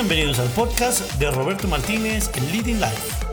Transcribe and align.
Bienvenidos 0.00 0.38
al 0.38 0.48
podcast 0.50 1.14
de 1.14 1.28
Roberto 1.28 1.66
Martínez 1.66 2.30
en 2.36 2.52
Leading 2.52 2.80
Life. 2.80 3.26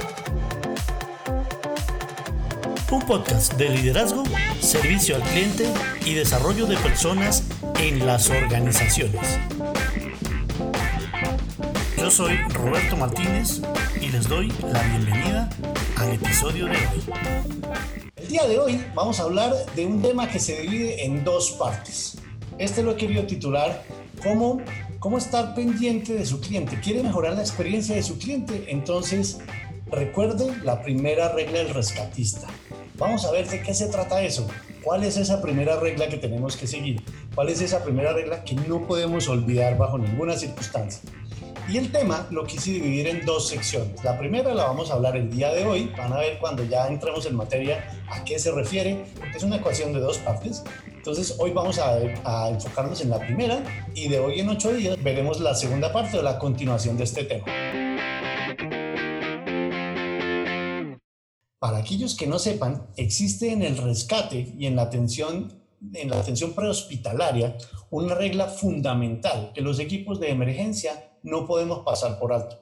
Un 2.89 3.03
podcast 3.03 3.53
de 3.53 3.69
liderazgo, 3.69 4.23
servicio 4.61 5.15
al 5.15 5.21
cliente 5.21 5.71
y 6.07 6.15
desarrollo 6.15 6.65
de 6.65 6.75
personas 6.77 7.43
en 7.79 8.07
las 8.07 8.31
organizaciones. 8.31 9.39
Yo 11.99 12.09
soy 12.09 12.35
Roberto 12.49 12.97
Martínez 12.97 13.61
y 14.01 14.07
les 14.07 14.27
doy 14.27 14.51
la 14.73 14.81
bienvenida 14.81 15.49
al 15.97 16.13
episodio 16.13 16.65
de 16.65 16.77
hoy. 16.77 17.03
El 18.15 18.27
día 18.27 18.47
de 18.47 18.57
hoy 18.57 18.83
vamos 18.95 19.19
a 19.19 19.23
hablar 19.23 19.53
de 19.75 19.85
un 19.85 20.01
tema 20.01 20.27
que 20.27 20.39
se 20.39 20.61
divide 20.61 21.05
en 21.05 21.23
dos 21.23 21.51
partes. 21.59 22.17
Este 22.57 22.81
lo 22.81 22.93
he 22.93 22.95
querido 22.95 23.27
titular 23.27 23.83
como 24.23 24.61
cómo 25.05 25.19
estar 25.19 25.53
pendiente 25.53 26.15
de 26.15 26.25
su 26.25 26.41
cliente. 26.41 26.79
¿Quiere 26.79 27.03
mejorar 27.03 27.35
la 27.35 27.41
experiencia 27.41 27.93
de 27.95 28.01
su 28.01 28.17
cliente? 28.17 28.65
Entonces, 28.69 29.37
recuerde 29.91 30.51
la 30.63 30.81
primera 30.81 31.31
regla 31.31 31.59
del 31.59 31.75
rescatista. 31.75 32.47
Vamos 32.97 33.23
a 33.23 33.31
ver 33.31 33.47
de 33.47 33.61
qué 33.61 33.75
se 33.75 33.85
trata 33.85 34.23
eso. 34.23 34.47
¿Cuál 34.81 35.03
es 35.03 35.17
esa 35.17 35.43
primera 35.43 35.79
regla 35.79 36.09
que 36.09 36.17
tenemos 36.17 36.57
que 36.57 36.65
seguir? 36.65 37.03
¿Cuál 37.35 37.49
es 37.49 37.61
esa 37.61 37.83
primera 37.83 38.13
regla 38.13 38.43
que 38.43 38.55
no 38.55 38.87
podemos 38.87 39.29
olvidar 39.29 39.77
bajo 39.77 39.99
ninguna 39.99 40.35
circunstancia? 40.37 41.07
Y 41.69 41.77
el 41.77 41.91
tema 41.91 42.25
lo 42.31 42.47
quise 42.47 42.71
dividir 42.71 43.05
en 43.05 43.25
dos 43.25 43.49
secciones. 43.49 44.03
La 44.03 44.17
primera 44.17 44.55
la 44.55 44.65
vamos 44.65 44.89
a 44.89 44.95
hablar 44.95 45.17
el 45.17 45.29
día 45.29 45.53
de 45.53 45.65
hoy. 45.65 45.91
Van 45.95 46.13
a 46.13 46.17
ver 46.17 46.39
cuando 46.39 46.63
ya 46.63 46.87
entremos 46.87 47.27
en 47.27 47.35
materia 47.35 48.03
a 48.09 48.23
qué 48.23 48.39
se 48.39 48.51
refiere, 48.51 49.05
porque 49.19 49.37
es 49.37 49.43
una 49.43 49.57
ecuación 49.57 49.93
de 49.93 49.99
dos 49.99 50.17
partes. 50.17 50.63
Entonces 51.05 51.35
hoy 51.37 51.51
vamos 51.51 51.77
a, 51.77 51.99
a 52.23 52.49
enfocarnos 52.49 52.99
en 53.01 53.11
la 53.11 53.19
primera 53.19 53.63
y 53.93 54.07
de 54.07 54.19
hoy 54.19 54.39
en 54.39 54.49
ocho 54.49 54.73
días 54.73 54.97
veremos 55.03 55.39
la 55.39 55.53
segunda 55.53 55.93
parte 55.93 56.17
o 56.17 56.23
la 56.23 56.39
continuación 56.39 56.97
de 56.97 57.03
este 57.03 57.25
tema. 57.25 57.45
Para 61.59 61.77
aquellos 61.77 62.15
que 62.15 62.25
no 62.25 62.39
sepan, 62.39 62.87
existe 62.97 63.51
en 63.51 63.61
el 63.61 63.77
rescate 63.77 64.55
y 64.57 64.65
en 64.65 64.75
la 64.75 64.81
atención 64.81 65.53
en 65.93 66.09
la 66.09 66.19
atención 66.19 66.53
prehospitalaria 66.53 67.55
una 67.91 68.15
regla 68.15 68.47
fundamental 68.47 69.51
que 69.53 69.61
los 69.61 69.77
equipos 69.77 70.19
de 70.19 70.31
emergencia 70.31 71.19
no 71.21 71.45
podemos 71.45 71.85
pasar 71.85 72.17
por 72.17 72.33
alto. 72.33 72.57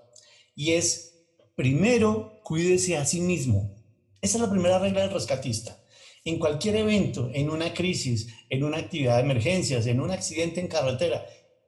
Y 0.53 0.73
es, 0.73 1.13
primero, 1.55 2.41
cuídese 2.44 2.97
a 2.97 3.05
sí 3.05 3.22
mismo. 3.22 3.73
Esa 4.19 4.38
es 4.38 4.44
la 4.44 4.52
primera 4.52 4.80
regla 4.80 5.00
del 5.00 5.11
rescatista. 5.11 5.78
En 6.25 6.39
cualquier 6.39 6.77
evento, 6.77 7.29
en 7.33 7.49
una 7.49 7.73
crisis, 7.73 8.27
en 8.49 8.63
una 8.63 8.77
actividad 8.77 9.17
de 9.17 9.23
emergencias, 9.23 9.85
en 9.88 9.99
un 9.99 10.09
accidente 10.09 10.61
en 10.61 10.69
carretera, 10.69 11.25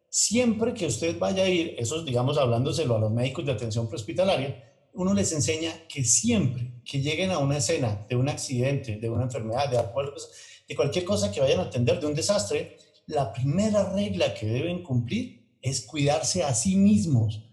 siempre 0.10 0.74
que 0.74 0.86
usted 0.86 1.20
vaya 1.20 1.44
a 1.44 1.50
ir, 1.50 1.76
eso 1.78 2.04
digamos 2.06 2.38
hablándoselo 2.38 2.96
a 2.96 3.00
los 3.00 3.12
médicos 3.12 3.46
de 3.46 3.52
atención 3.52 3.88
prehospitalaria, 3.88 4.64
uno 4.94 5.14
les 5.14 5.34
enseña 5.34 5.74
que 5.90 6.06
siempre 6.06 6.72
que 6.86 7.02
lleguen 7.02 7.32
a 7.32 7.40
una 7.40 7.58
escena 7.58 8.06
de 8.10 8.16
un 8.16 8.30
accidente, 8.30 8.96
de 8.96 9.10
una 9.10 9.26
enfermedad, 9.26 9.76
acuerdos, 9.76 10.30
de 10.66 10.76
cualquier 10.76 11.04
cosa 11.04 11.34
que 11.34 11.42
vayan 11.42 11.60
a 11.60 11.64
atender, 11.64 12.00
de 12.00 12.08
un 12.08 12.16
desastre, 12.16 12.78
la 13.08 13.34
primera 13.34 13.94
regla 13.94 14.34
que 14.34 14.48
deben 14.48 14.84
cumplir 14.84 15.50
es 15.62 15.82
cuidarse 15.82 16.44
a 16.44 16.54
sí 16.54 16.78
mismos. 16.78 17.44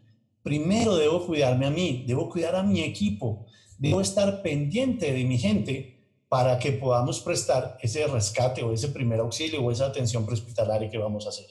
Primero 0.44 0.96
debo 0.96 1.26
cuidarme 1.26 1.66
a 1.66 1.70
mí, 1.70 2.04
debo 2.06 2.30
cuidar 2.30 2.54
a 2.54 2.62
mi 2.62 2.80
equipo, 2.80 3.46
debo 3.76 4.00
estar 4.00 4.40
pendiente 4.40 5.12
de 5.12 5.24
mi 5.24 5.36
gente 5.36 5.91
para 6.32 6.58
que 6.58 6.72
podamos 6.72 7.20
prestar 7.20 7.76
ese 7.82 8.06
rescate 8.06 8.62
o 8.62 8.72
ese 8.72 8.88
primer 8.88 9.20
auxilio 9.20 9.60
o 9.60 9.70
esa 9.70 9.84
atención 9.84 10.24
prehospitalaria 10.24 10.88
que 10.88 10.96
vamos 10.96 11.26
a 11.26 11.28
hacer. 11.28 11.44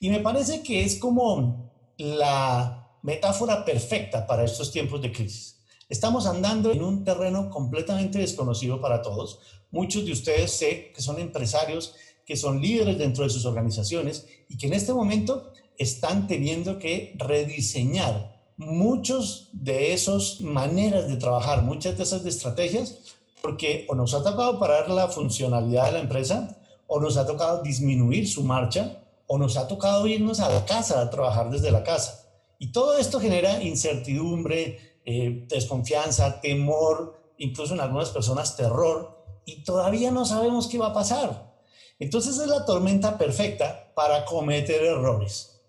Y 0.00 0.08
me 0.08 0.20
parece 0.20 0.62
que 0.62 0.82
es 0.82 0.96
como 0.96 1.70
la 1.98 2.96
metáfora 3.02 3.62
perfecta 3.62 4.26
para 4.26 4.42
estos 4.42 4.72
tiempos 4.72 5.02
de 5.02 5.12
crisis. 5.12 5.58
Estamos 5.90 6.24
andando 6.24 6.72
en 6.72 6.82
un 6.82 7.04
terreno 7.04 7.50
completamente 7.50 8.18
desconocido 8.18 8.80
para 8.80 9.02
todos. 9.02 9.38
Muchos 9.70 10.06
de 10.06 10.12
ustedes 10.12 10.50
sé 10.50 10.92
que 10.94 11.02
son 11.02 11.20
empresarios, 11.20 11.94
que 12.24 12.38
son 12.38 12.62
líderes 12.62 12.96
dentro 12.96 13.22
de 13.22 13.28
sus 13.28 13.44
organizaciones 13.44 14.26
y 14.48 14.56
que 14.56 14.68
en 14.68 14.72
este 14.72 14.94
momento 14.94 15.52
están 15.76 16.26
teniendo 16.26 16.78
que 16.78 17.14
rediseñar 17.18 18.34
muchos 18.56 19.50
de 19.52 19.92
esas 19.92 20.40
maneras 20.40 21.06
de 21.06 21.18
trabajar, 21.18 21.60
muchas 21.60 21.98
de 21.98 22.04
esas 22.04 22.24
estrategias, 22.24 23.15
porque 23.46 23.86
o 23.88 23.94
nos 23.94 24.12
ha 24.12 24.24
tocado 24.24 24.58
parar 24.58 24.90
la 24.90 25.06
funcionalidad 25.06 25.86
de 25.86 25.92
la 25.92 26.00
empresa, 26.00 26.58
o 26.88 26.98
nos 26.98 27.16
ha 27.16 27.24
tocado 27.24 27.62
disminuir 27.62 28.28
su 28.28 28.42
marcha, 28.42 29.04
o 29.28 29.38
nos 29.38 29.56
ha 29.56 29.68
tocado 29.68 30.04
irnos 30.08 30.40
a 30.40 30.48
la 30.48 30.64
casa 30.64 31.00
a 31.00 31.10
trabajar 31.10 31.48
desde 31.48 31.70
la 31.70 31.84
casa. 31.84 32.26
Y 32.58 32.72
todo 32.72 32.98
esto 32.98 33.20
genera 33.20 33.62
incertidumbre, 33.62 34.98
eh, 35.04 35.46
desconfianza, 35.48 36.40
temor, 36.40 37.20
incluso 37.38 37.74
en 37.74 37.80
algunas 37.80 38.10
personas 38.10 38.56
terror, 38.56 39.16
y 39.44 39.62
todavía 39.62 40.10
no 40.10 40.24
sabemos 40.24 40.66
qué 40.66 40.78
va 40.78 40.88
a 40.88 40.92
pasar. 40.92 41.54
Entonces 42.00 42.36
es 42.38 42.48
la 42.48 42.64
tormenta 42.64 43.16
perfecta 43.16 43.92
para 43.94 44.24
cometer 44.24 44.82
errores. 44.82 45.60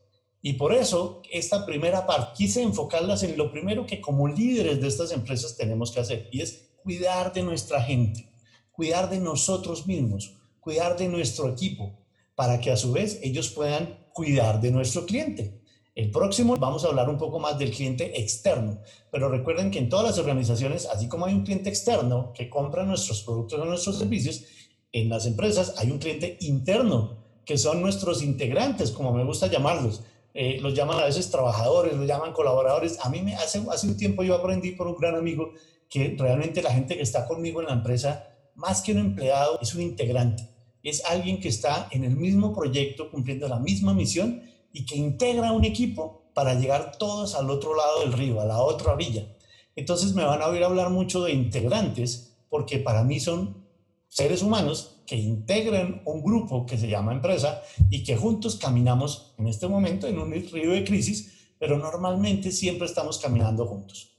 Y 0.42 0.54
por 0.54 0.74
eso, 0.74 1.22
esta 1.32 1.64
primera 1.64 2.08
parte, 2.08 2.32
quise 2.38 2.64
enfocarlas 2.64 3.22
en 3.22 3.38
lo 3.38 3.52
primero 3.52 3.86
que 3.86 4.02
como 4.02 4.28
líderes 4.28 4.82
de 4.82 4.88
estas 4.88 5.12
empresas 5.12 5.56
tenemos 5.56 5.92
que 5.92 6.00
hacer, 6.00 6.28
y 6.32 6.42
es 6.42 6.67
cuidar 6.88 7.34
de 7.34 7.44
nuestra 7.44 7.82
gente, 7.82 8.32
cuidar 8.72 9.10
de 9.10 9.20
nosotros 9.20 9.88
mismos, 9.88 10.38
cuidar 10.62 10.96
de 10.96 11.10
nuestro 11.10 11.50
equipo, 11.50 11.92
para 12.34 12.62
que 12.62 12.72
a 12.72 12.78
su 12.78 12.94
vez 12.94 13.20
ellos 13.22 13.50
puedan 13.50 14.08
cuidar 14.14 14.62
de 14.62 14.72
nuestro 14.72 15.06
cliente. 15.06 15.60
El 15.96 16.12
próximo 16.12 16.56
vamos 16.56 16.86
a 16.86 16.88
hablar 16.88 17.10
un 17.10 17.18
poco 17.18 17.40
más 17.40 17.60
del 17.60 17.72
cliente 17.72 18.22
externo, 18.22 18.80
pero 19.12 19.28
recuerden 19.28 19.70
que 19.70 19.80
en 19.80 19.90
todas 19.90 20.06
las 20.06 20.18
organizaciones, 20.18 20.86
así 20.86 21.10
como 21.10 21.26
hay 21.26 21.34
un 21.34 21.44
cliente 21.44 21.68
externo 21.68 22.32
que 22.34 22.50
compra 22.50 22.86
nuestros 22.86 23.22
productos 23.22 23.60
o 23.60 23.66
nuestros 23.66 23.98
servicios, 23.98 24.46
en 24.94 25.10
las 25.10 25.26
empresas 25.26 25.74
hay 25.80 25.92
un 25.92 26.00
cliente 26.00 26.38
interno, 26.40 27.18
que 27.44 27.58
son 27.58 27.82
nuestros 27.82 28.24
integrantes, 28.24 28.92
como 28.92 29.12
me 29.12 29.26
gusta 29.26 29.48
llamarlos, 29.48 30.04
eh, 30.34 30.58
los 30.62 30.74
llaman 30.74 31.00
a 31.00 31.06
veces 31.06 31.30
trabajadores, 31.30 31.98
los 31.98 32.08
llaman 32.08 32.32
colaboradores. 32.32 32.98
A 33.04 33.10
mí 33.10 33.22
me, 33.22 33.36
hace, 33.36 33.62
hace 33.70 33.88
un 33.88 33.98
tiempo 33.98 34.24
yo 34.24 34.36
aprendí 34.36 34.72
por 34.72 34.88
un 34.88 34.96
gran 34.96 35.16
amigo 35.16 35.52
que 35.90 36.16
realmente 36.18 36.62
la 36.62 36.74
gente 36.74 36.96
que 36.96 37.04
está 37.04 37.26
conmigo 37.28 37.62
en 37.62 37.68
la 37.68 37.74
empresa, 37.74 38.28
más 38.56 38.82
que 38.82 38.92
un 38.92 39.00
empleado, 39.00 39.60
es 39.62 39.74
un 39.76 39.82
integrante. 39.82 40.50
Es 40.84 41.04
alguien 41.06 41.40
que 41.40 41.50
está 41.50 41.88
en 41.92 42.04
el 42.04 42.16
mismo 42.16 42.54
proyecto, 42.54 43.10
cumpliendo 43.12 43.48
la 43.48 43.60
misma 43.60 43.94
misión 43.94 44.42
y 44.72 44.86
que 44.86 44.96
integra 44.96 45.52
un 45.52 45.66
equipo 45.66 46.32
para 46.34 46.54
llegar 46.54 46.98
todos 46.98 47.36
al 47.36 47.50
otro 47.50 47.76
lado 47.76 48.02
del 48.02 48.14
río, 48.14 48.40
a 48.40 48.46
la 48.46 48.62
otra 48.62 48.96
villa. 48.96 49.28
Entonces 49.76 50.14
me 50.14 50.24
van 50.24 50.42
a 50.42 50.48
oír 50.48 50.64
hablar 50.64 50.90
mucho 50.90 51.24
de 51.24 51.34
integrantes 51.34 52.38
porque 52.50 52.80
para 52.80 53.04
mí 53.04 53.20
son 53.20 53.66
seres 54.08 54.42
humanos 54.42 55.02
que 55.06 55.16
integren 55.16 56.02
un 56.06 56.22
grupo 56.22 56.66
que 56.66 56.78
se 56.78 56.88
llama 56.88 57.14
empresa 57.14 57.62
y 57.90 58.04
que 58.04 58.16
juntos 58.16 58.58
caminamos 58.58 59.34
en 59.38 59.48
este 59.48 59.68
momento 59.68 60.08
en 60.08 60.20
un 60.20 60.32
río 60.32 60.72
de 60.72 60.84
crisis, 60.84 61.50
pero 61.60 61.78
normalmente 61.78 62.52
siempre 62.52 62.88
estamos 62.88 63.20
caminando 63.20 63.66
juntos. 63.66 64.17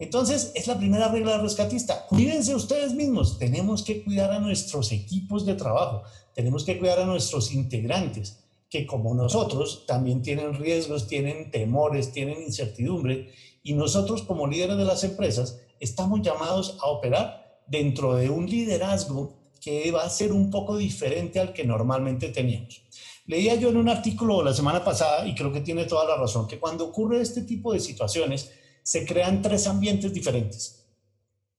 Entonces, 0.00 0.52
es 0.54 0.68
la 0.68 0.78
primera 0.78 1.08
regla 1.08 1.32
del 1.32 1.40
rescatista. 1.40 2.06
Cuídense 2.06 2.54
ustedes 2.54 2.94
mismos. 2.94 3.36
Tenemos 3.38 3.82
que 3.82 4.04
cuidar 4.04 4.30
a 4.30 4.38
nuestros 4.38 4.92
equipos 4.92 5.44
de 5.44 5.54
trabajo. 5.54 6.04
Tenemos 6.34 6.64
que 6.64 6.78
cuidar 6.78 7.00
a 7.00 7.06
nuestros 7.06 7.52
integrantes, 7.52 8.38
que 8.70 8.86
como 8.86 9.12
nosotros 9.14 9.84
también 9.86 10.22
tienen 10.22 10.54
riesgos, 10.54 11.08
tienen 11.08 11.50
temores, 11.50 12.12
tienen 12.12 12.42
incertidumbre. 12.42 13.32
Y 13.64 13.72
nosotros 13.72 14.22
como 14.22 14.46
líderes 14.46 14.76
de 14.76 14.84
las 14.84 15.02
empresas 15.02 15.58
estamos 15.80 16.22
llamados 16.22 16.78
a 16.80 16.86
operar 16.86 17.60
dentro 17.66 18.14
de 18.14 18.30
un 18.30 18.48
liderazgo 18.48 19.34
que 19.60 19.90
va 19.90 20.04
a 20.04 20.10
ser 20.10 20.32
un 20.32 20.50
poco 20.50 20.76
diferente 20.76 21.40
al 21.40 21.52
que 21.52 21.64
normalmente 21.64 22.28
teníamos. 22.28 22.82
Leía 23.26 23.56
yo 23.56 23.68
en 23.68 23.76
un 23.76 23.88
artículo 23.88 24.44
la 24.44 24.54
semana 24.54 24.84
pasada, 24.84 25.26
y 25.26 25.34
creo 25.34 25.52
que 25.52 25.60
tiene 25.60 25.84
toda 25.84 26.06
la 26.06 26.16
razón, 26.16 26.46
que 26.46 26.60
cuando 26.60 26.86
ocurre 26.86 27.20
este 27.20 27.42
tipo 27.42 27.72
de 27.72 27.80
situaciones, 27.80 28.52
se 28.88 29.04
crean 29.04 29.42
tres 29.42 29.66
ambientes 29.66 30.14
diferentes. 30.14 30.86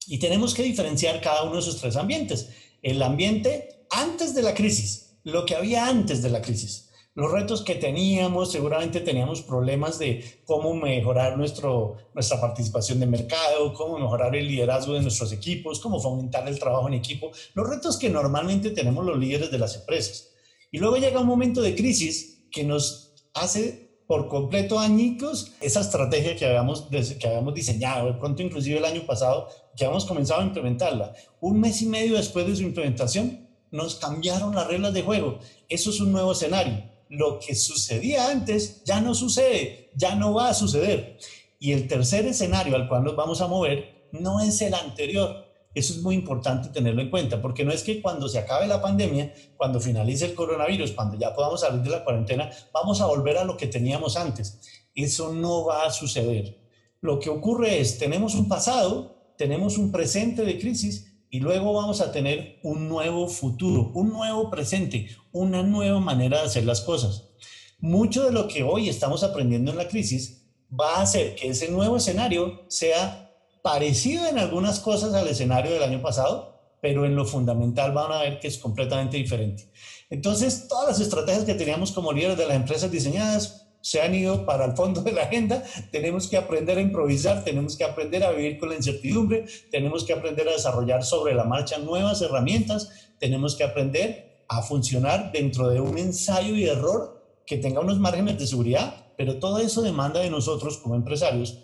Y 0.06 0.18
tenemos 0.18 0.54
que 0.54 0.62
diferenciar 0.62 1.20
cada 1.20 1.44
uno 1.44 1.54
de 1.54 1.60
esos 1.60 1.80
tres 1.80 1.96
ambientes. 1.96 2.48
El 2.82 3.02
ambiente 3.02 3.86
antes 3.90 4.34
de 4.34 4.42
la 4.42 4.54
crisis, 4.54 5.18
lo 5.24 5.44
que 5.46 5.54
había 5.54 5.86
antes 5.86 6.22
de 6.22 6.30
la 6.30 6.42
crisis 6.42 6.90
los 7.14 7.32
retos 7.32 7.62
que 7.62 7.74
teníamos, 7.74 8.52
seguramente 8.52 9.00
teníamos 9.00 9.42
problemas 9.42 9.98
de 9.98 10.42
cómo 10.46 10.74
mejorar 10.74 11.36
nuestro, 11.36 11.96
nuestra 12.14 12.40
participación 12.40 13.00
de 13.00 13.06
mercado, 13.06 13.74
cómo 13.74 13.98
mejorar 13.98 14.34
el 14.36 14.46
liderazgo 14.46 14.94
de 14.94 15.02
nuestros 15.02 15.32
equipos, 15.32 15.80
cómo 15.80 16.00
fomentar 16.00 16.48
el 16.48 16.58
trabajo 16.58 16.86
en 16.86 16.94
equipo, 16.94 17.32
los 17.54 17.68
retos 17.68 17.98
que 17.98 18.08
normalmente 18.08 18.70
tenemos 18.70 19.04
los 19.04 19.18
líderes 19.18 19.50
de 19.50 19.58
las 19.58 19.74
empresas. 19.76 20.30
Y 20.70 20.78
luego 20.78 20.96
llega 20.96 21.20
un 21.20 21.26
momento 21.26 21.60
de 21.60 21.74
crisis 21.74 22.44
que 22.50 22.62
nos 22.62 23.12
hace 23.34 23.89
por 24.10 24.26
completo 24.26 24.80
añicos 24.80 25.52
esa 25.60 25.82
estrategia 25.82 26.34
que 26.34 26.44
habíamos, 26.44 26.88
que 26.90 27.28
habíamos 27.28 27.54
diseñado, 27.54 28.08
de 28.08 28.14
pronto 28.14 28.42
inclusive 28.42 28.78
el 28.78 28.84
año 28.84 29.06
pasado, 29.06 29.46
que 29.76 29.84
habíamos 29.84 30.04
comenzado 30.04 30.40
a 30.40 30.44
implementarla. 30.46 31.14
Un 31.40 31.60
mes 31.60 31.80
y 31.80 31.86
medio 31.86 32.16
después 32.16 32.44
de 32.44 32.56
su 32.56 32.62
implementación, 32.62 33.46
nos 33.70 33.94
cambiaron 33.94 34.52
las 34.52 34.66
reglas 34.66 34.94
de 34.94 35.02
juego. 35.02 35.38
Eso 35.68 35.90
es 35.90 36.00
un 36.00 36.10
nuevo 36.10 36.32
escenario 36.32 36.90
lo 37.08 37.38
que 37.38 37.54
sucedía 37.54 38.30
antes 38.30 38.82
ya 38.84 39.00
no 39.00 39.14
sucede, 39.14 39.90
ya 39.94 40.16
no 40.16 40.34
va 40.34 40.48
a 40.48 40.54
suceder. 40.54 41.18
Y 41.60 41.70
el 41.70 41.86
tercer 41.86 42.26
escenario 42.26 42.74
al 42.74 42.88
cual 42.88 43.04
nos 43.04 43.14
vamos 43.14 43.40
a 43.40 43.46
mover 43.46 44.08
no 44.10 44.40
es 44.40 44.60
el 44.60 44.74
anterior. 44.74 45.49
Eso 45.72 45.92
es 45.92 46.02
muy 46.02 46.16
importante 46.16 46.68
tenerlo 46.70 47.00
en 47.00 47.10
cuenta, 47.10 47.40
porque 47.40 47.64
no 47.64 47.70
es 47.70 47.84
que 47.84 48.02
cuando 48.02 48.28
se 48.28 48.38
acabe 48.38 48.66
la 48.66 48.82
pandemia, 48.82 49.32
cuando 49.56 49.78
finalice 49.78 50.26
el 50.26 50.34
coronavirus, 50.34 50.92
cuando 50.92 51.16
ya 51.16 51.32
podamos 51.32 51.60
salir 51.60 51.80
de 51.82 51.90
la 51.90 52.04
cuarentena, 52.04 52.50
vamos 52.72 53.00
a 53.00 53.06
volver 53.06 53.38
a 53.38 53.44
lo 53.44 53.56
que 53.56 53.68
teníamos 53.68 54.16
antes. 54.16 54.60
Eso 54.94 55.32
no 55.32 55.64
va 55.64 55.86
a 55.86 55.90
suceder. 55.90 56.58
Lo 57.00 57.20
que 57.20 57.30
ocurre 57.30 57.78
es, 57.78 57.98
tenemos 57.98 58.34
un 58.34 58.48
pasado, 58.48 59.34
tenemos 59.38 59.78
un 59.78 59.92
presente 59.92 60.44
de 60.44 60.58
crisis 60.58 61.10
y 61.30 61.38
luego 61.38 61.72
vamos 61.72 62.00
a 62.00 62.10
tener 62.10 62.58
un 62.64 62.88
nuevo 62.88 63.28
futuro, 63.28 63.92
un 63.94 64.12
nuevo 64.12 64.50
presente, 64.50 65.08
una 65.30 65.62
nueva 65.62 66.00
manera 66.00 66.40
de 66.40 66.46
hacer 66.46 66.64
las 66.64 66.80
cosas. 66.80 67.30
Mucho 67.78 68.24
de 68.24 68.32
lo 68.32 68.48
que 68.48 68.64
hoy 68.64 68.88
estamos 68.88 69.22
aprendiendo 69.22 69.70
en 69.70 69.78
la 69.78 69.88
crisis 69.88 70.48
va 70.78 70.96
a 70.96 71.02
hacer 71.02 71.36
que 71.36 71.48
ese 71.48 71.70
nuevo 71.70 71.96
escenario 71.96 72.64
sea 72.68 73.29
parecido 73.62 74.26
en 74.26 74.38
algunas 74.38 74.80
cosas 74.80 75.14
al 75.14 75.28
escenario 75.28 75.72
del 75.72 75.82
año 75.82 76.02
pasado, 76.02 76.60
pero 76.80 77.04
en 77.04 77.14
lo 77.14 77.24
fundamental 77.24 77.92
van 77.92 78.12
a 78.12 78.22
ver 78.22 78.40
que 78.40 78.48
es 78.48 78.58
completamente 78.58 79.16
diferente. 79.16 79.70
Entonces, 80.08 80.66
todas 80.68 80.88
las 80.88 81.00
estrategias 81.00 81.44
que 81.44 81.54
teníamos 81.54 81.92
como 81.92 82.12
líderes 82.12 82.38
de 82.38 82.46
las 82.46 82.56
empresas 82.56 82.90
diseñadas 82.90 83.66
se 83.82 84.00
han 84.00 84.14
ido 84.14 84.44
para 84.44 84.66
el 84.66 84.76
fondo 84.76 85.02
de 85.02 85.12
la 85.12 85.22
agenda. 85.22 85.62
Tenemos 85.90 86.28
que 86.28 86.36
aprender 86.36 86.78
a 86.78 86.82
improvisar, 86.82 87.44
tenemos 87.44 87.76
que 87.76 87.84
aprender 87.84 88.24
a 88.24 88.32
vivir 88.32 88.58
con 88.58 88.68
la 88.68 88.76
incertidumbre, 88.76 89.46
tenemos 89.70 90.04
que 90.04 90.12
aprender 90.12 90.48
a 90.48 90.52
desarrollar 90.52 91.04
sobre 91.04 91.34
la 91.34 91.44
marcha 91.44 91.78
nuevas 91.78 92.20
herramientas, 92.22 92.90
tenemos 93.18 93.56
que 93.56 93.64
aprender 93.64 94.44
a 94.48 94.62
funcionar 94.62 95.32
dentro 95.32 95.68
de 95.68 95.80
un 95.80 95.96
ensayo 95.96 96.54
y 96.56 96.64
error 96.64 97.22
que 97.46 97.56
tenga 97.56 97.80
unos 97.80 97.98
márgenes 97.98 98.38
de 98.38 98.46
seguridad, 98.46 99.06
pero 99.16 99.38
todo 99.38 99.58
eso 99.58 99.82
demanda 99.82 100.20
de 100.20 100.30
nosotros 100.30 100.78
como 100.78 100.94
empresarios 100.94 101.58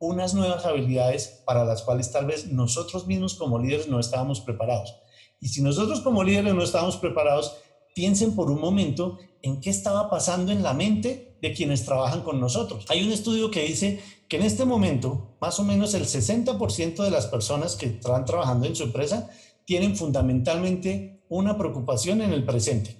unas 0.00 0.34
nuevas 0.34 0.64
habilidades 0.64 1.42
para 1.44 1.64
las 1.64 1.82
cuales 1.82 2.10
tal 2.10 2.26
vez 2.26 2.50
nosotros 2.50 3.06
mismos 3.06 3.34
como 3.34 3.58
líderes 3.58 3.86
no 3.88 4.00
estábamos 4.00 4.40
preparados. 4.40 4.96
Y 5.40 5.48
si 5.48 5.62
nosotros 5.62 6.00
como 6.00 6.24
líderes 6.24 6.54
no 6.54 6.64
estábamos 6.64 6.96
preparados, 6.96 7.56
piensen 7.94 8.34
por 8.34 8.50
un 8.50 8.60
momento 8.60 9.18
en 9.42 9.60
qué 9.60 9.70
estaba 9.70 10.08
pasando 10.08 10.52
en 10.52 10.62
la 10.62 10.72
mente 10.72 11.36
de 11.42 11.52
quienes 11.52 11.84
trabajan 11.84 12.22
con 12.22 12.40
nosotros. 12.40 12.86
Hay 12.88 13.04
un 13.04 13.12
estudio 13.12 13.50
que 13.50 13.64
dice 13.64 14.00
que 14.28 14.36
en 14.36 14.42
este 14.42 14.64
momento 14.64 15.36
más 15.40 15.60
o 15.60 15.64
menos 15.64 15.92
el 15.94 16.06
60% 16.06 17.02
de 17.02 17.10
las 17.10 17.26
personas 17.26 17.76
que 17.76 17.86
están 17.86 18.24
trabajando 18.24 18.66
en 18.66 18.76
su 18.76 18.84
empresa 18.84 19.28
tienen 19.66 19.96
fundamentalmente 19.96 21.22
una 21.28 21.58
preocupación 21.58 22.22
en 22.22 22.32
el 22.32 22.44
presente. 22.44 22.96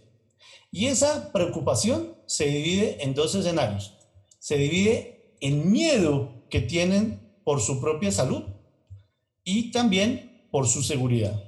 Y 0.71 0.87
esa 0.87 1.33
preocupación 1.33 2.15
se 2.27 2.47
divide 2.47 3.03
en 3.03 3.15
dos 3.15 3.35
escenarios. 3.35 3.95
Se 4.39 4.57
divide 4.57 5.35
en 5.41 5.71
miedo 5.73 6.40
que 6.51 6.61
tienen 6.61 7.21
por 7.45 7.61
su 7.61 7.81
propia 7.81 8.13
salud 8.13 8.43
y 9.45 9.71
también 9.71 10.47
por 10.51 10.67
su 10.67 10.83
seguridad. 10.83 11.45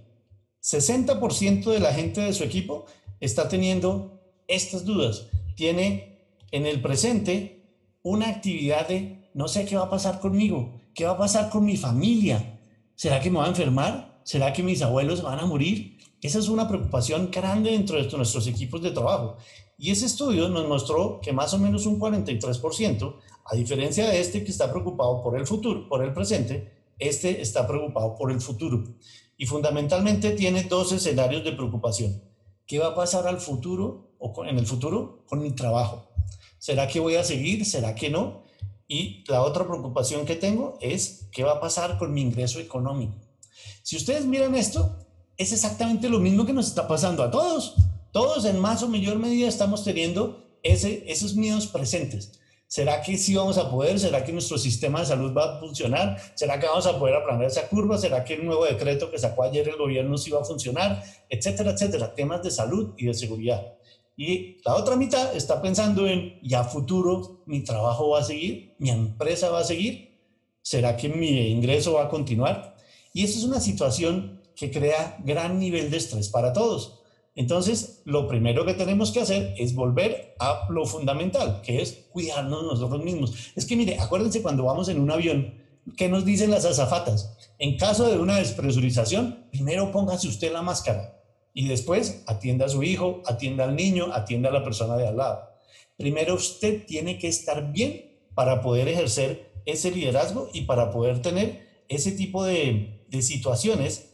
60% 0.63 1.65
de 1.71 1.81
la 1.81 1.93
gente 1.93 2.21
de 2.21 2.33
su 2.33 2.45
equipo 2.45 2.87
está 3.21 3.49
teniendo 3.49 4.21
estas 4.49 4.85
dudas. 4.85 5.27
Tiene 5.57 6.19
en 6.51 6.67
el 6.67 6.81
presente 6.81 7.63
una 8.03 8.29
actividad 8.29 8.89
de 8.89 9.31
no 9.35 9.49
sé 9.49 9.65
qué 9.65 9.77
va 9.77 9.85
a 9.85 9.91
pasar 9.91 10.21
conmigo, 10.21 10.81
qué 10.95 11.05
va 11.05 11.13
a 11.13 11.19
pasar 11.19 11.51
con 11.51 11.65
mi 11.65 11.77
familia. 11.77 12.61
¿Será 12.95 13.21
que 13.21 13.31
me 13.31 13.39
va 13.39 13.47
a 13.47 13.49
enfermar? 13.49 14.21
¿Será 14.25 14.53
que 14.53 14.63
mis 14.63 14.83
abuelos 14.83 15.23
van 15.23 15.41
a 15.41 15.47
morir? 15.47 15.99
Esa 16.21 16.39
es 16.39 16.49
una 16.49 16.69
preocupación 16.69 17.31
grande 17.33 17.73
dentro 17.73 18.01
de 18.01 18.17
nuestros 18.17 18.47
equipos 18.47 18.81
de 18.83 18.93
trabajo. 18.93 19.39
Y 19.77 19.91
ese 19.91 20.07
estudio 20.07 20.49
nos 20.49 20.69
mostró 20.69 21.21
que 21.21 21.33
más 21.33 21.53
o 21.55 21.59
menos 21.59 21.87
un 21.87 21.99
43%, 21.99 23.17
a 23.45 23.57
diferencia 23.57 24.09
de 24.09 24.21
este 24.21 24.45
que 24.45 24.51
está 24.51 24.71
preocupado 24.71 25.23
por 25.23 25.37
el 25.37 25.47
futuro, 25.47 25.89
por 25.89 26.05
el 26.05 26.13
presente, 26.13 26.73
este 26.99 27.41
está 27.41 27.67
preocupado 27.67 28.15
por 28.15 28.31
el 28.31 28.41
futuro. 28.41 28.85
Y 29.37 29.47
fundamentalmente 29.47 30.33
tiene 30.33 30.65
dos 30.65 30.93
escenarios 30.93 31.43
de 31.45 31.53
preocupación. 31.53 32.23
¿Qué 32.67 32.79
va 32.79 32.89
a 32.89 32.95
pasar 32.95 33.27
al 33.27 33.41
futuro 33.41 34.15
o 34.19 34.45
en 34.45 34.59
el 34.59 34.67
futuro 34.67 35.25
con 35.27 35.43
mi 35.43 35.51
trabajo? 35.51 36.09
¿Será 36.59 36.87
que 36.87 37.01
voy 37.01 37.17
a 37.17 37.25
seguir? 37.25 37.65
¿Será 37.67 37.95
que 37.95 38.09
no? 38.09 38.45
Y 38.87 39.25
la 39.27 39.43
otra 39.43 39.67
preocupación 39.67 40.25
que 40.25 40.37
tengo 40.37 40.79
es 40.81 41.29
qué 41.33 41.43
va 41.43 41.53
a 41.53 41.61
pasar 41.61 41.99
con 41.99 42.15
mi 42.15 42.21
ingreso 42.21 42.61
económico. 42.61 43.15
Si 43.83 43.97
ustedes 43.97 44.27
miran 44.27 44.55
esto, 44.55 44.97
es 45.37 45.53
exactamente 45.53 46.09
lo 46.09 46.21
mismo 46.21 46.47
que 46.47 46.53
nos 46.53 46.69
está 46.69 46.87
pasando 46.87 47.23
a 47.23 47.31
todos. 47.31 47.75
Todos 48.13 48.45
en 48.45 48.61
más 48.61 48.83
o 48.83 48.89
mayor 48.89 49.19
medida 49.19 49.49
estamos 49.49 49.83
teniendo 49.83 50.59
ese, 50.63 51.11
esos 51.11 51.35
miedos 51.35 51.67
presentes. 51.67 52.39
¿Será 52.73 53.03
que 53.03 53.19
sí 53.19 53.35
vamos 53.35 53.59
a 53.59 53.71
poder? 53.71 54.01
¿Será 54.01 54.25
que 54.25 54.33
nuestro 54.33 54.57
sistema 54.57 55.01
de 55.01 55.05
salud 55.05 55.37
va 55.37 55.45
a 55.45 55.61
funcionar? 55.61 56.17
¿Será 56.35 56.59
que 56.59 56.65
vamos 56.65 56.87
a 56.87 56.99
poder 56.99 57.17
aplanar 57.17 57.45
esa 57.45 57.69
curva? 57.69 57.99
¿Será 57.99 58.25
que 58.25 58.33
el 58.33 58.47
nuevo 58.47 58.65
decreto 58.65 59.11
que 59.11 59.19
sacó 59.19 59.43
ayer 59.43 59.69
el 59.69 59.77
gobierno 59.77 60.17
sí 60.17 60.31
va 60.31 60.41
a 60.41 60.45
funcionar? 60.47 61.05
Etcétera, 61.29 61.73
etcétera. 61.73 62.15
Temas 62.15 62.43
de 62.43 62.51
salud 62.51 62.95
y 62.97 63.05
de 63.05 63.13
seguridad. 63.13 63.75
Y 64.17 64.57
la 64.65 64.75
otra 64.75 64.97
mitad 64.97 65.37
está 65.37 65.61
pensando 65.61 66.07
en, 66.07 66.41
¿ya 66.43 66.65
futuro 66.65 67.43
mi 67.45 67.63
trabajo 67.63 68.09
va 68.09 68.21
a 68.21 68.25
seguir? 68.25 68.75
¿Mi 68.79 68.89
empresa 68.89 69.51
va 69.51 69.59
a 69.59 69.65
seguir? 69.65 70.19
¿Será 70.63 70.97
que 70.97 71.11
mi 71.11 71.51
ingreso 71.51 71.93
va 71.93 72.05
a 72.05 72.09
continuar? 72.09 72.75
Y 73.13 73.25
esa 73.25 73.39
es 73.39 73.45
una 73.45 73.61
situación 73.61 74.41
que 74.57 74.71
crea 74.71 75.19
gran 75.23 75.59
nivel 75.59 75.91
de 75.91 75.99
estrés 75.99 76.31
para 76.31 76.55
todos. 76.55 77.02
Entonces, 77.35 78.03
lo 78.05 78.29
primero 78.29 78.67
que 78.67 78.75
tenemos 78.75 79.11
que 79.11 79.21
hacer 79.21 79.55
es 79.57 79.75
volver 79.75 80.35
a 80.39 80.67
lo 80.69 80.85
fundamental, 80.85 81.63
que 81.63 81.81
es 81.81 82.07
cuidarnos 82.11 82.65
nosotros 82.65 83.03
mismos. 83.03 83.53
Es 83.57 83.65
que 83.65 83.77
mire, 83.77 83.99
acuérdense 83.99 84.43
cuando 84.43 84.65
vamos 84.65 84.89
en 84.89 85.01
un 85.01 85.11
avión, 85.11 85.55
¿qué 85.97 86.09
nos 86.09 86.27
dicen 86.27 86.51
las 86.51 86.67
azafatas? 86.67 87.37
En 87.59 87.79
caso 87.79 88.09
de 88.09 88.19
una 88.19 88.37
despresurización, 88.37 89.47
primero 89.51 89.91
póngase 89.93 90.29
usted 90.29 90.53
la 90.53 90.63
máscara 90.63 91.23
y 91.55 91.69
después 91.69 92.23
atienda 92.27 92.67
a 92.67 92.69
su 92.69 92.83
hijo, 92.83 93.23
atienda 93.27 93.65
al 93.65 93.77
niño, 93.77 94.13
atienda 94.13 94.51
a 94.51 94.53
la 94.53 94.65
persona 94.65 94.97
de 94.97 95.09
al 95.09 95.17
lado. 95.17 95.49
Primero 95.97 96.35
usted 96.35 96.85
tiene 96.85 97.19
que 97.19 97.29
estar 97.29 97.73
bien 97.73 98.11
para 98.35 98.61
poder 98.61 98.89
ejercer 98.89 99.53
ese 99.65 99.91
liderazgo 99.91 100.49
y 100.53 100.63
para 100.63 100.91
poder 100.91 101.23
tener 101.23 101.85
ese 101.89 102.13
tipo 102.13 102.45
de, 102.45 103.05
de 103.09 103.23
situaciones 103.23 104.11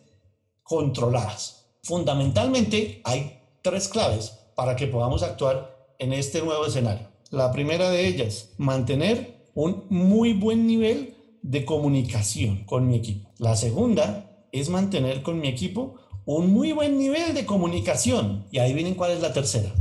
controladas. 0.63 1.58
Fundamentalmente 1.83 3.01
hay 3.05 3.41
tres 3.63 3.89
claves 3.89 4.33
para 4.55 4.77
que 4.77 4.87
podamos 4.87 5.23
actuar 5.23 5.77
en 5.99 6.13
este 6.13 6.43
nuevo 6.43 6.67
escenario. 6.67 7.09
La 7.31 7.53
primera 7.53 7.91
de 7.91 8.07
ellas, 8.07 8.51
mantener 8.57 9.45
un 9.55 9.85
muy 9.91 10.33
buen 10.33 10.67
nivel 10.67 11.15
de 11.43 11.65
comunicación 11.65 12.65
con 12.65 12.89
mi 12.89 12.97
equipo. 12.97 13.31
La 13.39 13.57
segunda 13.57 14.47
es 14.53 14.69
mantener 14.69 15.23
con 15.23 15.41
mi 15.41 15.49
equipo 15.49 15.97
un 16.25 16.53
muy 16.53 16.73
buen 16.73 16.99
nivel 16.99 17.35
de 17.35 17.47
comunicación. 17.47 18.47
Y 18.51 18.59
ahí 18.59 18.75
vienen 18.75 18.95
cuál 18.95 19.13
es 19.13 19.21
la 19.21 19.33
tercera. 19.33 19.73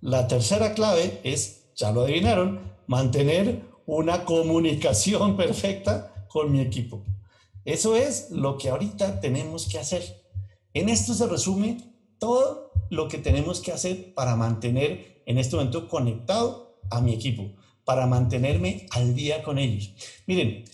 La 0.00 0.28
tercera 0.28 0.74
clave 0.74 1.20
es, 1.24 1.64
ya 1.74 1.90
lo 1.90 2.02
adivinaron, 2.02 2.60
mantener 2.86 3.62
una 3.86 4.24
comunicación 4.24 5.36
perfecta 5.38 6.26
con 6.28 6.52
mi 6.52 6.60
equipo. 6.60 7.02
Eso 7.64 7.96
es 7.96 8.30
lo 8.30 8.56
que 8.56 8.68
ahorita 8.68 9.20
tenemos 9.20 9.66
que 9.68 9.78
hacer. 9.78 10.25
En 10.76 10.90
esto 10.90 11.14
se 11.14 11.26
resume 11.26 11.78
todo 12.18 12.70
lo 12.90 13.08
que 13.08 13.16
tenemos 13.16 13.62
que 13.62 13.72
hacer 13.72 14.12
para 14.12 14.36
mantener 14.36 15.22
en 15.24 15.38
este 15.38 15.56
momento 15.56 15.88
conectado 15.88 16.78
a 16.90 17.00
mi 17.00 17.14
equipo, 17.14 17.50
para 17.86 18.06
mantenerme 18.06 18.84
al 18.90 19.14
día 19.14 19.42
con 19.42 19.56
ellos. 19.56 19.94
Miren, 20.26 20.66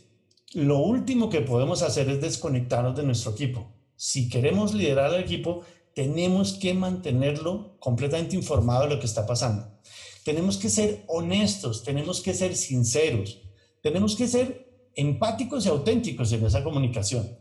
lo 0.55 0.81
último 0.81 1.31
que 1.31 1.41
podemos 1.41 1.83
hacer 1.83 2.09
es 2.09 2.21
desconectarnos 2.21 2.97
de 2.97 3.05
nuestro 3.05 3.31
equipo. 3.31 3.71
Si 3.95 4.29
queremos 4.29 4.75
liderar 4.75 5.15
al 5.15 5.21
equipo, 5.21 5.61
tenemos 5.95 6.55
que 6.55 6.75
mantenerlo 6.75 7.77
completamente 7.79 8.35
informado 8.35 8.89
de 8.89 8.95
lo 8.97 8.99
que 8.99 9.07
está 9.07 9.25
pasando. 9.25 9.71
Tenemos 10.25 10.57
que 10.57 10.69
ser 10.69 11.05
honestos, 11.07 11.85
tenemos 11.85 12.21
que 12.21 12.35
ser 12.35 12.57
sinceros, 12.57 13.41
tenemos 13.81 14.17
que 14.17 14.27
ser 14.27 14.69
empáticos 14.97 15.65
y 15.65 15.69
auténticos 15.69 16.33
en 16.33 16.45
esa 16.45 16.65
comunicación. 16.65 17.39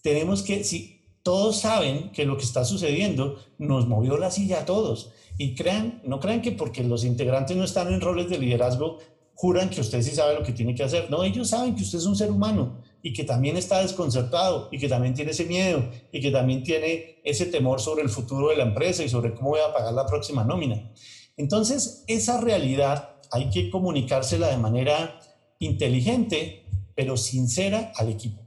Tenemos 0.00 0.42
que, 0.42 0.64
si 0.64 0.97
todos 1.22 1.60
saben 1.60 2.10
que 2.12 2.24
lo 2.24 2.36
que 2.36 2.44
está 2.44 2.64
sucediendo 2.64 3.38
nos 3.58 3.86
movió 3.86 4.16
la 4.16 4.30
silla 4.30 4.60
a 4.60 4.64
todos. 4.64 5.10
Y 5.36 5.54
crean, 5.54 6.00
no 6.04 6.20
crean 6.20 6.42
que 6.42 6.52
porque 6.52 6.82
los 6.82 7.04
integrantes 7.04 7.56
no 7.56 7.64
están 7.64 7.92
en 7.92 8.00
roles 8.00 8.28
de 8.28 8.38
liderazgo, 8.38 8.98
juran 9.34 9.70
que 9.70 9.80
usted 9.80 10.02
sí 10.02 10.10
sabe 10.10 10.34
lo 10.34 10.42
que 10.42 10.52
tiene 10.52 10.74
que 10.74 10.82
hacer. 10.82 11.10
No, 11.10 11.22
ellos 11.22 11.48
saben 11.48 11.76
que 11.76 11.82
usted 11.82 11.98
es 11.98 12.06
un 12.06 12.16
ser 12.16 12.30
humano 12.30 12.82
y 13.02 13.12
que 13.12 13.22
también 13.22 13.56
está 13.56 13.80
desconcertado 13.80 14.68
y 14.72 14.78
que 14.78 14.88
también 14.88 15.14
tiene 15.14 15.30
ese 15.30 15.44
miedo 15.44 15.88
y 16.10 16.20
que 16.20 16.32
también 16.32 16.64
tiene 16.64 17.20
ese 17.22 17.46
temor 17.46 17.80
sobre 17.80 18.02
el 18.02 18.08
futuro 18.08 18.48
de 18.48 18.56
la 18.56 18.64
empresa 18.64 19.04
y 19.04 19.08
sobre 19.08 19.34
cómo 19.34 19.50
voy 19.50 19.60
a 19.60 19.72
pagar 19.72 19.92
la 19.92 20.06
próxima 20.06 20.42
nómina. 20.42 20.90
Entonces, 21.36 22.02
esa 22.08 22.40
realidad 22.40 23.16
hay 23.30 23.48
que 23.50 23.70
comunicársela 23.70 24.48
de 24.48 24.56
manera 24.56 25.20
inteligente, 25.60 26.66
pero 26.96 27.16
sincera 27.16 27.92
al 27.94 28.08
equipo. 28.08 28.42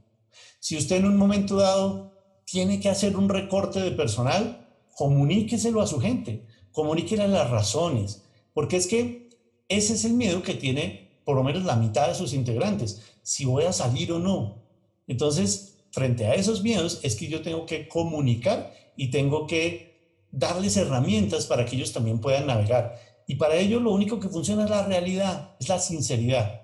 Si 0.60 0.76
usted 0.76 0.96
en 0.96 1.06
un 1.06 1.16
momento 1.16 1.56
dado 1.56 2.11
tiene 2.52 2.80
que 2.80 2.90
hacer 2.90 3.16
un 3.16 3.30
recorte 3.30 3.80
de 3.80 3.92
personal, 3.92 4.68
comuníqueselo 4.94 5.80
a 5.80 5.86
su 5.86 5.98
gente, 6.00 6.44
comuníquele 6.70 7.26
las 7.26 7.48
razones, 7.48 8.24
Porque 8.52 8.76
es 8.76 8.86
que 8.86 9.30
ese 9.68 9.94
es 9.94 10.04
el 10.04 10.12
miedo 10.12 10.42
que 10.42 10.52
tiene 10.52 11.22
por 11.24 11.34
lo 11.34 11.42
menos 11.42 11.64
la 11.64 11.76
mitad 11.76 12.08
de 12.08 12.14
sus 12.14 12.34
integrantes, 12.34 13.00
si 13.22 13.46
voy 13.46 13.64
a 13.64 13.72
salir 13.72 14.12
o 14.12 14.18
no. 14.18 14.66
Entonces, 15.06 15.78
frente 15.92 16.26
a 16.26 16.34
esos 16.34 16.62
miedos 16.62 17.00
es 17.02 17.16
que 17.16 17.28
yo 17.28 17.40
tengo 17.40 17.64
que 17.64 17.88
comunicar 17.88 18.74
y 18.98 19.10
tengo 19.10 19.46
que 19.46 20.26
darles 20.30 20.76
herramientas 20.76 21.46
para 21.46 21.64
que 21.64 21.76
ellos 21.76 21.94
también 21.94 22.20
puedan 22.20 22.46
navegar. 22.46 22.98
Y 23.26 23.36
para 23.36 23.56
ello 23.56 23.80
lo 23.80 23.92
único 23.92 24.20
que 24.20 24.28
funciona 24.28 24.64
es 24.64 24.70
la 24.70 24.84
realidad, 24.84 25.56
es 25.58 25.70
la 25.70 25.78
sinceridad. 25.78 26.60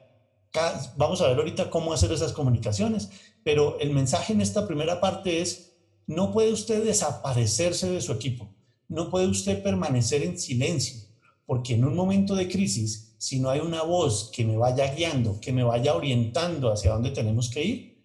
Vamos 0.99 1.23
a 1.23 1.29
ver 1.29 1.39
ahorita 1.39 1.71
cómo 1.71 1.95
hacer 1.95 2.13
esas 2.13 2.35
comunicaciones, 2.35 3.09
pero 3.43 3.81
el 3.81 3.93
mensaje 3.93 4.35
en 4.35 4.43
esta 4.43 4.67
primera 4.67 5.01
parte 5.01 5.41
es, 5.41 5.68
no 6.09 6.33
puede 6.33 6.53
usted 6.53 6.83
desaparecerse 6.83 7.91
de 7.91 8.01
su 8.01 8.13
equipo, 8.13 8.49
no 8.89 9.11
puede 9.11 9.27
usted 9.27 9.63
permanecer 9.63 10.23
en 10.23 10.39
silencio, 10.39 11.03
porque 11.45 11.75
en 11.75 11.85
un 11.85 11.95
momento 11.95 12.35
de 12.35 12.49
crisis, 12.49 13.15
si 13.19 13.39
no 13.39 13.51
hay 13.51 13.61
una 13.61 13.83
voz 13.83 14.31
que 14.35 14.43
me 14.45 14.57
vaya 14.57 14.95
guiando, 14.95 15.39
que 15.39 15.53
me 15.53 15.63
vaya 15.63 15.95
orientando 15.95 16.73
hacia 16.73 16.93
dónde 16.93 17.11
tenemos 17.11 17.51
que 17.51 17.63
ir, 17.63 18.05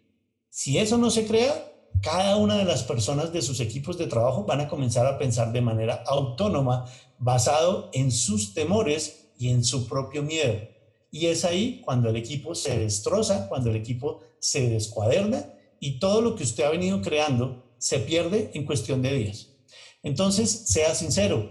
si 0.49 0.77
eso 0.77 0.97
no 0.97 1.09
se 1.09 1.25
crea, 1.25 1.53
cada 2.01 2.35
una 2.35 2.57
de 2.57 2.65
las 2.65 2.83
personas 2.83 3.31
de 3.31 3.41
sus 3.41 3.61
equipos 3.61 3.97
de 3.97 4.07
trabajo 4.07 4.43
van 4.43 4.59
a 4.59 4.67
comenzar 4.67 5.05
a 5.05 5.17
pensar 5.17 5.53
de 5.53 5.61
manera 5.61 6.03
autónoma, 6.05 6.85
basado 7.19 7.89
en 7.93 8.11
sus 8.11 8.53
temores 8.53 9.29
y 9.39 9.47
en 9.47 9.63
su 9.63 9.87
propio 9.87 10.23
miedo. 10.23 10.59
Y 11.09 11.27
es 11.27 11.45
ahí 11.45 11.79
cuando 11.85 12.09
el 12.09 12.17
equipo 12.17 12.53
se 12.53 12.77
destroza, 12.77 13.47
cuando 13.47 13.69
el 13.69 13.77
equipo 13.77 14.19
se 14.39 14.69
descuaderna 14.69 15.53
y 15.79 15.99
todo 15.99 16.19
lo 16.21 16.35
que 16.35 16.43
usted 16.43 16.65
ha 16.65 16.69
venido 16.69 17.01
creando 17.01 17.62
se 17.83 17.99
pierde 17.99 18.49
en 18.53 18.65
cuestión 18.65 19.01
de 19.01 19.11
días. 19.11 19.49
Entonces, 20.03 20.49
sea 20.67 20.95
sincero, 20.95 21.49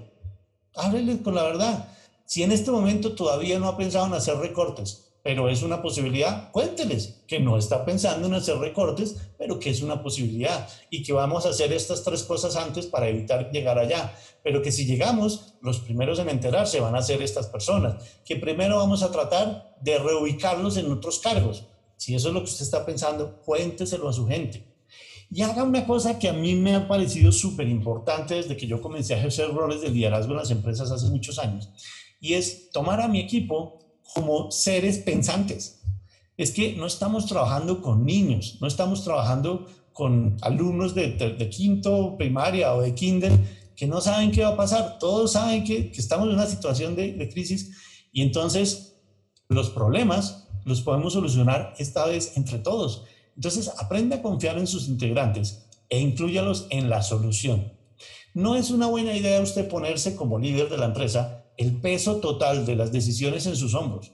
háblele 0.74 1.20
con 1.20 1.34
la 1.34 1.42
verdad. 1.42 1.94
Si 2.24 2.42
en 2.42 2.52
este 2.52 2.70
momento 2.70 3.14
todavía 3.14 3.58
no 3.58 3.68
ha 3.68 3.76
pensado 3.76 4.06
en 4.06 4.14
hacer 4.14 4.38
recortes, 4.38 5.12
pero 5.22 5.50
es 5.50 5.62
una 5.62 5.82
posibilidad, 5.82 6.50
cuénteles 6.50 7.22
que 7.28 7.38
no 7.38 7.58
está 7.58 7.84
pensando 7.84 8.28
en 8.28 8.32
hacer 8.32 8.56
recortes, 8.56 9.16
pero 9.36 9.58
que 9.58 9.68
es 9.68 9.82
una 9.82 10.02
posibilidad 10.02 10.66
y 10.88 11.02
que 11.02 11.12
vamos 11.12 11.44
a 11.44 11.50
hacer 11.50 11.70
estas 11.70 12.02
tres 12.02 12.22
cosas 12.22 12.56
antes 12.56 12.86
para 12.86 13.08
evitar 13.08 13.50
llegar 13.50 13.78
allá, 13.78 14.16
pero 14.42 14.62
que 14.62 14.72
si 14.72 14.86
llegamos, 14.86 15.56
los 15.60 15.80
primeros 15.80 16.18
en 16.18 16.30
enterarse 16.30 16.80
van 16.80 16.96
a 16.96 17.02
ser 17.02 17.20
estas 17.20 17.48
personas, 17.48 18.02
que 18.24 18.36
primero 18.36 18.78
vamos 18.78 19.02
a 19.02 19.12
tratar 19.12 19.76
de 19.82 19.98
reubicarlos 19.98 20.78
en 20.78 20.90
otros 20.90 21.18
cargos. 21.18 21.66
Si 21.98 22.14
eso 22.14 22.28
es 22.28 22.34
lo 22.34 22.40
que 22.40 22.50
usted 22.50 22.64
está 22.64 22.86
pensando, 22.86 23.42
cuénteselo 23.42 24.08
a 24.08 24.14
su 24.14 24.26
gente. 24.26 24.71
Y 25.34 25.40
haga 25.40 25.62
una 25.62 25.86
cosa 25.86 26.18
que 26.18 26.28
a 26.28 26.34
mí 26.34 26.54
me 26.54 26.74
ha 26.74 26.86
parecido 26.86 27.32
súper 27.32 27.66
importante 27.66 28.34
desde 28.34 28.54
que 28.54 28.66
yo 28.66 28.82
comencé 28.82 29.14
a 29.14 29.18
ejercer 29.18 29.50
roles 29.50 29.80
de 29.80 29.88
liderazgo 29.88 30.32
en 30.32 30.38
las 30.38 30.50
empresas 30.50 30.90
hace 30.90 31.06
muchos 31.08 31.38
años, 31.38 31.70
y 32.20 32.34
es 32.34 32.70
tomar 32.70 33.00
a 33.00 33.08
mi 33.08 33.18
equipo 33.18 33.78
como 34.14 34.50
seres 34.50 34.98
pensantes. 34.98 35.80
Es 36.36 36.50
que 36.50 36.76
no 36.76 36.86
estamos 36.86 37.24
trabajando 37.26 37.80
con 37.80 38.04
niños, 38.04 38.58
no 38.60 38.66
estamos 38.66 39.04
trabajando 39.04 39.66
con 39.94 40.36
alumnos 40.42 40.94
de, 40.94 41.48
quinto 41.50 42.16
primaria 42.18 42.74
o 42.74 42.82
de 42.82 42.94
kinder 42.94 43.32
que 43.74 43.86
no 43.86 44.02
saben 44.02 44.32
qué 44.32 44.42
va 44.42 44.50
a 44.50 44.56
pasar. 44.56 44.98
Todos 44.98 45.32
saben 45.32 45.64
que, 45.64 45.92
estamos 45.96 46.28
en 46.28 46.34
una 46.34 46.46
situación 46.46 46.94
de, 46.94 47.14
de 47.14 47.28
crisis 47.30 47.70
y 48.12 48.20
entonces 48.20 48.98
los 49.48 49.70
problemas 49.70 50.48
los 50.66 50.82
podemos 50.82 51.14
solucionar 51.14 51.74
esta 51.78 52.04
vez 52.04 52.36
entre 52.36 52.58
todos. 52.58 53.04
Entonces, 53.36 53.70
aprende 53.78 54.16
a 54.16 54.22
confiar 54.22 54.58
en 54.58 54.66
sus 54.66 54.88
integrantes 54.88 55.66
e 55.88 56.00
incluyalos 56.00 56.66
en 56.70 56.88
la 56.88 57.02
solución. 57.02 57.72
No 58.34 58.56
es 58.56 58.70
una 58.70 58.86
buena 58.86 59.14
idea 59.14 59.40
usted 59.40 59.68
ponerse 59.68 60.16
como 60.16 60.38
líder 60.38 60.70
de 60.70 60.78
la 60.78 60.86
empresa 60.86 61.44
el 61.58 61.80
peso 61.80 62.16
total 62.16 62.64
de 62.64 62.76
las 62.76 62.92
decisiones 62.92 63.46
en 63.46 63.56
sus 63.56 63.74
hombros. 63.74 64.12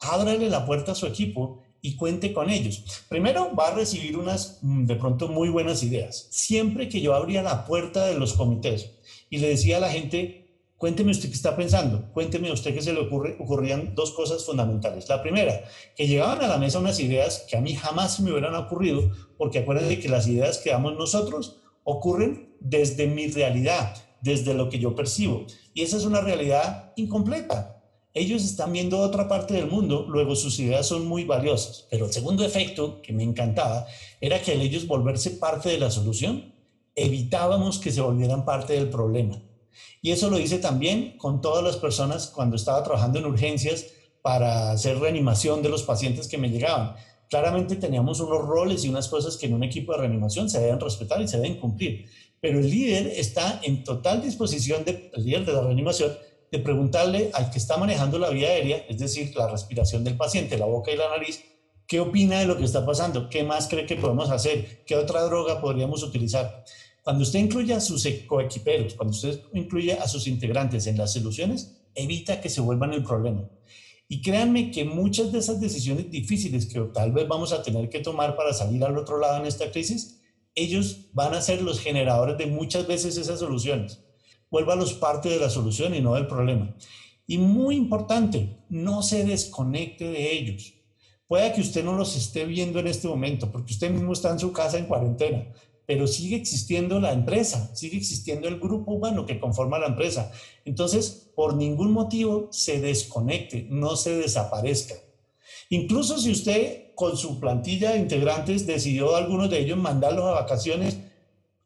Ábrale 0.00 0.50
la 0.50 0.66
puerta 0.66 0.92
a 0.92 0.96
su 0.96 1.06
equipo 1.06 1.62
y 1.80 1.96
cuente 1.96 2.32
con 2.32 2.50
ellos. 2.50 2.84
Primero 3.08 3.54
va 3.54 3.68
a 3.68 3.74
recibir 3.74 4.16
unas 4.16 4.58
mm, 4.62 4.86
de 4.86 4.96
pronto 4.96 5.28
muy 5.28 5.48
buenas 5.48 5.82
ideas. 5.82 6.28
Siempre 6.30 6.88
que 6.88 7.00
yo 7.00 7.14
abría 7.14 7.42
la 7.42 7.66
puerta 7.66 8.06
de 8.06 8.18
los 8.18 8.34
comités 8.34 8.90
y 9.30 9.38
le 9.38 9.48
decía 9.48 9.76
a 9.76 9.80
la 9.80 9.90
gente, 9.90 10.41
cuénteme 10.82 11.12
usted 11.12 11.28
qué 11.28 11.36
está 11.36 11.54
pensando, 11.54 12.10
cuénteme 12.12 12.50
usted 12.50 12.74
qué 12.74 12.82
se 12.82 12.92
le 12.92 12.98
ocurre, 12.98 13.36
ocurrían 13.38 13.94
dos 13.94 14.10
cosas 14.10 14.44
fundamentales. 14.44 15.08
La 15.08 15.22
primera, 15.22 15.62
que 15.94 16.08
llegaban 16.08 16.42
a 16.42 16.48
la 16.48 16.58
mesa 16.58 16.80
unas 16.80 16.98
ideas 16.98 17.46
que 17.48 17.56
a 17.56 17.60
mí 17.60 17.76
jamás 17.76 18.18
me 18.18 18.32
hubieran 18.32 18.56
ocurrido, 18.56 19.08
porque 19.38 19.60
acuérdense 19.60 20.00
que 20.00 20.08
las 20.08 20.26
ideas 20.26 20.58
que 20.58 20.70
damos 20.70 20.94
nosotros 20.94 21.60
ocurren 21.84 22.56
desde 22.58 23.06
mi 23.06 23.28
realidad, 23.28 23.94
desde 24.22 24.54
lo 24.54 24.68
que 24.68 24.80
yo 24.80 24.96
percibo. 24.96 25.46
Y 25.72 25.82
esa 25.82 25.98
es 25.98 26.04
una 26.04 26.20
realidad 26.20 26.92
incompleta. 26.96 27.80
Ellos 28.12 28.42
están 28.42 28.72
viendo 28.72 28.98
otra 28.98 29.28
parte 29.28 29.54
del 29.54 29.68
mundo, 29.68 30.06
luego 30.08 30.34
sus 30.34 30.58
ideas 30.58 30.84
son 30.84 31.06
muy 31.06 31.22
valiosas. 31.22 31.86
Pero 31.92 32.06
el 32.06 32.12
segundo 32.12 32.44
efecto 32.44 33.00
que 33.02 33.12
me 33.12 33.22
encantaba 33.22 33.86
era 34.20 34.42
que 34.42 34.50
al 34.50 34.60
ellos 34.60 34.88
volverse 34.88 35.30
parte 35.30 35.68
de 35.68 35.78
la 35.78 35.92
solución, 35.92 36.52
evitábamos 36.96 37.78
que 37.78 37.92
se 37.92 38.00
volvieran 38.00 38.44
parte 38.44 38.72
del 38.72 38.90
problema. 38.90 39.40
Y 40.00 40.10
eso 40.10 40.30
lo 40.30 40.38
hice 40.38 40.58
también 40.58 41.16
con 41.18 41.40
todas 41.40 41.62
las 41.62 41.76
personas 41.76 42.28
cuando 42.28 42.56
estaba 42.56 42.82
trabajando 42.82 43.18
en 43.18 43.26
urgencias 43.26 43.86
para 44.22 44.70
hacer 44.70 44.98
reanimación 44.98 45.62
de 45.62 45.68
los 45.68 45.82
pacientes 45.82 46.28
que 46.28 46.38
me 46.38 46.50
llegaban. 46.50 46.94
Claramente 47.28 47.76
teníamos 47.76 48.20
unos 48.20 48.42
roles 48.46 48.84
y 48.84 48.88
unas 48.88 49.08
cosas 49.08 49.36
que 49.36 49.46
en 49.46 49.54
un 49.54 49.64
equipo 49.64 49.92
de 49.92 49.98
reanimación 49.98 50.50
se 50.50 50.60
deben 50.60 50.80
respetar 50.80 51.20
y 51.20 51.28
se 51.28 51.38
deben 51.38 51.58
cumplir 51.58 52.06
pero 52.42 52.58
el 52.58 52.68
líder 52.68 53.06
está 53.06 53.60
en 53.62 53.84
total 53.84 54.20
disposición, 54.20 54.84
de, 54.84 55.12
el 55.14 55.24
líder 55.24 55.46
de 55.46 55.52
la 55.52 55.62
reanimación, 55.62 56.12
de 56.50 56.58
preguntarle 56.58 57.30
al 57.34 57.52
que 57.52 57.58
está 57.58 57.76
manejando 57.76 58.18
la 58.18 58.30
vía 58.30 58.48
aérea, 58.48 58.78
es 58.88 58.98
decir, 58.98 59.32
la 59.36 59.48
respiración 59.48 60.02
del 60.02 60.16
paciente, 60.16 60.58
la 60.58 60.66
boca 60.66 60.90
y 60.90 60.96
la 60.96 61.08
nariz, 61.08 61.40
qué 61.86 62.00
opina 62.00 62.40
de 62.40 62.46
lo 62.46 62.58
que 62.58 62.64
está 62.64 62.84
pasando, 62.84 63.28
qué 63.30 63.44
más 63.44 63.68
cree 63.68 63.86
que 63.86 63.94
podemos 63.94 64.28
hacer, 64.28 64.84
qué 64.84 64.96
otra 64.96 65.22
droga 65.22 65.60
podríamos 65.60 66.02
utilizar. 66.02 66.64
Cuando 67.02 67.24
usted 67.24 67.40
incluye 67.40 67.74
a 67.74 67.80
sus 67.80 68.06
coequiperos, 68.26 68.94
cuando 68.94 69.12
usted 69.12 69.40
incluye 69.54 69.92
a 69.94 70.06
sus 70.06 70.28
integrantes 70.28 70.86
en 70.86 70.96
las 70.96 71.12
soluciones, 71.12 71.82
evita 71.94 72.40
que 72.40 72.48
se 72.48 72.60
vuelvan 72.60 72.92
el 72.92 73.02
problema. 73.02 73.48
Y 74.08 74.22
créanme 74.22 74.70
que 74.70 74.84
muchas 74.84 75.32
de 75.32 75.38
esas 75.40 75.60
decisiones 75.60 76.10
difíciles 76.10 76.66
que 76.66 76.78
tal 76.92 77.12
vez 77.12 77.26
vamos 77.26 77.52
a 77.52 77.62
tener 77.62 77.88
que 77.88 78.00
tomar 78.00 78.36
para 78.36 78.52
salir 78.52 78.84
al 78.84 78.96
otro 78.98 79.18
lado 79.18 79.38
en 79.38 79.46
esta 79.46 79.70
crisis, 79.70 80.20
ellos 80.54 81.08
van 81.12 81.34
a 81.34 81.40
ser 81.40 81.62
los 81.62 81.80
generadores 81.80 82.38
de 82.38 82.46
muchas 82.46 82.86
veces 82.86 83.16
esas 83.16 83.40
soluciones. 83.40 84.00
Vuélvalos 84.50 84.92
parte 84.92 85.28
de 85.28 85.38
la 85.38 85.50
solución 85.50 85.94
y 85.94 86.00
no 86.00 86.14
del 86.14 86.26
problema. 86.26 86.76
Y 87.26 87.38
muy 87.38 87.74
importante, 87.74 88.58
no 88.68 89.02
se 89.02 89.24
desconecte 89.24 90.04
de 90.04 90.32
ellos. 90.32 90.74
Puede 91.26 91.52
que 91.54 91.62
usted 91.62 91.82
no 91.82 91.94
los 91.94 92.14
esté 92.14 92.44
viendo 92.44 92.78
en 92.78 92.88
este 92.88 93.08
momento, 93.08 93.50
porque 93.50 93.72
usted 93.72 93.90
mismo 93.90 94.12
está 94.12 94.30
en 94.30 94.38
su 94.38 94.52
casa 94.52 94.78
en 94.78 94.84
cuarentena, 94.84 95.50
pero 95.92 96.06
sigue 96.06 96.36
existiendo 96.36 96.98
la 97.00 97.12
empresa, 97.12 97.70
sigue 97.74 97.98
existiendo 97.98 98.48
el 98.48 98.58
grupo 98.58 98.92
humano 98.92 99.26
que 99.26 99.38
conforma 99.38 99.78
la 99.78 99.88
empresa. 99.88 100.32
Entonces, 100.64 101.28
por 101.36 101.54
ningún 101.54 101.92
motivo 101.92 102.48
se 102.50 102.80
desconecte, 102.80 103.66
no 103.68 103.94
se 103.96 104.16
desaparezca. 104.16 104.94
Incluso 105.68 106.18
si 106.18 106.30
usted 106.30 106.94
con 106.94 107.18
su 107.18 107.38
plantilla 107.38 107.90
de 107.90 107.98
integrantes 107.98 108.66
decidió 108.66 109.14
algunos 109.14 109.50
de 109.50 109.58
ellos 109.58 109.76
mandarlos 109.76 110.24
a 110.24 110.30
vacaciones, 110.30 110.96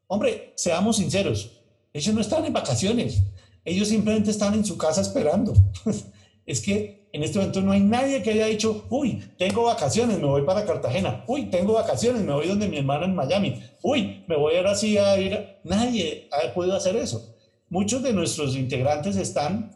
hombre, 0.07 0.51
seamos 0.57 0.97
sinceros, 0.97 1.61
ellos 1.93 2.13
no 2.13 2.19
están 2.19 2.43
en 2.43 2.51
vacaciones, 2.51 3.21
ellos 3.63 3.87
simplemente 3.87 4.31
están 4.31 4.55
en 4.55 4.65
su 4.65 4.77
casa 4.77 4.99
esperando. 4.99 5.53
es 6.45 6.59
que 6.59 6.96
en 7.11 7.23
este 7.23 7.39
momento 7.39 7.61
no 7.61 7.71
hay 7.71 7.79
nadie 7.79 8.21
que 8.21 8.31
haya 8.31 8.47
dicho, 8.47 8.85
uy, 8.89 9.23
tengo 9.37 9.63
vacaciones, 9.63 10.19
me 10.19 10.25
voy 10.25 10.43
para 10.43 10.65
Cartagena, 10.65 11.23
uy, 11.27 11.49
tengo 11.49 11.73
vacaciones, 11.73 12.21
me 12.21 12.33
voy 12.33 12.47
donde 12.47 12.67
mi 12.67 12.77
hermana 12.77 13.05
en 13.05 13.15
Miami, 13.15 13.63
uy, 13.81 14.23
me 14.27 14.35
voy 14.35 14.55
ahora 14.57 14.75
sí 14.75 14.97
a 14.97 15.17
ir. 15.17 15.59
Nadie 15.63 16.29
ha 16.31 16.53
podido 16.53 16.75
hacer 16.75 16.95
eso. 16.95 17.35
Muchos 17.69 18.03
de 18.03 18.13
nuestros 18.13 18.55
integrantes 18.55 19.15
están 19.17 19.71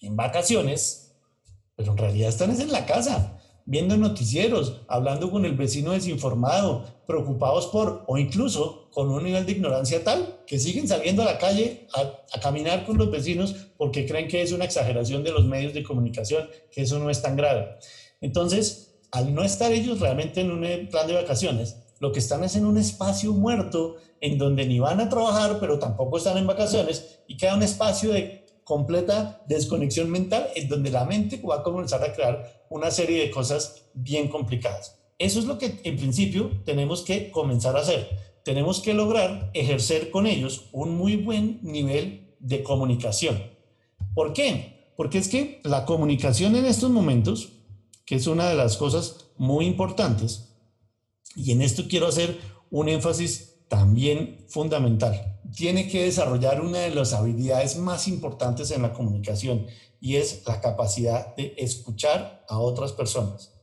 en 0.00 0.16
vacaciones, 0.16 1.16
pero 1.76 1.92
en 1.92 1.98
realidad 1.98 2.28
están 2.28 2.50
en 2.50 2.72
la 2.72 2.86
casa 2.86 3.33
viendo 3.66 3.96
noticieros, 3.96 4.80
hablando 4.88 5.30
con 5.30 5.44
el 5.44 5.56
vecino 5.56 5.92
desinformado, 5.92 6.84
preocupados 7.06 7.66
por, 7.68 8.04
o 8.06 8.18
incluso 8.18 8.90
con 8.90 9.10
un 9.10 9.24
nivel 9.24 9.46
de 9.46 9.52
ignorancia 9.52 10.04
tal, 10.04 10.40
que 10.46 10.58
siguen 10.58 10.86
saliendo 10.86 11.22
a 11.22 11.26
la 11.26 11.38
calle 11.38 11.88
a, 11.94 12.40
caminar 12.40 12.84
con 12.84 12.98
los 12.98 13.10
vecinos 13.10 13.54
porque 13.76 14.06
creen 14.06 14.28
que 14.28 14.42
es 14.42 14.52
una 14.52 14.64
exageración 14.64 15.24
de 15.24 15.32
los 15.32 15.46
medios 15.46 15.72
de 15.72 15.82
comunicación, 15.82 16.48
que 16.70 16.82
eso 16.82 16.98
no 16.98 17.08
es 17.10 17.22
tan 17.22 17.36
grave. 17.36 17.76
Entonces, 18.20 18.96
al 19.10 19.34
no 19.34 19.42
estar 19.42 19.72
ellos 19.72 20.00
realmente 20.00 20.40
en 20.40 20.50
un 20.50 20.88
plan 20.90 21.06
de 21.06 21.14
vacaciones, 21.14 21.76
lo 22.00 22.12
que 22.12 22.18
están 22.18 22.44
es 22.44 22.56
en 22.56 22.66
un 22.66 22.76
espacio 22.76 23.32
muerto 23.32 23.96
en 24.20 24.36
donde 24.36 24.66
ni 24.66 24.78
van 24.78 25.00
a 25.00 25.08
trabajar, 25.08 25.58
pero 25.60 25.78
tampoco 25.78 26.18
están 26.18 26.36
en 26.36 26.46
vacaciones 26.46 27.20
y 27.26 27.36
queda 27.36 27.54
un 27.54 27.62
espacio 27.62 28.12
de 28.12 28.43
completa 28.64 29.42
desconexión 29.46 30.10
mental 30.10 30.48
en 30.54 30.68
donde 30.68 30.90
la 30.90 31.04
mente 31.04 31.40
va 31.42 31.56
a 31.56 31.62
comenzar 31.62 32.02
a 32.02 32.12
crear 32.12 32.64
una 32.70 32.90
serie 32.90 33.20
de 33.20 33.30
cosas 33.30 33.86
bien 33.94 34.28
complicadas. 34.28 34.98
Eso 35.18 35.38
es 35.38 35.44
lo 35.44 35.58
que 35.58 35.80
en 35.84 35.96
principio 35.96 36.50
tenemos 36.64 37.02
que 37.02 37.30
comenzar 37.30 37.76
a 37.76 37.80
hacer. 37.80 38.08
Tenemos 38.44 38.80
que 38.80 38.94
lograr 38.94 39.50
ejercer 39.54 40.10
con 40.10 40.26
ellos 40.26 40.66
un 40.72 40.96
muy 40.96 41.16
buen 41.16 41.60
nivel 41.62 42.34
de 42.40 42.62
comunicación. 42.62 43.42
¿Por 44.14 44.32
qué? 44.32 44.92
Porque 44.96 45.18
es 45.18 45.28
que 45.28 45.60
la 45.64 45.84
comunicación 45.84 46.56
en 46.56 46.66
estos 46.66 46.90
momentos, 46.90 47.52
que 48.04 48.16
es 48.16 48.26
una 48.26 48.48
de 48.48 48.54
las 48.54 48.76
cosas 48.76 49.30
muy 49.36 49.66
importantes, 49.66 50.54
y 51.34 51.52
en 51.52 51.62
esto 51.62 51.84
quiero 51.88 52.06
hacer 52.06 52.38
un 52.70 52.88
énfasis 52.88 53.56
también 53.68 54.44
fundamental. 54.48 55.33
Tiene 55.54 55.88
que 55.88 56.04
desarrollar 56.04 56.60
una 56.60 56.80
de 56.80 56.94
las 56.94 57.12
habilidades 57.12 57.76
más 57.76 58.08
importantes 58.08 58.70
en 58.70 58.82
la 58.82 58.92
comunicación 58.92 59.66
y 60.00 60.16
es 60.16 60.42
la 60.46 60.60
capacidad 60.60 61.34
de 61.36 61.54
escuchar 61.56 62.44
a 62.48 62.58
otras 62.58 62.92
personas. 62.92 63.54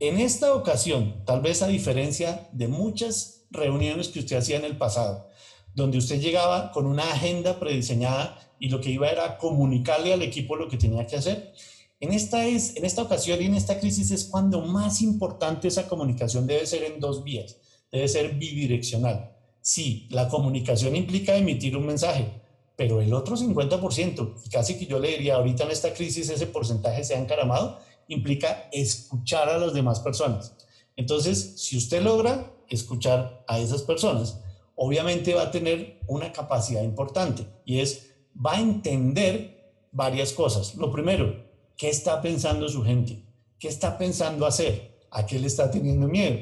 En 0.00 0.18
esta 0.18 0.54
ocasión, 0.54 1.24
tal 1.24 1.40
vez 1.40 1.62
a 1.62 1.68
diferencia 1.68 2.48
de 2.52 2.68
muchas 2.68 3.44
reuniones 3.50 4.08
que 4.08 4.18
usted 4.18 4.36
hacía 4.36 4.56
en 4.56 4.64
el 4.64 4.76
pasado, 4.76 5.28
donde 5.74 5.98
usted 5.98 6.20
llegaba 6.20 6.72
con 6.72 6.86
una 6.86 7.04
agenda 7.04 7.60
prediseñada 7.60 8.38
y 8.58 8.68
lo 8.68 8.80
que 8.80 8.90
iba 8.90 9.08
era 9.08 9.38
comunicarle 9.38 10.12
al 10.12 10.22
equipo 10.22 10.56
lo 10.56 10.68
que 10.68 10.76
tenía 10.76 11.06
que 11.06 11.16
hacer, 11.16 11.52
en 12.00 12.14
esta, 12.14 12.46
es, 12.46 12.76
en 12.76 12.86
esta 12.86 13.02
ocasión 13.02 13.42
y 13.42 13.44
en 13.44 13.54
esta 13.54 13.78
crisis 13.78 14.10
es 14.10 14.24
cuando 14.24 14.62
más 14.62 15.02
importante 15.02 15.68
esa 15.68 15.86
comunicación 15.86 16.46
debe 16.46 16.66
ser 16.66 16.82
en 16.84 16.98
dos 16.98 17.22
vías, 17.22 17.58
debe 17.92 18.08
ser 18.08 18.34
bidireccional. 18.36 19.36
Sí, 19.72 20.08
la 20.10 20.28
comunicación 20.28 20.96
implica 20.96 21.36
emitir 21.36 21.76
un 21.76 21.86
mensaje, 21.86 22.26
pero 22.74 23.00
el 23.00 23.12
otro 23.12 23.36
50%, 23.36 24.34
y 24.44 24.48
casi 24.48 24.76
que 24.76 24.86
yo 24.86 24.98
le 24.98 25.10
diría 25.10 25.36
ahorita 25.36 25.62
en 25.62 25.70
esta 25.70 25.94
crisis 25.94 26.28
ese 26.28 26.48
porcentaje 26.48 27.04
se 27.04 27.14
ha 27.14 27.20
encaramado, 27.20 27.78
implica 28.08 28.68
escuchar 28.72 29.48
a 29.48 29.58
las 29.58 29.72
demás 29.72 30.00
personas. 30.00 30.56
Entonces, 30.96 31.60
si 31.60 31.76
usted 31.76 32.02
logra 32.02 32.52
escuchar 32.68 33.44
a 33.46 33.60
esas 33.60 33.82
personas, 33.82 34.40
obviamente 34.74 35.34
va 35.34 35.42
a 35.42 35.50
tener 35.52 36.00
una 36.08 36.32
capacidad 36.32 36.82
importante 36.82 37.46
y 37.64 37.78
es, 37.78 38.10
va 38.34 38.54
a 38.54 38.60
entender 38.60 39.70
varias 39.92 40.32
cosas. 40.32 40.74
Lo 40.74 40.90
primero, 40.90 41.48
¿Qué 41.76 41.88
está 41.88 42.20
pensando 42.20 42.68
su 42.68 42.82
gente? 42.82 43.22
¿Qué 43.58 43.68
está 43.68 43.96
pensando 43.96 44.44
hacer? 44.44 44.98
¿A 45.10 45.24
qué 45.24 45.38
le 45.38 45.46
está 45.46 45.70
teniendo 45.70 46.08
miedo? 46.08 46.38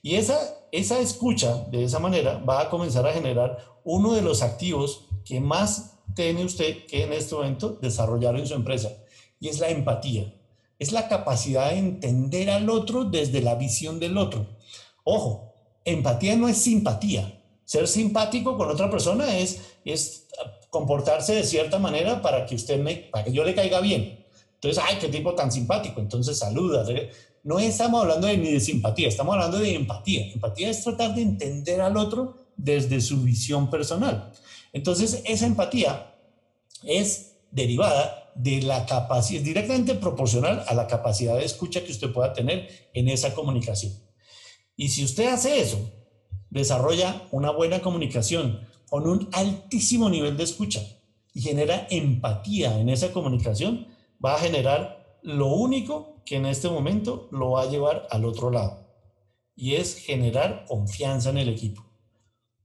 Y 0.00 0.14
esa, 0.14 0.38
esa 0.78 0.98
escucha 0.98 1.66
de 1.70 1.84
esa 1.84 1.98
manera 1.98 2.38
va 2.38 2.62
a 2.62 2.70
comenzar 2.70 3.06
a 3.06 3.12
generar 3.12 3.58
uno 3.84 4.14
de 4.14 4.22
los 4.22 4.42
activos 4.42 5.06
que 5.24 5.40
más 5.40 5.98
tiene 6.14 6.44
usted 6.44 6.86
que 6.86 7.04
en 7.04 7.12
este 7.12 7.34
momento 7.34 7.78
desarrollar 7.80 8.36
en 8.36 8.46
su 8.46 8.54
empresa 8.54 8.90
y 9.40 9.48
es 9.48 9.60
la 9.60 9.68
empatía. 9.68 10.32
Es 10.78 10.92
la 10.92 11.08
capacidad 11.08 11.70
de 11.70 11.78
entender 11.78 12.50
al 12.50 12.68
otro 12.68 13.04
desde 13.04 13.40
la 13.40 13.54
visión 13.54 13.98
del 13.98 14.18
otro. 14.18 14.46
Ojo, 15.04 15.54
empatía 15.84 16.36
no 16.36 16.48
es 16.48 16.58
simpatía. 16.58 17.42
Ser 17.64 17.88
simpático 17.88 18.56
con 18.56 18.70
otra 18.70 18.90
persona 18.90 19.38
es, 19.38 19.76
es 19.84 20.26
comportarse 20.70 21.34
de 21.34 21.44
cierta 21.44 21.78
manera 21.78 22.20
para 22.20 22.44
que 22.46 22.54
usted 22.54 22.78
me, 22.78 22.96
para 22.96 23.24
que 23.24 23.32
yo 23.32 23.44
le 23.44 23.54
caiga 23.54 23.80
bien. 23.80 24.24
Entonces, 24.54 24.82
ay, 24.86 24.96
qué 25.00 25.08
tipo 25.08 25.34
tan 25.34 25.52
simpático, 25.52 26.00
entonces 26.00 26.38
saluda. 26.38 26.84
No 27.46 27.60
estamos 27.60 28.02
hablando 28.02 28.26
de, 28.26 28.38
ni 28.38 28.50
de 28.50 28.58
simpatía, 28.58 29.06
estamos 29.06 29.34
hablando 29.34 29.60
de 29.60 29.72
empatía. 29.72 30.32
Empatía 30.32 30.68
es 30.68 30.82
tratar 30.82 31.14
de 31.14 31.22
entender 31.22 31.80
al 31.80 31.96
otro 31.96 32.34
desde 32.56 33.00
su 33.00 33.22
visión 33.22 33.70
personal. 33.70 34.32
Entonces, 34.72 35.22
esa 35.24 35.46
empatía 35.46 36.12
es 36.82 37.36
derivada 37.52 38.32
de 38.34 38.62
la 38.62 38.84
capacidad, 38.84 39.42
directamente 39.42 39.94
proporcional 39.94 40.64
a 40.66 40.74
la 40.74 40.88
capacidad 40.88 41.36
de 41.36 41.44
escucha 41.44 41.84
que 41.84 41.92
usted 41.92 42.12
pueda 42.12 42.32
tener 42.32 42.68
en 42.92 43.08
esa 43.08 43.32
comunicación. 43.32 43.92
Y 44.76 44.88
si 44.88 45.04
usted 45.04 45.28
hace 45.28 45.60
eso, 45.60 45.78
desarrolla 46.50 47.28
una 47.30 47.52
buena 47.52 47.80
comunicación 47.80 48.66
con 48.90 49.08
un 49.08 49.28
altísimo 49.30 50.10
nivel 50.10 50.36
de 50.36 50.42
escucha 50.42 50.82
y 51.32 51.42
genera 51.42 51.86
empatía 51.90 52.76
en 52.80 52.88
esa 52.88 53.12
comunicación, 53.12 53.86
va 54.22 54.34
a 54.34 54.40
generar 54.40 55.05
lo 55.22 55.48
único 55.48 56.22
que 56.24 56.36
en 56.36 56.46
este 56.46 56.68
momento 56.68 57.28
lo 57.30 57.52
va 57.52 57.62
a 57.62 57.70
llevar 57.70 58.06
al 58.10 58.24
otro 58.24 58.50
lado 58.50 58.86
y 59.54 59.74
es 59.74 59.96
generar 59.96 60.64
confianza 60.66 61.30
en 61.30 61.38
el 61.38 61.48
equipo. 61.48 61.86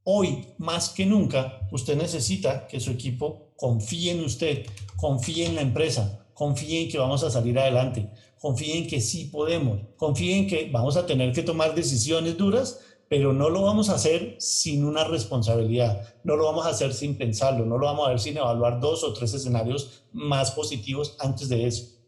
Hoy, 0.03 0.47
más 0.57 0.89
que 0.89 1.05
nunca, 1.05 1.67
usted 1.71 1.95
necesita 1.95 2.67
que 2.67 2.79
su 2.79 2.91
equipo 2.91 3.53
confíe 3.55 4.11
en 4.11 4.23
usted, 4.23 4.65
confíe 4.95 5.45
en 5.45 5.55
la 5.55 5.61
empresa, 5.61 6.27
confíe 6.33 6.81
en 6.81 6.89
que 6.89 6.97
vamos 6.97 7.23
a 7.23 7.29
salir 7.29 7.57
adelante, 7.59 8.09
confíe 8.39 8.77
en 8.77 8.87
que 8.87 8.99
sí 8.99 9.25
podemos, 9.25 9.79
confíe 9.97 10.37
en 10.37 10.47
que 10.47 10.69
vamos 10.71 10.97
a 10.97 11.05
tener 11.05 11.31
que 11.31 11.43
tomar 11.43 11.75
decisiones 11.75 12.35
duras, 12.35 12.79
pero 13.07 13.31
no 13.31 13.49
lo 13.49 13.61
vamos 13.61 13.89
a 13.89 13.95
hacer 13.95 14.37
sin 14.39 14.83
una 14.83 15.03
responsabilidad, 15.03 16.15
no 16.23 16.35
lo 16.35 16.45
vamos 16.45 16.65
a 16.65 16.69
hacer 16.69 16.93
sin 16.93 17.17
pensarlo, 17.17 17.65
no 17.65 17.77
lo 17.77 17.85
vamos 17.85 18.07
a 18.07 18.11
hacer 18.11 18.19
sin 18.21 18.37
evaluar 18.37 18.79
dos 18.79 19.03
o 19.03 19.13
tres 19.13 19.33
escenarios 19.35 20.03
más 20.11 20.51
positivos 20.51 21.15
antes 21.19 21.47
de 21.47 21.67
eso. 21.67 22.00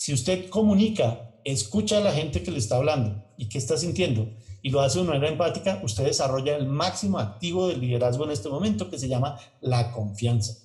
Si 0.00 0.12
usted 0.12 0.48
comunica, 0.48 1.34
escucha 1.42 1.98
a 1.98 2.00
la 2.00 2.12
gente 2.12 2.44
que 2.44 2.52
le 2.52 2.58
está 2.58 2.76
hablando 2.76 3.24
y 3.36 3.48
qué 3.48 3.58
está 3.58 3.76
sintiendo 3.76 4.28
y 4.62 4.70
lo 4.70 4.80
hace 4.80 4.98
de 4.98 5.02
una 5.02 5.14
manera 5.14 5.32
empática, 5.32 5.80
usted 5.82 6.04
desarrolla 6.04 6.54
el 6.54 6.68
máximo 6.68 7.18
activo 7.18 7.66
del 7.66 7.80
liderazgo 7.80 8.24
en 8.24 8.30
este 8.30 8.48
momento 8.48 8.90
que 8.90 8.98
se 9.00 9.08
llama 9.08 9.40
la 9.60 9.90
confianza. 9.90 10.56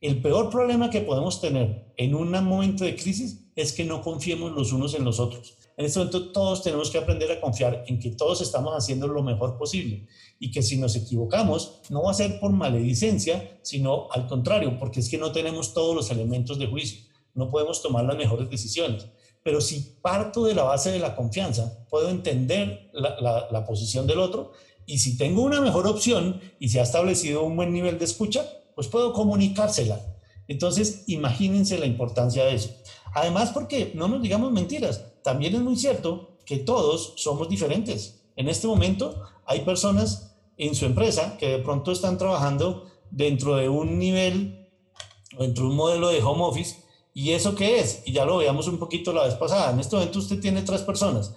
El 0.00 0.22
peor 0.22 0.48
problema 0.48 0.88
que 0.88 1.02
podemos 1.02 1.38
tener 1.42 1.92
en 1.98 2.14
un 2.14 2.30
momento 2.30 2.84
de 2.84 2.96
crisis 2.96 3.50
es 3.56 3.74
que 3.74 3.84
no 3.84 4.00
confiemos 4.00 4.52
los 4.52 4.72
unos 4.72 4.94
en 4.94 5.04
los 5.04 5.20
otros. 5.20 5.58
En 5.76 5.84
este 5.84 5.98
momento 5.98 6.32
todos 6.32 6.62
tenemos 6.62 6.90
que 6.90 6.96
aprender 6.96 7.30
a 7.30 7.42
confiar 7.42 7.84
en 7.88 7.98
que 7.98 8.12
todos 8.12 8.40
estamos 8.40 8.72
haciendo 8.72 9.06
lo 9.06 9.22
mejor 9.22 9.58
posible 9.58 10.06
y 10.38 10.50
que 10.50 10.62
si 10.62 10.78
nos 10.78 10.96
equivocamos 10.96 11.82
no 11.90 12.04
va 12.04 12.12
a 12.12 12.14
ser 12.14 12.40
por 12.40 12.52
maledicencia, 12.52 13.58
sino 13.60 14.08
al 14.12 14.26
contrario, 14.26 14.78
porque 14.78 15.00
es 15.00 15.10
que 15.10 15.18
no 15.18 15.30
tenemos 15.30 15.74
todos 15.74 15.94
los 15.94 16.10
elementos 16.10 16.58
de 16.58 16.68
juicio, 16.68 17.07
no 17.38 17.50
podemos 17.50 17.80
tomar 17.80 18.04
las 18.04 18.16
mejores 18.16 18.50
decisiones. 18.50 19.06
Pero 19.42 19.60
si 19.60 19.96
parto 20.02 20.44
de 20.44 20.54
la 20.54 20.64
base 20.64 20.90
de 20.90 20.98
la 20.98 21.16
confianza, 21.16 21.86
puedo 21.88 22.10
entender 22.10 22.90
la, 22.92 23.48
la 23.50 23.64
posición 23.64 24.06
del 24.06 24.18
otro 24.18 24.52
y 24.84 24.98
si 24.98 25.16
tengo 25.16 25.42
una 25.42 25.60
mejor 25.60 25.86
opción 25.86 26.40
y 26.58 26.68
se 26.68 26.80
ha 26.80 26.82
establecido 26.82 27.44
un 27.44 27.56
buen 27.56 27.72
nivel 27.72 27.98
de 27.98 28.04
escucha, 28.04 28.44
pues 28.74 28.88
puedo 28.88 29.12
comunicársela. 29.12 30.00
Entonces, 30.48 31.04
imagínense 31.06 31.78
la 31.78 31.86
importancia 31.86 32.44
de 32.44 32.54
eso. 32.54 32.70
Además, 33.14 33.50
porque 33.52 33.92
no 33.94 34.08
nos 34.08 34.22
digamos 34.22 34.50
mentiras, 34.50 35.04
también 35.22 35.54
es 35.54 35.60
muy 35.60 35.76
cierto 35.76 36.38
que 36.46 36.56
todos 36.56 37.12
somos 37.16 37.48
diferentes. 37.48 38.22
En 38.36 38.48
este 38.48 38.66
momento 38.66 39.22
hay 39.44 39.60
personas 39.60 40.36
en 40.56 40.74
su 40.74 40.86
empresa 40.86 41.36
que 41.38 41.48
de 41.48 41.58
pronto 41.58 41.92
están 41.92 42.16
trabajando 42.16 42.86
dentro 43.10 43.56
de 43.56 43.68
un 43.68 43.98
nivel, 43.98 44.70
dentro 45.38 45.64
de 45.64 45.70
un 45.70 45.76
modelo 45.76 46.08
de 46.08 46.22
home 46.22 46.44
office. 46.44 46.76
¿Y 47.18 47.32
eso 47.32 47.56
qué 47.56 47.80
es? 47.80 48.02
Y 48.06 48.12
ya 48.12 48.24
lo 48.24 48.36
veíamos 48.36 48.68
un 48.68 48.78
poquito 48.78 49.12
la 49.12 49.24
vez 49.24 49.34
pasada. 49.34 49.72
En 49.72 49.80
este 49.80 49.96
momento 49.96 50.20
usted 50.20 50.38
tiene 50.38 50.62
tres 50.62 50.82
personas. 50.82 51.34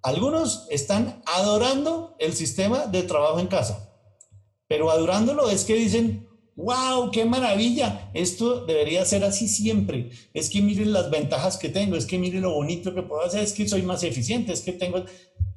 Algunos 0.00 0.66
están 0.70 1.22
adorando 1.26 2.16
el 2.18 2.32
sistema 2.32 2.86
de 2.86 3.02
trabajo 3.02 3.38
en 3.38 3.46
casa, 3.46 3.92
pero 4.68 4.90
adorándolo 4.90 5.50
es 5.50 5.66
que 5.66 5.74
dicen, 5.74 6.26
¡Wow! 6.56 7.10
¡Qué 7.10 7.26
maravilla! 7.26 8.10
Esto 8.14 8.64
debería 8.64 9.04
ser 9.04 9.22
así 9.22 9.48
siempre. 9.48 10.12
Es 10.32 10.48
que 10.48 10.62
miren 10.62 10.94
las 10.94 11.10
ventajas 11.10 11.58
que 11.58 11.68
tengo, 11.68 11.96
es 11.96 12.06
que 12.06 12.18
miren 12.18 12.40
lo 12.40 12.54
bonito 12.54 12.94
que 12.94 13.02
puedo 13.02 13.22
hacer, 13.22 13.44
es 13.44 13.52
que 13.52 13.68
soy 13.68 13.82
más 13.82 14.02
eficiente, 14.04 14.54
es 14.54 14.62
que 14.62 14.72
tengo... 14.72 15.04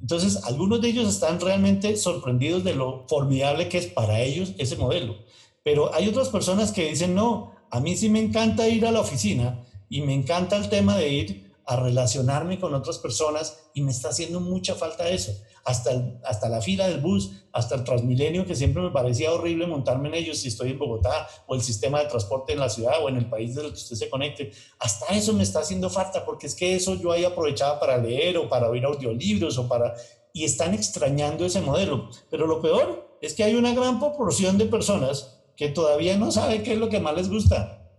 Entonces, 0.02 0.44
algunos 0.44 0.82
de 0.82 0.90
ellos 0.90 1.08
están 1.08 1.40
realmente 1.40 1.96
sorprendidos 1.96 2.62
de 2.62 2.74
lo 2.74 3.06
formidable 3.08 3.70
que 3.70 3.78
es 3.78 3.86
para 3.86 4.20
ellos 4.20 4.52
ese 4.58 4.76
modelo. 4.76 5.16
Pero 5.62 5.94
hay 5.94 6.08
otras 6.08 6.28
personas 6.28 6.72
que 6.72 6.88
dicen, 6.88 7.14
no, 7.14 7.54
a 7.70 7.80
mí 7.80 7.96
sí 7.96 8.08
me 8.08 8.20
encanta 8.20 8.68
ir 8.68 8.86
a 8.86 8.92
la 8.92 9.00
oficina 9.00 9.64
y 9.88 10.02
me 10.02 10.14
encanta 10.14 10.56
el 10.56 10.68
tema 10.68 10.96
de 10.96 11.08
ir 11.08 11.52
a 11.64 11.76
relacionarme 11.76 12.58
con 12.58 12.74
otras 12.74 12.98
personas 12.98 13.70
y 13.74 13.82
me 13.82 13.92
está 13.92 14.08
haciendo 14.08 14.40
mucha 14.40 14.74
falta 14.74 15.08
eso 15.08 15.32
hasta, 15.64 16.18
hasta 16.24 16.48
la 16.48 16.60
fila 16.60 16.88
del 16.88 17.00
bus, 17.00 17.32
hasta 17.52 17.74
el 17.74 17.84
Transmilenio, 17.84 18.46
que 18.46 18.54
siempre 18.54 18.82
me 18.82 18.90
parecía 18.90 19.32
horrible 19.32 19.66
montarme 19.66 20.08
en 20.08 20.14
ellos 20.14 20.38
si 20.38 20.48
estoy 20.48 20.70
en 20.70 20.78
Bogotá, 20.78 21.28
o 21.46 21.54
el 21.54 21.62
sistema 21.62 22.00
de 22.00 22.06
transporte 22.06 22.52
en 22.52 22.60
la 22.60 22.68
ciudad 22.68 23.02
o 23.02 23.08
en 23.08 23.16
el 23.16 23.28
país 23.28 23.54
del 23.54 23.68
que 23.68 23.78
usted 23.78 23.96
se 23.96 24.10
conecte. 24.10 24.52
Hasta 24.78 25.14
eso 25.14 25.32
me 25.32 25.42
está 25.42 25.60
haciendo 25.60 25.90
falta, 25.90 26.24
porque 26.24 26.46
es 26.46 26.54
que 26.54 26.74
eso 26.74 26.94
yo 26.96 27.12
ahí 27.12 27.24
aprovechaba 27.24 27.78
para 27.78 27.98
leer 27.98 28.38
o 28.38 28.48
para 28.48 28.68
oír 28.68 28.84
audiolibros 28.84 29.58
o 29.58 29.68
para... 29.68 29.94
Y 30.34 30.44
están 30.44 30.72
extrañando 30.72 31.44
ese 31.44 31.60
modelo. 31.60 32.08
Pero 32.30 32.46
lo 32.46 32.62
peor 32.62 33.18
es 33.20 33.34
que 33.34 33.44
hay 33.44 33.54
una 33.54 33.74
gran 33.74 34.00
proporción 34.00 34.56
de 34.56 34.64
personas 34.64 35.41
que 35.56 35.68
todavía 35.68 36.16
no 36.16 36.30
sabe 36.32 36.62
qué 36.62 36.72
es 36.74 36.78
lo 36.78 36.88
que 36.88 37.00
más 37.00 37.14
les 37.14 37.28
gusta, 37.28 37.90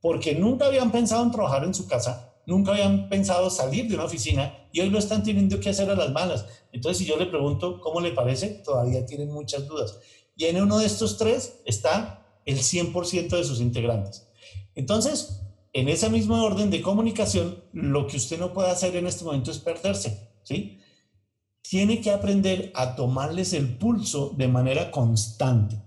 porque 0.00 0.34
nunca 0.34 0.66
habían 0.66 0.92
pensado 0.92 1.22
en 1.22 1.30
trabajar 1.30 1.64
en 1.64 1.74
su 1.74 1.86
casa 1.86 2.32
nunca 2.46 2.72
habían 2.72 3.08
pensado 3.08 3.50
salir 3.50 3.88
de 3.88 3.94
una 3.94 4.04
oficina 4.04 4.66
y 4.72 4.80
hoy 4.80 4.90
lo 4.90 4.98
están 4.98 5.22
teniendo 5.22 5.60
que 5.60 5.70
hacer 5.70 5.90
a 5.90 5.94
las 5.94 6.12
malas. 6.12 6.46
Entonces, 6.72 6.98
si 6.98 7.04
yo 7.04 7.16
le 7.16 7.26
pregunto 7.26 7.80
cómo 7.80 8.00
le 8.00 8.12
parece, 8.12 8.48
todavía 8.48 9.04
tienen 9.06 9.30
muchas 9.30 9.66
dudas. 9.66 9.98
Y 10.36 10.46
en 10.46 10.60
uno 10.60 10.78
de 10.78 10.86
estos 10.86 11.18
tres 11.18 11.60
está 11.64 12.26
el 12.44 12.58
100% 12.58 13.28
de 13.28 13.44
sus 13.44 13.60
integrantes. 13.60 14.26
Entonces, 14.74 15.40
en 15.72 15.88
esa 15.88 16.08
misma 16.08 16.42
orden 16.42 16.70
de 16.70 16.82
comunicación, 16.82 17.62
lo 17.72 18.06
que 18.06 18.16
usted 18.16 18.38
no 18.38 18.52
puede 18.52 18.70
hacer 18.70 18.96
en 18.96 19.06
este 19.06 19.24
momento 19.24 19.50
es 19.50 19.58
perderse, 19.58 20.30
¿sí? 20.42 20.78
Tiene 21.62 22.00
que 22.00 22.10
aprender 22.10 22.72
a 22.74 22.96
tomarles 22.96 23.52
el 23.52 23.78
pulso 23.78 24.34
de 24.36 24.48
manera 24.48 24.90
constante. 24.90 25.80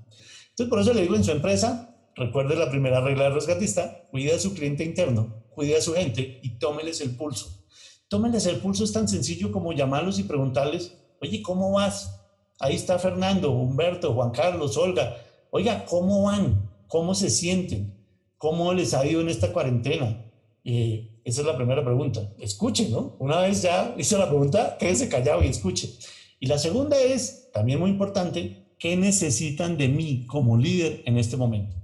Entonces, 0.55 0.69
por 0.69 0.79
eso 0.79 0.93
le 0.93 1.01
digo 1.01 1.17
en 1.17 1.23
su 1.25 1.31
empresa, 1.31 1.97
recuerde 2.15 2.55
la 2.55 2.69
primera 2.69 3.01
regla 3.01 3.25
del 3.25 3.33
rescatista, 3.33 4.05
cuide 4.09 4.33
a 4.33 4.39
su 4.39 4.53
cliente 4.53 4.85
interno, 4.85 5.43
cuide 5.53 5.75
a 5.75 5.81
su 5.81 5.93
gente 5.93 6.39
y 6.41 6.51
tómeles 6.51 7.01
el 7.01 7.17
pulso. 7.17 7.65
Tómeles 8.07 8.45
el 8.45 8.61
pulso 8.61 8.85
es 8.85 8.93
tan 8.93 9.09
sencillo 9.09 9.51
como 9.51 9.73
llamarlos 9.73 10.17
y 10.17 10.23
preguntarles, 10.23 10.95
oye, 11.19 11.41
¿cómo 11.41 11.73
vas? 11.73 12.21
Ahí 12.57 12.73
está 12.73 12.97
Fernando, 12.99 13.51
Humberto, 13.51 14.13
Juan 14.13 14.31
Carlos, 14.31 14.77
Olga. 14.77 15.17
Oiga, 15.51 15.83
¿cómo 15.83 16.23
van? 16.23 16.71
¿Cómo 16.87 17.15
se 17.15 17.29
sienten? 17.29 17.93
¿Cómo 18.37 18.73
les 18.73 18.93
ha 18.93 19.05
ido 19.05 19.19
en 19.19 19.27
esta 19.27 19.51
cuarentena? 19.51 20.25
Eh, 20.63 21.19
esa 21.25 21.41
es 21.41 21.47
la 21.47 21.57
primera 21.57 21.83
pregunta. 21.83 22.33
Escuchen, 22.39 22.93
¿no? 22.93 23.17
Una 23.19 23.41
vez 23.41 23.61
ya 23.61 23.93
hizo 23.97 24.17
la 24.17 24.29
pregunta, 24.29 24.77
quédese 24.79 25.09
callado 25.09 25.43
y 25.43 25.47
escuche. 25.47 25.97
Y 26.39 26.47
la 26.47 26.57
segunda 26.57 26.97
es, 26.97 27.49
también 27.51 27.81
muy 27.81 27.89
importante, 27.89 28.64
¿qué 28.79 28.95
necesitan 28.95 29.77
de 29.77 29.87
mí 29.87 30.25
como 30.27 30.57
líder 30.57 31.03
en 31.05 31.17
este 31.17 31.37
momento? 31.37 31.75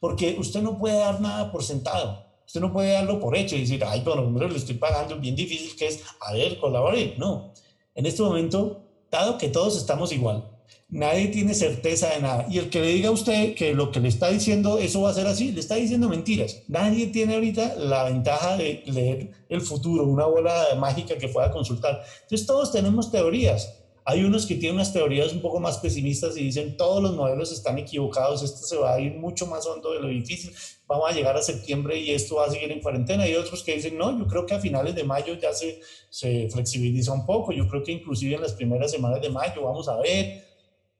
Porque 0.00 0.36
usted 0.38 0.62
no 0.62 0.78
puede 0.78 0.98
dar 0.98 1.20
nada 1.20 1.50
por 1.52 1.62
sentado. 1.62 2.26
Usted 2.46 2.60
no 2.60 2.72
puede 2.72 2.92
darlo 2.92 3.20
por 3.20 3.36
hecho 3.36 3.56
y 3.56 3.60
decir, 3.60 3.82
ay, 3.84 4.02
bueno, 4.04 4.22
hombre, 4.22 4.50
le 4.50 4.56
estoy 4.56 4.74
pagando 4.74 5.16
bien 5.18 5.34
difícil 5.34 5.76
que 5.76 5.86
es, 5.86 6.02
a 6.20 6.32
ver, 6.32 6.58
colaborar. 6.58 6.98
No. 7.16 7.54
En 7.94 8.06
este 8.06 8.22
momento, 8.22 8.82
dado 9.10 9.38
que 9.38 9.48
todos 9.48 9.76
estamos 9.76 10.12
igual, 10.12 10.50
nadie 10.88 11.28
tiene 11.28 11.54
certeza 11.54 12.10
de 12.10 12.20
nada. 12.20 12.46
Y 12.50 12.58
el 12.58 12.68
que 12.68 12.80
le 12.80 12.88
diga 12.88 13.08
a 13.08 13.12
usted 13.12 13.54
que 13.54 13.74
lo 13.74 13.90
que 13.90 14.00
le 14.00 14.08
está 14.08 14.28
diciendo 14.28 14.78
eso 14.78 15.02
va 15.02 15.10
a 15.10 15.14
ser 15.14 15.26
así, 15.26 15.52
le 15.52 15.60
está 15.60 15.76
diciendo 15.76 16.08
mentiras. 16.08 16.62
Nadie 16.68 17.06
tiene 17.06 17.34
ahorita 17.34 17.76
la 17.76 18.04
ventaja 18.04 18.56
de 18.56 18.82
leer 18.86 19.30
el 19.48 19.60
futuro, 19.60 20.04
una 20.04 20.26
bola 20.26 20.66
mágica 20.78 21.16
que 21.16 21.28
pueda 21.28 21.50
consultar. 21.50 22.02
Entonces 22.22 22.46
todos 22.46 22.72
tenemos 22.72 23.10
teorías. 23.10 23.81
Hay 24.04 24.24
unos 24.24 24.46
que 24.46 24.56
tienen 24.56 24.76
unas 24.76 24.92
teorías 24.92 25.32
un 25.32 25.40
poco 25.40 25.60
más 25.60 25.78
pesimistas 25.78 26.36
y 26.36 26.44
dicen 26.44 26.76
todos 26.76 27.02
los 27.02 27.14
modelos 27.14 27.52
están 27.52 27.78
equivocados, 27.78 28.42
esto 28.42 28.66
se 28.66 28.76
va 28.76 28.94
a 28.94 29.00
ir 29.00 29.14
mucho 29.14 29.46
más 29.46 29.64
hondo 29.66 29.92
de 29.92 30.00
lo 30.00 30.08
difícil, 30.08 30.52
vamos 30.86 31.08
a 31.08 31.14
llegar 31.14 31.36
a 31.36 31.42
septiembre 31.42 31.96
y 31.98 32.10
esto 32.10 32.36
va 32.36 32.46
a 32.46 32.50
seguir 32.50 32.72
en 32.72 32.80
cuarentena. 32.80 33.28
Y 33.28 33.34
otros 33.34 33.62
que 33.62 33.76
dicen, 33.76 33.96
no, 33.96 34.18
yo 34.18 34.26
creo 34.26 34.44
que 34.44 34.54
a 34.54 34.60
finales 34.60 34.94
de 34.94 35.04
mayo 35.04 35.34
ya 35.34 35.52
se, 35.52 35.80
se 36.10 36.48
flexibiliza 36.50 37.12
un 37.12 37.24
poco, 37.24 37.52
yo 37.52 37.68
creo 37.68 37.82
que 37.82 37.92
inclusive 37.92 38.34
en 38.34 38.42
las 38.42 38.54
primeras 38.54 38.90
semanas 38.90 39.20
de 39.20 39.30
mayo 39.30 39.62
vamos 39.62 39.88
a 39.88 39.96
ver. 39.98 40.50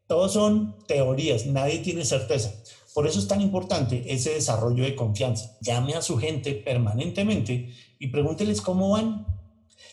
Todos 0.07 0.33
son 0.33 0.77
teorías, 0.87 1.47
nadie 1.47 1.79
tiene 1.79 2.05
certeza. 2.05 2.53
Por 2.95 3.07
eso 3.07 3.19
es 3.19 3.27
tan 3.27 3.41
importante 3.41 4.05
ese 4.07 4.35
desarrollo 4.35 4.85
de 4.85 4.95
confianza. 4.95 5.57
Llame 5.61 5.95
a 5.95 6.03
su 6.03 6.19
gente 6.19 6.53
permanentemente 6.53 7.71
y 7.99 8.09
pregúnteles 8.09 8.61
cómo 8.61 8.91
van. 8.91 9.27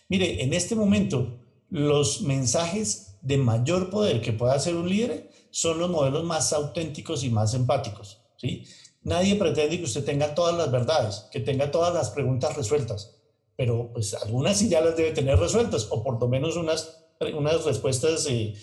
Mire, 0.10 0.44
en 0.44 0.54
este 0.54 0.76
momento 0.76 1.40
los 1.70 2.22
mensajes 2.22 3.16
de 3.22 3.38
mayor 3.38 3.90
poder 3.90 4.22
que 4.22 4.34
pueda 4.34 4.54
hacer 4.54 4.76
un 4.76 4.90
líder 4.90 5.30
son 5.52 5.80
los 5.80 5.90
modelos 5.90 6.24
más 6.24 6.54
auténticos 6.54 7.24
y 7.24 7.30
más 7.30 7.54
empáticos. 7.54 8.22
¿sí? 8.38 8.66
Nadie 9.04 9.36
pretende 9.36 9.78
que 9.78 9.86
usted 9.86 10.04
tenga 10.04 10.36
todas 10.36 10.56
las 10.56 10.72
verdades, 10.72 11.28
que 11.32 11.40
tenga 11.40 11.72
todas 11.72 11.94
las 11.94 12.10
preguntas 12.12 12.56
resueltas, 12.56 13.16
pero 13.56 13.92
pues 13.92 14.14
algunas 14.14 14.58
sí 14.58 14.70
ya 14.70 14.82
las 14.82 14.96
debe 14.96 15.12
tener 15.12 15.38
resueltas, 15.38 15.88
o 15.90 16.04
por 16.04 16.20
lo 16.20 16.28
menos 16.28 16.56
unas, 16.56 17.06
unas 17.36 17.64
respuestas 17.66 18.26
eh, 18.28 18.54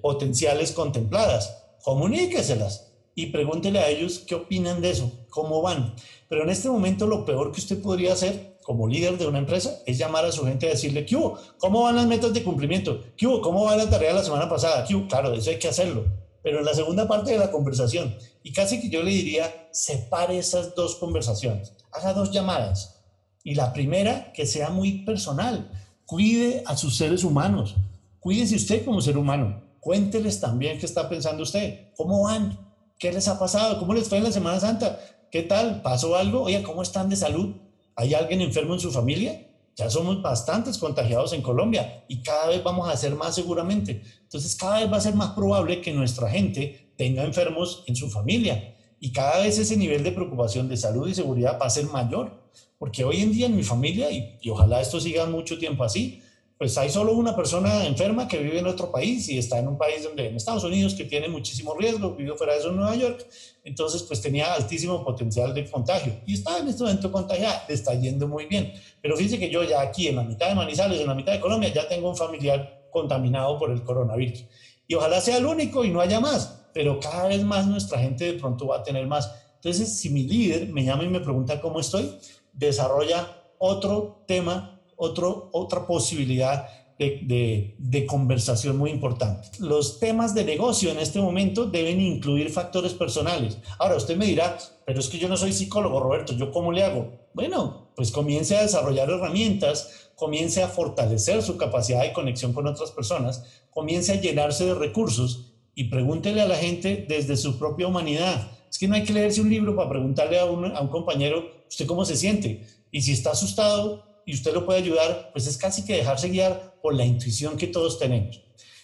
potenciales 0.00 0.72
contempladas. 0.72 1.62
Comuníqueselas 1.82 2.92
y 3.14 3.26
pregúntele 3.26 3.78
a 3.78 3.88
ellos 3.88 4.18
qué 4.26 4.34
opinan 4.34 4.80
de 4.80 4.90
eso, 4.90 5.10
cómo 5.30 5.62
van. 5.62 5.94
Pero 6.28 6.42
en 6.42 6.50
este 6.50 6.68
momento 6.68 7.06
lo 7.06 7.24
peor 7.24 7.52
que 7.52 7.60
usted 7.60 7.80
podría 7.80 8.12
hacer 8.12 8.55
como 8.66 8.88
líder 8.88 9.16
de 9.16 9.28
una 9.28 9.38
empresa 9.38 9.78
es 9.86 9.96
llamar 9.96 10.24
a 10.24 10.32
su 10.32 10.44
gente 10.44 10.66
a 10.66 10.70
decirle, 10.70 11.06
¿qué 11.06 11.14
hubo? 11.14 11.38
¿Cómo 11.58 11.84
van 11.84 11.94
las 11.94 12.06
metas 12.08 12.34
de 12.34 12.42
cumplimiento? 12.42 13.00
¿Qué 13.16 13.24
hubo? 13.24 13.40
¿Cómo 13.40 13.62
va 13.62 13.76
la 13.76 13.88
tarea 13.88 14.08
de 14.08 14.16
la 14.16 14.24
semana 14.24 14.48
pasada? 14.48 14.84
¿Qué 14.84 14.96
hubo? 14.96 15.06
Claro, 15.06 15.32
eso 15.34 15.50
hay 15.50 15.60
que 15.60 15.68
hacerlo. 15.68 16.04
Pero 16.42 16.58
en 16.58 16.64
la 16.64 16.74
segunda 16.74 17.06
parte 17.06 17.30
de 17.30 17.38
la 17.38 17.52
conversación, 17.52 18.16
y 18.42 18.52
casi 18.52 18.80
que 18.80 18.90
yo 18.90 19.04
le 19.04 19.12
diría, 19.12 19.68
separe 19.70 20.36
esas 20.36 20.74
dos 20.74 20.96
conversaciones, 20.96 21.74
haga 21.92 22.12
dos 22.12 22.32
llamadas. 22.32 23.04
Y 23.44 23.54
la 23.54 23.72
primera, 23.72 24.32
que 24.32 24.46
sea 24.46 24.70
muy 24.70 25.04
personal, 25.04 25.70
cuide 26.04 26.64
a 26.66 26.76
sus 26.76 26.96
seres 26.96 27.22
humanos, 27.22 27.76
cuídese 28.18 28.56
usted 28.56 28.84
como 28.84 29.00
ser 29.00 29.16
humano, 29.16 29.62
cuénteles 29.78 30.40
también 30.40 30.80
qué 30.80 30.86
está 30.86 31.08
pensando 31.08 31.44
usted, 31.44 31.92
cómo 31.96 32.24
van, 32.24 32.58
qué 32.98 33.12
les 33.12 33.28
ha 33.28 33.38
pasado, 33.38 33.78
cómo 33.78 33.94
les 33.94 34.08
fue 34.08 34.18
en 34.18 34.24
la 34.24 34.32
Semana 34.32 34.58
Santa, 34.58 34.98
qué 35.30 35.44
tal, 35.44 35.82
pasó 35.82 36.16
algo, 36.16 36.42
oye, 36.42 36.64
¿cómo 36.64 36.82
están 36.82 37.08
de 37.08 37.14
salud? 37.14 37.54
¿Hay 37.96 38.14
alguien 38.14 38.42
enfermo 38.42 38.74
en 38.74 38.80
su 38.80 38.92
familia? 38.92 39.46
Ya 39.74 39.90
somos 39.90 40.22
bastantes 40.22 40.78
contagiados 40.78 41.32
en 41.32 41.42
Colombia 41.42 42.04
y 42.08 42.22
cada 42.22 42.48
vez 42.48 42.62
vamos 42.62 42.88
a 42.88 42.96
ser 42.96 43.14
más 43.14 43.34
seguramente. 43.34 44.02
Entonces 44.22 44.54
cada 44.54 44.80
vez 44.80 44.92
va 44.92 44.98
a 44.98 45.00
ser 45.00 45.14
más 45.14 45.30
probable 45.30 45.80
que 45.80 45.92
nuestra 45.92 46.30
gente 46.30 46.92
tenga 46.96 47.24
enfermos 47.24 47.84
en 47.86 47.96
su 47.96 48.08
familia 48.08 48.74
y 49.00 49.12
cada 49.12 49.42
vez 49.42 49.58
ese 49.58 49.76
nivel 49.76 50.02
de 50.02 50.12
preocupación 50.12 50.68
de 50.68 50.76
salud 50.76 51.08
y 51.08 51.14
seguridad 51.14 51.58
va 51.60 51.66
a 51.66 51.70
ser 51.70 51.86
mayor. 51.86 52.46
Porque 52.78 53.04
hoy 53.04 53.22
en 53.22 53.32
día 53.32 53.46
en 53.46 53.56
mi 53.56 53.62
familia, 53.62 54.10
y, 54.10 54.38
y 54.42 54.50
ojalá 54.50 54.80
esto 54.80 55.00
siga 55.00 55.26
mucho 55.26 55.58
tiempo 55.58 55.84
así, 55.84 56.22
pues 56.58 56.78
hay 56.78 56.88
solo 56.88 57.12
una 57.12 57.36
persona 57.36 57.84
enferma 57.84 58.26
que 58.26 58.38
vive 58.38 58.58
en 58.58 58.66
otro 58.66 58.90
país 58.90 59.28
y 59.28 59.36
está 59.38 59.58
en 59.58 59.68
un 59.68 59.76
país 59.76 60.02
donde, 60.04 60.26
en 60.26 60.36
Estados 60.36 60.64
Unidos, 60.64 60.94
que 60.94 61.04
tiene 61.04 61.28
muchísimo 61.28 61.74
riesgo, 61.74 62.14
vivió 62.14 62.34
fuera 62.34 62.54
de 62.54 62.60
eso 62.60 62.70
en 62.70 62.76
Nueva 62.76 62.96
York, 62.96 63.26
entonces 63.62 64.02
pues 64.04 64.22
tenía 64.22 64.54
altísimo 64.54 65.04
potencial 65.04 65.52
de 65.52 65.70
contagio 65.70 66.14
y 66.26 66.32
está 66.34 66.58
en 66.58 66.68
este 66.68 66.82
momento 66.82 67.12
contagiada, 67.12 67.64
le 67.68 67.74
está 67.74 67.94
yendo 67.94 68.26
muy 68.26 68.46
bien. 68.46 68.72
Pero 69.02 69.16
fíjense 69.16 69.38
que 69.38 69.50
yo 69.50 69.64
ya 69.64 69.82
aquí 69.82 70.08
en 70.08 70.16
la 70.16 70.22
mitad 70.22 70.48
de 70.48 70.54
Manizales, 70.54 71.00
en 71.00 71.06
la 71.06 71.14
mitad 71.14 71.32
de 71.32 71.40
Colombia, 71.40 71.72
ya 71.72 71.86
tengo 71.86 72.08
un 72.08 72.16
familiar 72.16 72.88
contaminado 72.90 73.58
por 73.58 73.70
el 73.70 73.82
coronavirus. 73.82 74.44
Y 74.88 74.94
ojalá 74.94 75.20
sea 75.20 75.36
el 75.36 75.46
único 75.46 75.84
y 75.84 75.90
no 75.90 76.00
haya 76.00 76.20
más, 76.20 76.68
pero 76.72 76.98
cada 77.00 77.28
vez 77.28 77.44
más 77.44 77.66
nuestra 77.66 77.98
gente 77.98 78.32
de 78.32 78.38
pronto 78.38 78.68
va 78.68 78.78
a 78.78 78.82
tener 78.82 79.06
más. 79.06 79.30
Entonces, 79.56 79.98
si 79.98 80.08
mi 80.08 80.22
líder 80.22 80.68
me 80.68 80.84
llama 80.84 81.04
y 81.04 81.08
me 81.08 81.20
pregunta 81.20 81.60
cómo 81.60 81.80
estoy, 81.80 82.16
desarrolla 82.52 83.26
otro 83.58 84.24
tema 84.26 84.75
otro, 84.96 85.50
otra 85.52 85.86
posibilidad 85.86 86.66
de, 86.98 87.74
de, 87.78 88.06
conversación 88.06 88.78
muy 88.78 88.90
importante. 88.90 89.48
Los 89.58 90.00
temas 90.00 90.34
de 90.34 90.44
negocio 90.44 90.90
en 90.90 90.98
este 90.98 91.20
momento 91.20 91.66
deben 91.66 92.00
incluir 92.00 92.50
factores 92.50 92.94
personales. 92.94 93.58
Ahora, 93.78 93.96
usted 93.96 94.16
me 94.16 94.24
dirá, 94.24 94.56
pero 94.86 95.00
es 95.00 95.08
que 95.08 95.18
yo 95.18 95.28
no 95.28 95.36
soy 95.36 95.52
psicólogo, 95.52 96.00
Roberto, 96.00 96.32
¿yo 96.32 96.50
cómo 96.50 96.72
le 96.72 96.82
hago? 96.82 97.12
Bueno, 97.34 97.90
pues 97.94 98.10
comience 98.10 98.56
a 98.56 98.62
desarrollar 98.62 99.10
herramientas, 99.10 100.10
comience 100.14 100.62
a 100.62 100.68
fortalecer 100.68 101.42
su 101.42 101.58
capacidad 101.58 102.02
de 102.02 102.14
conexión 102.14 102.54
con 102.54 102.66
otras 102.66 102.90
personas, 102.92 103.44
comience 103.70 104.12
a 104.12 104.20
llenarse 104.20 104.64
de 104.64 104.74
recursos 104.74 105.52
y 105.74 105.84
pregúntele 105.84 106.40
a 106.40 106.48
la 106.48 106.56
gente 106.56 107.04
desde 107.06 107.36
su 107.36 107.58
propia 107.58 107.88
humanidad. 107.88 108.50
Es 108.70 108.78
que 108.78 108.88
no 108.88 108.94
hay 108.94 109.04
que 109.04 109.12
leerse 109.12 109.42
un 109.42 109.50
libro 109.50 109.76
para 109.76 109.90
preguntarle 109.90 110.40
a 110.40 110.46
un, 110.46 110.64
a 110.74 110.80
un 110.80 110.88
compañero, 110.88 111.44
¿usted 111.68 111.86
cómo 111.86 112.06
se 112.06 112.16
siente? 112.16 112.66
Y 112.90 113.02
si 113.02 113.12
está 113.12 113.32
asustado, 113.32 114.02
y 114.26 114.34
usted 114.34 114.52
lo 114.52 114.66
puede 114.66 114.80
ayudar, 114.80 115.30
pues 115.32 115.46
es 115.46 115.56
casi 115.56 115.84
que 115.84 115.96
dejarse 115.96 116.28
guiar 116.28 116.74
por 116.82 116.94
la 116.94 117.04
intuición 117.04 117.56
que 117.56 117.68
todos 117.68 117.98
tenemos. 117.98 118.42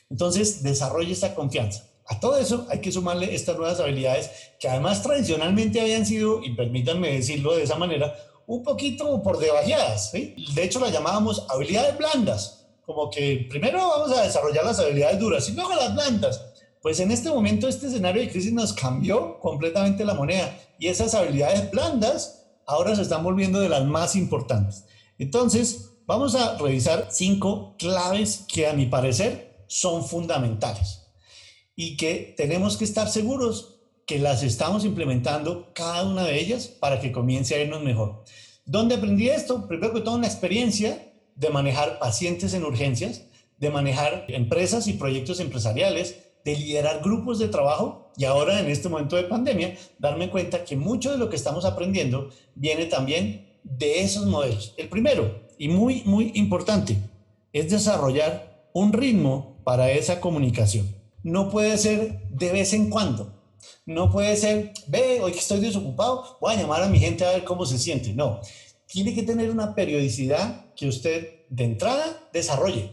Entonces, 0.08 0.62
desarrolle 0.62 1.12
esa 1.12 1.34
confianza. 1.34 1.84
A 2.06 2.20
todo 2.20 2.38
eso 2.38 2.66
hay 2.70 2.80
que 2.80 2.92
sumarle 2.92 3.34
estas 3.34 3.56
nuevas 3.56 3.80
habilidades 3.80 4.30
que 4.58 4.68
además 4.68 5.02
tradicionalmente 5.02 5.80
habían 5.80 6.06
sido, 6.06 6.42
y 6.42 6.54
permítanme 6.54 7.12
decirlo 7.12 7.56
de 7.56 7.64
esa 7.64 7.76
manera, 7.76 8.14
un 8.46 8.62
poquito 8.62 9.22
por 9.22 9.38
debajeadas. 9.38 10.12
De 10.12 10.62
hecho, 10.62 10.80
las 10.80 10.92
llamábamos 10.92 11.44
habilidades 11.48 11.98
blandas, 11.98 12.66
como 12.86 13.10
que 13.10 13.46
primero 13.50 13.78
vamos 13.78 14.16
a 14.16 14.22
desarrollar 14.22 14.64
las 14.64 14.78
habilidades 14.78 15.18
duras 15.18 15.48
y 15.48 15.52
luego 15.52 15.74
las 15.74 15.94
blandas. 15.94 16.44
Pues 16.82 16.98
en 17.00 17.12
este 17.12 17.30
momento 17.30 17.68
este 17.68 17.86
escenario 17.86 18.22
de 18.22 18.30
crisis 18.30 18.52
nos 18.52 18.72
cambió 18.72 19.38
completamente 19.38 20.04
la 20.04 20.14
moneda 20.14 20.56
y 20.78 20.88
esas 20.88 21.14
habilidades 21.14 21.70
blandas 21.70 22.46
ahora 22.66 22.94
se 22.96 23.02
están 23.02 23.22
volviendo 23.22 23.60
de 23.60 23.68
las 23.68 23.84
más 23.84 24.16
importantes. 24.16 24.84
Entonces, 25.18 25.90
vamos 26.06 26.34
a 26.34 26.58
revisar 26.58 27.08
cinco 27.10 27.74
claves 27.78 28.44
que 28.48 28.66
a 28.66 28.72
mi 28.72 28.86
parecer 28.86 29.64
son 29.66 30.04
fundamentales 30.04 31.06
y 31.76 31.96
que 31.96 32.34
tenemos 32.36 32.76
que 32.76 32.84
estar 32.84 33.08
seguros 33.08 33.76
que 34.06 34.18
las 34.18 34.42
estamos 34.42 34.84
implementando 34.84 35.70
cada 35.74 36.04
una 36.04 36.24
de 36.24 36.38
ellas 36.38 36.66
para 36.66 37.00
que 37.00 37.12
comience 37.12 37.54
a 37.54 37.62
irnos 37.62 37.82
mejor. 37.82 38.24
¿Dónde 38.64 38.96
aprendí 38.96 39.28
esto? 39.28 39.66
Primero 39.66 39.94
que 39.94 40.00
todo, 40.00 40.16
una 40.16 40.26
experiencia 40.26 41.12
de 41.34 41.50
manejar 41.50 41.98
pacientes 41.98 42.52
en 42.54 42.64
urgencias, 42.64 43.22
de 43.58 43.70
manejar 43.70 44.26
empresas 44.28 44.86
y 44.86 44.94
proyectos 44.94 45.40
empresariales, 45.40 46.16
de 46.44 46.56
liderar 46.56 47.00
grupos 47.02 47.38
de 47.38 47.48
trabajo 47.48 48.12
y 48.16 48.24
ahora 48.24 48.60
en 48.60 48.66
este 48.66 48.88
momento 48.88 49.16
de 49.16 49.24
pandemia, 49.24 49.76
darme 49.98 50.30
cuenta 50.30 50.64
que 50.64 50.76
mucho 50.76 51.12
de 51.12 51.18
lo 51.18 51.30
que 51.30 51.36
estamos 51.36 51.64
aprendiendo 51.64 52.30
viene 52.54 52.86
también 52.86 53.51
de 53.64 54.02
esos 54.02 54.26
modelos. 54.26 54.74
El 54.76 54.88
primero, 54.88 55.48
y 55.58 55.68
muy, 55.68 56.02
muy 56.04 56.32
importante, 56.34 56.96
es 57.52 57.70
desarrollar 57.70 58.68
un 58.72 58.92
ritmo 58.92 59.60
para 59.64 59.90
esa 59.90 60.20
comunicación. 60.20 60.94
No 61.22 61.50
puede 61.50 61.76
ser 61.78 62.28
de 62.30 62.52
vez 62.52 62.72
en 62.72 62.90
cuando. 62.90 63.38
No 63.86 64.10
puede 64.10 64.36
ser, 64.36 64.72
ve, 64.88 65.20
hoy 65.20 65.32
que 65.32 65.38
estoy 65.38 65.60
desocupado, 65.60 66.38
voy 66.40 66.54
a 66.54 66.60
llamar 66.60 66.82
a 66.82 66.88
mi 66.88 66.98
gente 66.98 67.24
a 67.24 67.32
ver 67.32 67.44
cómo 67.44 67.64
se 67.64 67.78
siente. 67.78 68.12
No, 68.12 68.40
tiene 68.86 69.14
que 69.14 69.22
tener 69.22 69.50
una 69.50 69.74
periodicidad 69.74 70.74
que 70.74 70.88
usted 70.88 71.46
de 71.48 71.64
entrada 71.64 72.28
desarrolle. 72.32 72.90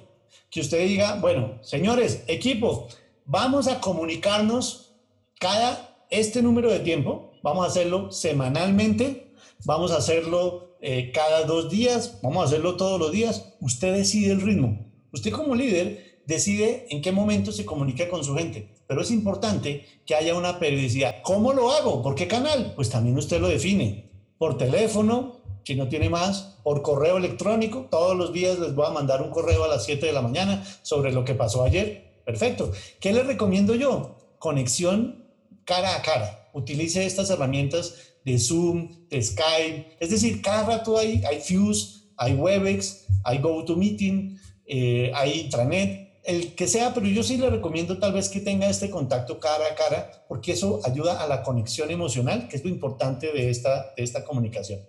Que 0.50 0.62
usted 0.62 0.88
diga, 0.88 1.16
bueno, 1.20 1.60
señores, 1.62 2.24
equipo, 2.28 2.88
vamos 3.26 3.68
a 3.68 3.80
comunicarnos 3.80 4.94
cada 5.40 6.06
este 6.10 6.42
número 6.42 6.72
de 6.72 6.80
tiempo 6.80 7.30
vamos 7.42 7.66
a 7.66 7.70
hacerlo 7.70 8.12
semanalmente, 8.12 9.29
vamos 9.66 9.92
a 9.92 9.98
hacerlo 9.98 10.78
eh, 10.82 11.12
cada 11.14 11.44
dos 11.44 11.70
días, 11.70 12.20
vamos 12.22 12.44
a 12.44 12.48
hacerlo 12.48 12.78
todos 12.78 13.00
los 13.00 13.12
días. 13.12 13.54
Usted 13.60 13.94
decide 13.94 14.32
el 14.32 14.42
ritmo. 14.42 14.86
Usted 15.12 15.32
como 15.32 15.56
líder 15.56 16.22
decide 16.26 16.86
en 16.90 17.02
qué 17.02 17.12
momento 17.12 17.52
se 17.52 17.66
comunica 17.66 18.08
con 18.08 18.24
su 18.24 18.36
gente, 18.36 18.70
pero 18.88 19.02
es 19.02 19.12
importante 19.12 19.86
que 20.06 20.16
haya 20.16 20.36
una 20.36 20.60
periodicidad. 20.60 21.22
¿Cómo 21.24 21.54
lo 21.54 21.72
hago? 21.72 22.04
¿Por 22.04 22.16
qué 22.16 22.28
canal? 22.28 22.74
Pues 22.76 22.90
también 22.90 23.18
usted 23.18 23.42
lo 23.42 23.48
define. 23.48 24.10
Por 24.38 24.58
teléfono, 24.58 25.40
si 25.64 25.76
no 25.76 25.88
tiene 25.88 26.10
más, 26.10 26.58
por 26.64 26.82
correo 26.82 27.18
electrónico. 27.18 27.88
Todos 27.90 28.16
los 28.16 28.34
días 28.34 28.60
les 28.60 28.74
voy 28.74 28.88
a 28.88 28.92
mandar 28.92 29.22
un 29.22 29.30
correo 29.30 29.64
a 29.64 29.68
las 29.68 29.86
7 29.86 30.06
de 30.06 30.14
la 30.14 30.22
mañana 30.22 30.64
sobre 30.82 31.12
lo 31.12 31.26
que 31.26 31.36
pasó 31.36 31.64
ayer. 31.64 32.22
Perfecto. 32.26 32.72
¿Qué 33.00 33.14
les 33.14 33.26
recomiendo 33.26 33.76
yo? 33.76 34.18
Conexión 34.40 35.26
cara 35.66 35.96
a 35.96 36.02
cara. 36.02 36.50
Utilice 36.54 37.06
estas 37.06 37.30
herramientas 37.30 38.09
Zoom, 38.38 39.08
Skype. 39.12 39.98
Es 40.00 40.10
decir, 40.10 40.42
cada 40.42 40.66
rato 40.66 40.98
hay, 40.98 41.24
hay 41.26 41.40
Fuse, 41.40 42.02
hay 42.18 42.34
Webex, 42.34 43.06
hay 43.24 43.40
GoToMeeting, 43.40 44.40
eh, 44.66 45.12
hay 45.16 45.42
intranet, 45.42 46.10
el 46.24 46.54
que 46.54 46.68
sea, 46.68 46.94
pero 46.94 47.08
yo 47.08 47.24
sí 47.24 47.38
le 47.38 47.50
recomiendo 47.50 47.98
tal 47.98 48.14
vez 48.14 48.30
que 48.30 48.40
tenga 48.40 48.70
este 48.70 48.90
contacto 48.90 49.40
cara 49.40 49.66
a 49.72 49.76
cara, 49.76 50.26
porque 50.28 50.52
eso 50.52 50.80
ayuda 50.84 51.24
a 51.24 51.28
la 51.28 51.42
conexión 51.42 51.90
emocional, 51.90 52.48
que 52.48 52.58
es 52.58 52.64
lo 52.64 52.70
importante 52.70 53.32
de 53.32 53.50
esta, 53.50 53.94
de 53.96 54.04
esta 54.04 54.24
comunicación. 54.24 54.82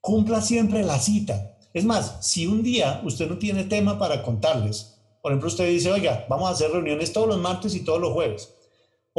Cumpla 0.00 0.42
siempre 0.42 0.82
la 0.82 0.98
cita. 0.98 1.56
Es 1.72 1.84
más, 1.84 2.18
si 2.20 2.46
un 2.46 2.62
día 2.62 3.00
usted 3.04 3.28
no 3.28 3.38
tiene 3.38 3.64
tema 3.64 3.98
para 3.98 4.22
contarles, 4.22 4.98
por 5.22 5.32
ejemplo, 5.32 5.48
usted 5.48 5.68
dice, 5.68 5.90
oiga, 5.90 6.26
vamos 6.28 6.48
a 6.48 6.52
hacer 6.52 6.70
reuniones 6.70 7.12
todos 7.12 7.28
los 7.28 7.38
martes 7.38 7.74
y 7.74 7.80
todos 7.80 8.00
los 8.00 8.12
jueves, 8.12 8.54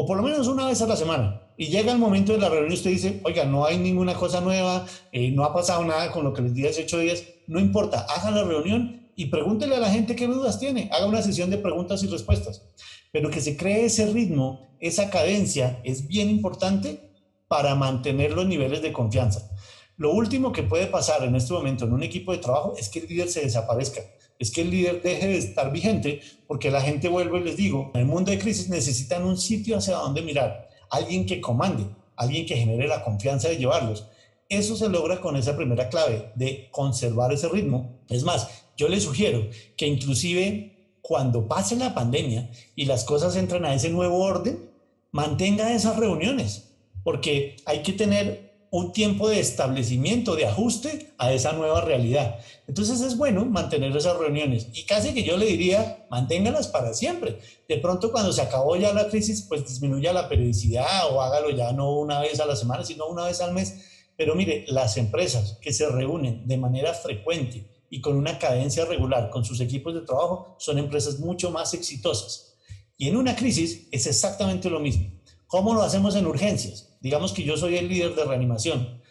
o 0.01 0.05
por 0.05 0.15
lo 0.15 0.23
menos 0.23 0.47
una 0.47 0.65
vez 0.65 0.81
a 0.81 0.87
la 0.87 0.95
semana, 0.95 1.41
y 1.57 1.65
llega 1.65 1.91
el 1.91 1.97
momento 1.97 2.31
de 2.31 2.37
la 2.37 2.47
reunión 2.47 2.71
usted 2.71 2.89
dice, 2.89 3.19
oiga, 3.25 3.43
no 3.43 3.65
hay 3.65 3.77
ninguna 3.77 4.13
cosa 4.13 4.39
nueva, 4.39 4.85
eh, 5.11 5.29
no 5.31 5.43
ha 5.43 5.53
pasado 5.53 5.83
nada 5.83 6.09
con 6.09 6.23
lo 6.23 6.33
que 6.33 6.41
les 6.41 6.53
di 6.53 6.65
hace 6.65 6.83
ocho 6.83 6.99
días, 6.99 7.25
no 7.47 7.59
importa, 7.59 8.05
haga 8.09 8.31
la 8.31 8.45
reunión 8.45 9.09
y 9.17 9.25
pregúntele 9.25 9.75
a 9.75 9.79
la 9.81 9.91
gente 9.91 10.15
qué 10.15 10.27
dudas 10.27 10.57
tiene. 10.57 10.89
Haga 10.93 11.05
una 11.05 11.21
sesión 11.21 11.49
de 11.49 11.57
preguntas 11.57 12.01
y 12.01 12.07
respuestas. 12.07 12.63
Pero 13.11 13.29
que 13.29 13.41
se 13.41 13.57
cree 13.57 13.83
ese 13.83 14.05
ritmo, 14.05 14.69
esa 14.79 15.09
cadencia, 15.09 15.81
es 15.83 16.07
bien 16.07 16.29
importante 16.29 17.11
para 17.49 17.75
mantener 17.75 18.31
los 18.31 18.47
niveles 18.47 18.81
de 18.81 18.93
confianza. 18.93 19.51
Lo 19.97 20.13
último 20.13 20.53
que 20.53 20.63
puede 20.63 20.87
pasar 20.87 21.25
en 21.25 21.35
este 21.35 21.51
momento 21.51 21.83
en 21.83 21.91
un 21.91 22.03
equipo 22.03 22.31
de 22.31 22.37
trabajo 22.37 22.75
es 22.77 22.87
que 22.87 22.99
el 22.99 23.07
líder 23.09 23.27
se 23.27 23.41
desaparezca, 23.41 23.99
es 24.39 24.51
que 24.51 24.61
el 24.61 24.71
líder 24.71 25.01
deje 25.01 25.27
de 25.27 25.37
estar 25.37 25.71
vigente 25.71 26.21
porque 26.47 26.71
la 26.71 26.81
gente 26.81 27.09
vuelve 27.09 27.39
y 27.39 27.43
les 27.43 27.57
digo, 27.57 27.91
en 27.93 28.01
el 28.01 28.07
mundo 28.07 28.31
de 28.31 28.39
crisis 28.39 28.69
necesitan 28.69 29.25
un 29.25 29.37
sitio 29.37 29.77
hacia 29.77 29.97
donde 29.97 30.21
mirar, 30.21 30.69
alguien 30.89 31.25
que 31.25 31.41
comande, 31.41 31.85
alguien 32.15 32.45
que 32.45 32.55
genere 32.55 32.87
la 32.87 33.03
confianza 33.03 33.49
de 33.49 33.57
llevarlos. 33.57 34.07
Eso 34.47 34.75
se 34.75 34.89
logra 34.89 35.21
con 35.21 35.35
esa 35.35 35.55
primera 35.55 35.89
clave 35.89 36.31
de 36.35 36.69
conservar 36.71 37.31
ese 37.33 37.49
ritmo. 37.49 37.99
Es 38.09 38.23
más, 38.23 38.47
yo 38.77 38.87
le 38.87 38.99
sugiero 38.99 39.47
que 39.77 39.85
inclusive 39.85 40.97
cuando 41.01 41.47
pase 41.47 41.75
la 41.75 41.93
pandemia 41.93 42.49
y 42.75 42.85
las 42.85 43.03
cosas 43.03 43.35
entran 43.35 43.65
a 43.65 43.73
ese 43.73 43.89
nuevo 43.89 44.23
orden, 44.23 44.69
mantenga 45.11 45.73
esas 45.73 45.97
reuniones, 45.97 46.69
porque 47.03 47.57
hay 47.65 47.83
que 47.83 47.93
tener 47.93 48.48
un 48.71 48.91
tiempo 48.91 49.29
de 49.29 49.39
establecimiento, 49.39 50.35
de 50.35 50.45
ajuste 50.45 51.13
a 51.17 51.33
esa 51.33 51.53
nueva 51.53 51.81
realidad. 51.81 52.39
Entonces 52.67 53.01
es 53.01 53.17
bueno 53.17 53.45
mantener 53.45 53.95
esas 53.95 54.17
reuniones 54.17 54.67
y 54.73 54.85
casi 54.85 55.13
que 55.13 55.23
yo 55.23 55.37
le 55.37 55.45
diría, 55.45 56.05
manténgalas 56.11 56.67
para 56.67 56.93
siempre. 56.93 57.39
De 57.67 57.77
pronto 57.77 58.11
cuando 58.11 58.31
se 58.31 58.41
acabó 58.41 58.75
ya 58.75 58.93
la 58.93 59.07
crisis, 59.07 59.41
pues 59.49 59.67
disminuya 59.67 60.13
la 60.13 60.29
periodicidad 60.29 61.11
o 61.11 61.21
hágalo 61.21 61.49
ya 61.49 61.71
no 61.71 61.91
una 61.93 62.19
vez 62.19 62.39
a 62.39 62.45
la 62.45 62.55
semana, 62.55 62.83
sino 62.83 63.07
una 63.07 63.25
vez 63.25 63.41
al 63.41 63.53
mes 63.53 63.75
pero 64.19 64.35
mire, 64.35 64.65
las 64.67 64.97
empresas 64.97 65.57
que 65.61 65.71
se 65.71 65.87
reúnen 65.87 66.45
de 66.45 66.57
manera 66.57 66.93
frecuente 66.93 67.71
y 67.89 68.01
con 68.01 68.17
una 68.17 68.37
cadencia 68.37 68.83
regular 68.83 69.29
con 69.29 69.45
sus 69.45 69.61
equipos 69.61 69.93
de 69.93 70.01
trabajo 70.01 70.57
son 70.59 70.77
empresas 70.77 71.19
mucho 71.19 71.51
más 71.51 71.73
exitosas. 71.73 72.57
Y 72.97 73.07
en 73.07 73.15
una 73.15 73.33
crisis 73.33 73.87
es 73.93 74.07
exactamente 74.07 74.69
lo 74.69 74.81
mismo. 74.81 75.09
¿Cómo 75.47 75.73
lo 75.73 75.83
hacemos 75.83 76.17
en 76.17 76.27
urgencias? 76.27 76.88
Digamos 76.99 77.33
que 77.33 77.43
yo 77.43 77.57
soy 77.57 77.77
el 77.77 77.87
líder 77.87 78.15
de 78.15 78.25
reanimación. 78.25 79.01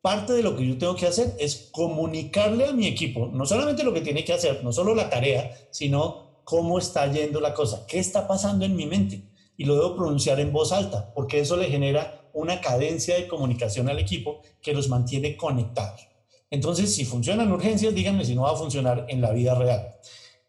Parte 0.00 0.32
de 0.34 0.42
lo 0.42 0.56
que 0.56 0.66
yo 0.66 0.76
tengo 0.76 0.96
que 0.96 1.06
hacer 1.06 1.34
es 1.38 1.70
comunicarle 1.72 2.66
a 2.66 2.72
mi 2.72 2.86
equipo, 2.86 3.30
no 3.32 3.46
solamente 3.46 3.84
lo 3.84 3.94
que 3.94 4.02
tiene 4.02 4.24
que 4.24 4.34
hacer, 4.34 4.62
no 4.62 4.72
solo 4.72 4.94
la 4.94 5.08
tarea, 5.08 5.56
sino 5.70 6.42
cómo 6.44 6.78
está 6.78 7.10
yendo 7.10 7.40
la 7.40 7.54
cosa, 7.54 7.86
qué 7.86 7.98
está 7.98 8.28
pasando 8.28 8.64
en 8.64 8.76
mi 8.76 8.86
mente. 8.86 9.22
Y 9.56 9.64
lo 9.64 9.76
debo 9.76 9.96
pronunciar 9.96 10.40
en 10.40 10.52
voz 10.52 10.72
alta, 10.72 11.12
porque 11.14 11.40
eso 11.40 11.56
le 11.56 11.70
genera 11.70 12.28
una 12.34 12.60
cadencia 12.60 13.14
de 13.14 13.28
comunicación 13.28 13.88
al 13.88 13.98
equipo 13.98 14.40
que 14.60 14.74
los 14.74 14.88
mantiene 14.88 15.36
conectados. 15.36 16.08
Entonces, 16.50 16.94
si 16.94 17.04
funciona 17.04 17.44
en 17.44 17.52
urgencias, 17.52 17.94
díganme 17.94 18.24
si 18.24 18.34
no 18.34 18.42
va 18.42 18.52
a 18.52 18.56
funcionar 18.56 19.06
en 19.08 19.20
la 19.20 19.32
vida 19.32 19.54
real. 19.54 19.96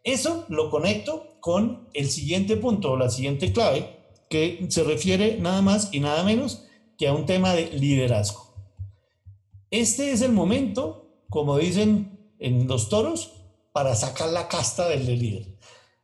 Eso 0.04 0.46
lo 0.50 0.70
conecto 0.70 1.38
con 1.40 1.88
el 1.94 2.10
siguiente 2.10 2.58
punto 2.58 2.92
o 2.92 2.98
la 2.98 3.10
siguiente 3.10 3.52
clave 3.54 3.96
que 4.30 4.66
se 4.70 4.84
refiere 4.84 5.38
nada 5.40 5.62
más 5.62 5.90
y 5.92 6.00
nada 6.00 6.24
menos 6.24 6.66
que 6.98 7.08
a 7.08 7.14
un 7.14 7.26
tema 7.26 7.54
de 7.54 7.72
liderazgo. 7.72 8.54
Este 9.72 10.12
es 10.12 10.22
el 10.22 10.32
momento, 10.32 11.24
como 11.30 11.58
dicen 11.58 12.34
en 12.40 12.68
los 12.68 12.90
toros, 12.90 13.34
para 13.74 13.96
sacar 13.96 14.30
la 14.30 14.48
casta 14.48 14.88
del 14.88 15.06
líder. 15.06 15.58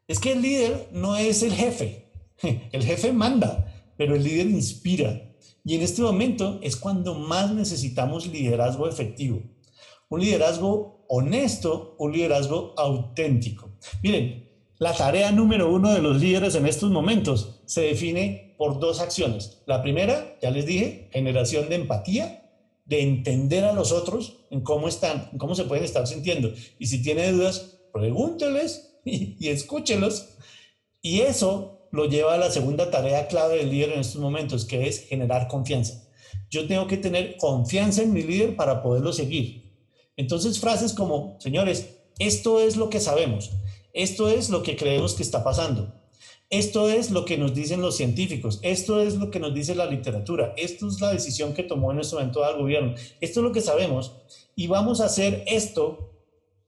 Es 0.08 0.20
que 0.20 0.34
el 0.34 0.42
líder 0.42 0.90
no 0.92 1.16
es 1.16 1.44
el 1.44 1.54
jefe, 1.54 2.12
el 2.72 2.84
jefe 2.84 3.14
manda, 3.14 3.94
pero 3.98 4.16
el 4.16 4.24
líder 4.24 4.48
inspira, 4.48 5.32
y 5.64 5.76
en 5.76 5.82
este 5.82 6.02
momento 6.02 6.60
es 6.64 6.76
cuando 6.76 7.16
más 7.16 7.52
necesitamos 7.52 8.28
liderazgo 8.28 8.88
efectivo. 8.88 9.42
Un 10.10 10.22
liderazgo 10.22 11.06
honesto, 11.08 11.96
un 12.00 12.12
liderazgo 12.12 12.74
auténtico. 12.78 13.70
Miren, 14.02 14.50
la 14.80 14.94
tarea 14.94 15.32
número 15.32 15.72
uno 15.72 15.94
de 15.94 16.02
los 16.02 16.20
líderes 16.20 16.56
en 16.56 16.66
estos 16.66 16.90
momentos 16.90 17.62
se 17.66 17.82
define 17.82 18.51
por 18.62 18.80
dos 18.80 19.00
acciones. 19.00 19.64
La 19.66 19.82
primera, 19.82 20.38
ya 20.40 20.52
les 20.52 20.68
dije, 20.68 21.10
generación 21.12 21.68
de 21.68 21.78
empatía, 21.78 22.48
de 22.86 23.02
entender 23.02 23.64
a 23.64 23.74
los 23.74 23.92
otros 23.92 24.38
en 24.52 24.62
cómo 24.62 24.88
están, 24.88 25.30
en 25.32 25.40
cómo 25.40 25.56
se 25.56 25.64
pueden 25.64 25.84
estar 25.84 26.06
sintiendo. 26.06 26.54
Y 26.78 26.86
si 26.86 27.02
tiene 27.02 27.32
dudas, 27.32 27.80
pregúnteles 27.92 29.00
y, 29.04 29.36
y 29.40 29.50
escúchelos. 29.50 30.36
Y 31.02 31.22
eso 31.22 31.88
lo 31.92 32.06
lleva 32.06 32.36
a 32.36 32.38
la 32.38 32.52
segunda 32.52 32.92
tarea 32.92 33.28
clave 33.28 33.58
del 33.58 33.72
líder 33.72 33.94
en 33.94 34.02
estos 34.02 34.22
momentos, 34.22 34.66
que 34.66 34.88
es 34.88 35.08
generar 35.08 35.48
confianza. 35.48 36.08
Yo 36.52 36.68
tengo 36.68 36.86
que 36.86 36.98
tener 36.98 37.38
confianza 37.38 38.04
en 38.04 38.14
mi 38.14 38.22
líder 38.22 38.56
para 38.56 38.84
poderlo 38.84 39.12
seguir. 39.12 39.74
Entonces, 40.18 40.60
frases 40.60 40.94
como, 40.94 41.36
señores, 41.40 41.96
esto 42.20 42.62
es 42.62 42.78
lo 42.78 42.92
que 42.92 43.00
sabemos, 43.00 43.50
esto 43.92 44.30
es 44.30 44.52
lo 44.52 44.62
que 44.62 44.76
creemos 44.76 45.16
que 45.16 45.24
está 45.24 45.44
pasando, 45.44 46.00
esto 46.52 46.90
es 46.90 47.12
lo 47.12 47.24
que 47.24 47.38
nos 47.38 47.56
dicen 47.56 47.82
los 47.82 47.96
científicos, 47.96 48.60
esto 48.62 49.02
es 49.02 49.16
lo 49.16 49.32
que 49.32 49.40
nos 49.40 49.54
dice 49.54 49.74
la 49.74 49.86
literatura, 49.86 50.54
esto 50.58 50.90
es 50.90 51.00
la 51.00 51.14
decisión 51.14 51.54
que 51.54 51.64
tomó 51.64 51.94
en 51.94 52.00
este 52.02 52.16
momento 52.16 52.48
el 52.48 52.58
gobierno, 52.58 52.94
esto 53.22 53.40
es 53.40 53.44
lo 53.44 53.54
que 53.54 53.62
sabemos 53.62 54.18
y 54.54 54.68
vamos 54.68 55.00
a 55.00 55.06
hacer 55.06 55.46
esto, 55.48 56.14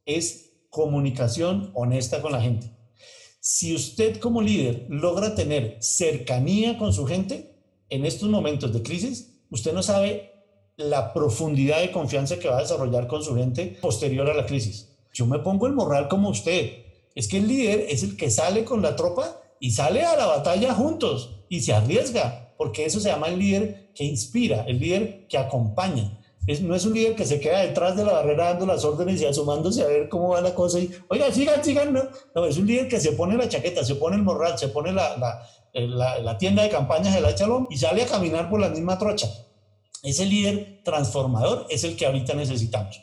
es 0.06 0.54
comunicación 0.70 1.72
honesta 1.74 2.22
con 2.22 2.32
la 2.32 2.42
gente. 2.42 2.72
Si 3.42 3.76
usted 3.76 4.20
como 4.20 4.42
líder 4.42 4.86
logra 4.88 5.36
tener 5.36 5.78
cercanía 5.82 6.78
con 6.78 6.94
su 6.94 7.06
gente 7.06 7.54
en 7.90 8.06
estos 8.06 8.30
momentos 8.30 8.72
de 8.72 8.84
crisis, 8.84 9.36
usted 9.50 9.74
no 9.74 9.84
sabe 9.84 10.32
la 10.78 11.14
profundidad 11.14 11.82
de 11.82 11.92
confianza 11.92 12.40
que 12.40 12.48
va 12.48 12.58
a 12.58 12.62
desarrollar 12.62 13.08
con 13.08 13.22
su 13.22 13.36
gente 13.36 13.78
posterior 13.82 14.30
a 14.30 14.34
la 14.34 14.46
crisis. 14.46 14.96
Yo 15.14 15.26
me 15.26 15.40
pongo 15.40 15.68
el 15.68 15.74
morral 15.74 16.08
como 16.08 16.30
usted. 16.30 16.86
Es 17.16 17.28
que 17.28 17.38
el 17.38 17.50
líder 17.50 17.86
es 17.90 18.02
el 18.02 18.16
que 18.16 18.32
sale 18.32 18.64
con 18.64 18.82
la 18.82 18.96
tropa 18.96 19.43
y 19.64 19.72
sale 19.72 20.04
a 20.04 20.18
la 20.18 20.26
batalla 20.26 20.74
juntos 20.74 21.46
y 21.48 21.62
se 21.62 21.72
arriesga, 21.72 22.54
porque 22.58 22.84
eso 22.84 23.00
se 23.00 23.08
llama 23.08 23.28
el 23.28 23.40
líder 23.40 23.94
que 23.96 24.04
inspira, 24.04 24.66
el 24.68 24.78
líder 24.78 25.26
que 25.30 25.38
acompaña 25.38 26.20
no 26.62 26.76
es 26.76 26.86
un 26.86 26.94
líder 26.94 27.16
que 27.16 27.26
se 27.26 27.40
queda 27.40 27.62
detrás 27.62 27.96
de 27.96 28.04
la 28.04 28.12
barrera 28.12 28.50
dando 28.50 28.66
las 28.66 28.84
órdenes 28.84 29.22
y 29.22 29.26
asomándose 29.26 29.82
a 29.82 29.88
ver 29.88 30.10
cómo 30.10 30.30
va 30.30 30.42
la 30.42 30.54
cosa 30.54 30.78
y, 30.78 30.92
oiga, 31.08 31.32
sigan, 31.32 31.64
sigan. 31.64 31.94
No, 31.94 32.04
no 32.36 32.46
es 32.46 32.58
un 32.58 32.68
líder 32.68 32.90
que 32.90 33.00
se 33.00 33.14
pone 33.14 33.38
la 33.38 33.48
chaqueta, 33.48 33.84
se 33.86 33.96
pone 33.96 34.18
el 34.18 34.24
morral, 34.24 34.58
se 34.58 34.68
pone 34.68 34.92
la, 34.92 35.16
la, 35.18 35.48
eh, 35.74 35.88
la, 35.88 36.38
tienda 36.38 36.64
de 36.64 36.70
campaña 36.70 37.16
de 37.16 37.22
la 37.22 37.34
Chalón 37.34 37.68
y 37.70 37.78
sale 37.78 38.04
a 38.04 38.08
caminar 38.08 38.50
por 38.50 38.60
la 38.60 38.68
misma 38.68 38.98
trocha. 38.98 39.30
Ese 40.04 40.26
líder 40.26 40.82
transformador 40.84 41.66
es 41.70 41.86
el 41.86 41.96
que 41.96 42.06
ahorita 42.06 42.34
necesitamos. 42.34 43.02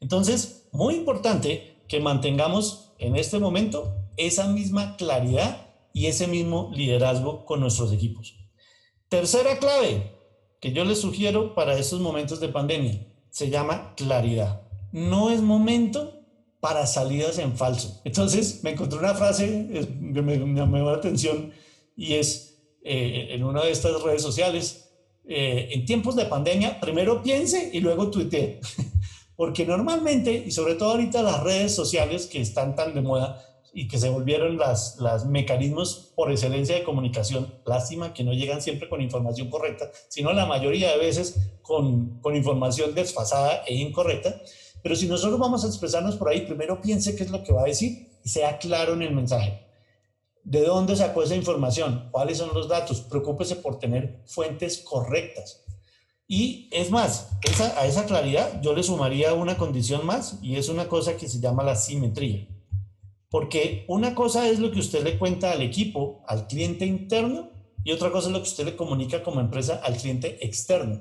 Entonces, 0.00 0.66
muy 0.72 0.96
importante 0.96 1.76
que 1.86 2.00
mantengamos 2.00 2.92
en 2.98 3.14
este 3.14 3.38
momento 3.38 3.94
esa 4.16 4.48
misma 4.48 4.96
claridad 4.96 5.69
y 5.92 6.06
ese 6.06 6.26
mismo 6.26 6.70
liderazgo 6.74 7.44
con 7.44 7.60
nuestros 7.60 7.92
equipos. 7.92 8.34
Tercera 9.08 9.58
clave, 9.58 10.12
que 10.60 10.72
yo 10.72 10.84
les 10.84 11.00
sugiero 11.00 11.54
para 11.54 11.76
estos 11.76 12.00
momentos 12.00 12.38
de 12.40 12.48
pandemia. 12.48 13.06
Se 13.30 13.50
llama 13.50 13.94
claridad. 13.96 14.62
No 14.92 15.30
es 15.30 15.40
momento 15.40 16.20
para 16.60 16.86
salidas 16.86 17.38
en 17.38 17.56
falso. 17.56 18.00
Entonces 18.04 18.62
me 18.62 18.70
encontré 18.70 18.98
una 18.98 19.14
frase 19.14 19.68
que 20.14 20.22
me, 20.22 20.36
llamó 20.38 20.78
la 20.78 20.98
atención 20.98 21.52
y 21.96 22.14
es 22.14 22.58
eh, 22.84 23.28
en 23.30 23.44
una 23.44 23.64
de 23.64 23.72
estas 23.72 24.02
redes 24.02 24.22
sociales, 24.22 24.90
eh, 25.26 25.70
en 25.72 25.84
tiempos 25.86 26.16
de 26.16 26.26
pandemia, 26.26 26.80
primero 26.80 27.22
piense 27.22 27.70
y 27.72 27.80
luego 27.80 28.10
tuitee. 28.10 28.60
Porque 29.36 29.64
normalmente, 29.64 30.44
y 30.46 30.50
sobre 30.50 30.74
todo 30.74 30.90
ahorita 30.90 31.22
las 31.22 31.42
redes 31.42 31.74
sociales 31.74 32.26
que 32.26 32.42
están 32.42 32.76
tan 32.76 32.94
de 32.94 33.00
moda 33.00 33.42
y 33.72 33.88
que 33.88 33.98
se 33.98 34.08
volvieron 34.08 34.58
las, 34.58 34.96
las 34.98 35.26
mecanismos 35.26 36.12
por 36.14 36.30
excelencia 36.30 36.74
de 36.74 36.84
comunicación, 36.84 37.54
lástima 37.66 38.12
que 38.12 38.24
no 38.24 38.32
llegan 38.32 38.62
siempre 38.62 38.88
con 38.88 39.00
información 39.00 39.50
correcta, 39.50 39.90
sino 40.08 40.32
la 40.32 40.46
mayoría 40.46 40.90
de 40.90 40.98
veces 40.98 41.38
con, 41.62 42.20
con 42.20 42.36
información 42.36 42.94
desfasada 42.94 43.62
e 43.66 43.74
incorrecta. 43.74 44.40
Pero 44.82 44.96
si 44.96 45.06
nosotros 45.06 45.38
vamos 45.38 45.64
a 45.64 45.68
expresarnos 45.68 46.16
por 46.16 46.28
ahí, 46.28 46.42
primero 46.42 46.80
piense 46.80 47.14
qué 47.14 47.24
es 47.24 47.30
lo 47.30 47.42
que 47.42 47.52
va 47.52 47.62
a 47.62 47.66
decir 47.66 48.08
y 48.24 48.28
sea 48.28 48.58
claro 48.58 48.94
en 48.94 49.02
el 49.02 49.14
mensaje. 49.14 49.66
¿De 50.42 50.62
dónde 50.62 50.96
sacó 50.96 51.22
esa 51.22 51.36
información? 51.36 52.08
¿Cuáles 52.10 52.38
son 52.38 52.54
los 52.54 52.68
datos? 52.68 53.02
Preocúpese 53.02 53.56
por 53.56 53.78
tener 53.78 54.22
fuentes 54.26 54.78
correctas. 54.78 55.64
Y 56.26 56.68
es 56.70 56.90
más, 56.90 57.28
a 57.76 57.86
esa 57.86 58.06
claridad 58.06 58.62
yo 58.62 58.72
le 58.72 58.82
sumaría 58.82 59.34
una 59.34 59.58
condición 59.58 60.06
más 60.06 60.38
y 60.40 60.56
es 60.56 60.68
una 60.68 60.88
cosa 60.88 61.16
que 61.16 61.28
se 61.28 61.40
llama 61.40 61.64
la 61.64 61.74
simetría. 61.74 62.46
Porque 63.30 63.84
una 63.86 64.14
cosa 64.14 64.48
es 64.48 64.58
lo 64.58 64.72
que 64.72 64.80
usted 64.80 65.04
le 65.04 65.16
cuenta 65.16 65.52
al 65.52 65.62
equipo, 65.62 66.22
al 66.26 66.48
cliente 66.48 66.84
interno, 66.84 67.50
y 67.84 67.92
otra 67.92 68.10
cosa 68.10 68.26
es 68.26 68.32
lo 68.32 68.42
que 68.42 68.48
usted 68.48 68.64
le 68.64 68.76
comunica 68.76 69.22
como 69.22 69.40
empresa 69.40 69.80
al 69.82 69.96
cliente 69.96 70.44
externo. 70.44 71.00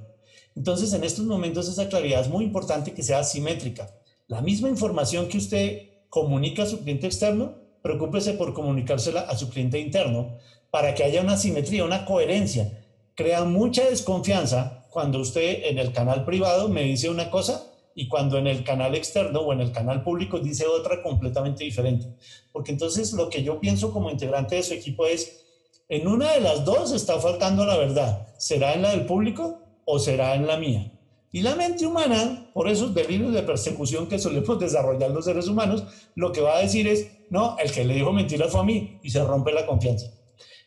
Entonces, 0.55 0.93
en 0.93 1.03
estos 1.03 1.25
momentos 1.25 1.67
esa 1.67 1.89
claridad 1.89 2.21
es 2.21 2.29
muy 2.29 2.45
importante 2.45 2.93
que 2.93 3.03
sea 3.03 3.23
simétrica. 3.23 3.89
La 4.27 4.41
misma 4.41 4.69
información 4.69 5.27
que 5.27 5.39
usted 5.39 5.89
comunica 6.09 6.63
a 6.63 6.67
su 6.67 6.81
cliente 6.81 7.07
externo, 7.07 7.55
preocúpese 7.81 8.33
por 8.33 8.53
comunicársela 8.53 9.21
a 9.21 9.35
su 9.35 9.49
cliente 9.49 9.79
interno 9.79 10.37
para 10.69 10.93
que 10.93 11.03
haya 11.03 11.21
una 11.21 11.37
simetría, 11.37 11.83
una 11.83 12.05
coherencia. 12.05 12.85
Crea 13.15 13.43
mucha 13.43 13.89
desconfianza 13.89 14.85
cuando 14.91 15.19
usted 15.19 15.63
en 15.65 15.79
el 15.79 15.93
canal 15.93 16.25
privado 16.25 16.69
me 16.69 16.83
dice 16.83 17.09
una 17.09 17.31
cosa 17.31 17.68
y 17.99 18.07
cuando 18.07 18.37
en 18.37 18.47
el 18.47 18.63
canal 18.63 18.95
externo 18.95 19.41
o 19.41 19.51
en 19.51 19.59
el 19.59 19.73
canal 19.73 20.01
público 20.01 20.39
dice 20.39 20.65
otra 20.65 21.03
completamente 21.03 21.65
diferente. 21.65 22.07
Porque 22.53 22.71
entonces 22.71 23.11
lo 23.11 23.29
que 23.29 23.43
yo 23.43 23.59
pienso 23.59 23.91
como 23.91 24.09
integrante 24.09 24.55
de 24.55 24.63
su 24.63 24.73
equipo 24.73 25.05
es, 25.05 25.43
en 25.89 26.07
una 26.07 26.31
de 26.31 26.39
las 26.39 26.63
dos 26.63 26.93
está 26.93 27.19
faltando 27.19 27.65
la 27.65 27.75
verdad. 27.75 28.29
¿Será 28.37 28.73
en 28.73 28.83
la 28.83 28.91
del 28.91 29.05
público 29.05 29.59
o 29.83 29.99
será 29.99 30.35
en 30.35 30.47
la 30.47 30.55
mía? 30.55 30.93
Y 31.33 31.41
la 31.41 31.55
mente 31.55 31.85
humana, 31.85 32.49
por 32.53 32.69
esos 32.69 32.93
delirios 32.93 33.33
de 33.33 33.43
persecución 33.43 34.07
que 34.07 34.17
solemos 34.17 34.57
desarrollar 34.61 35.11
los 35.11 35.25
seres 35.25 35.49
humanos, 35.49 35.83
lo 36.15 36.31
que 36.31 36.39
va 36.39 36.55
a 36.55 36.61
decir 36.61 36.87
es, 36.87 37.11
no, 37.29 37.57
el 37.59 37.69
que 37.69 37.83
le 37.83 37.95
dijo 37.95 38.13
mentiras 38.13 38.49
fue 38.49 38.61
a 38.61 38.63
mí 38.63 38.97
y 39.03 39.09
se 39.09 39.21
rompe 39.25 39.51
la 39.51 39.65
confianza. 39.65 40.07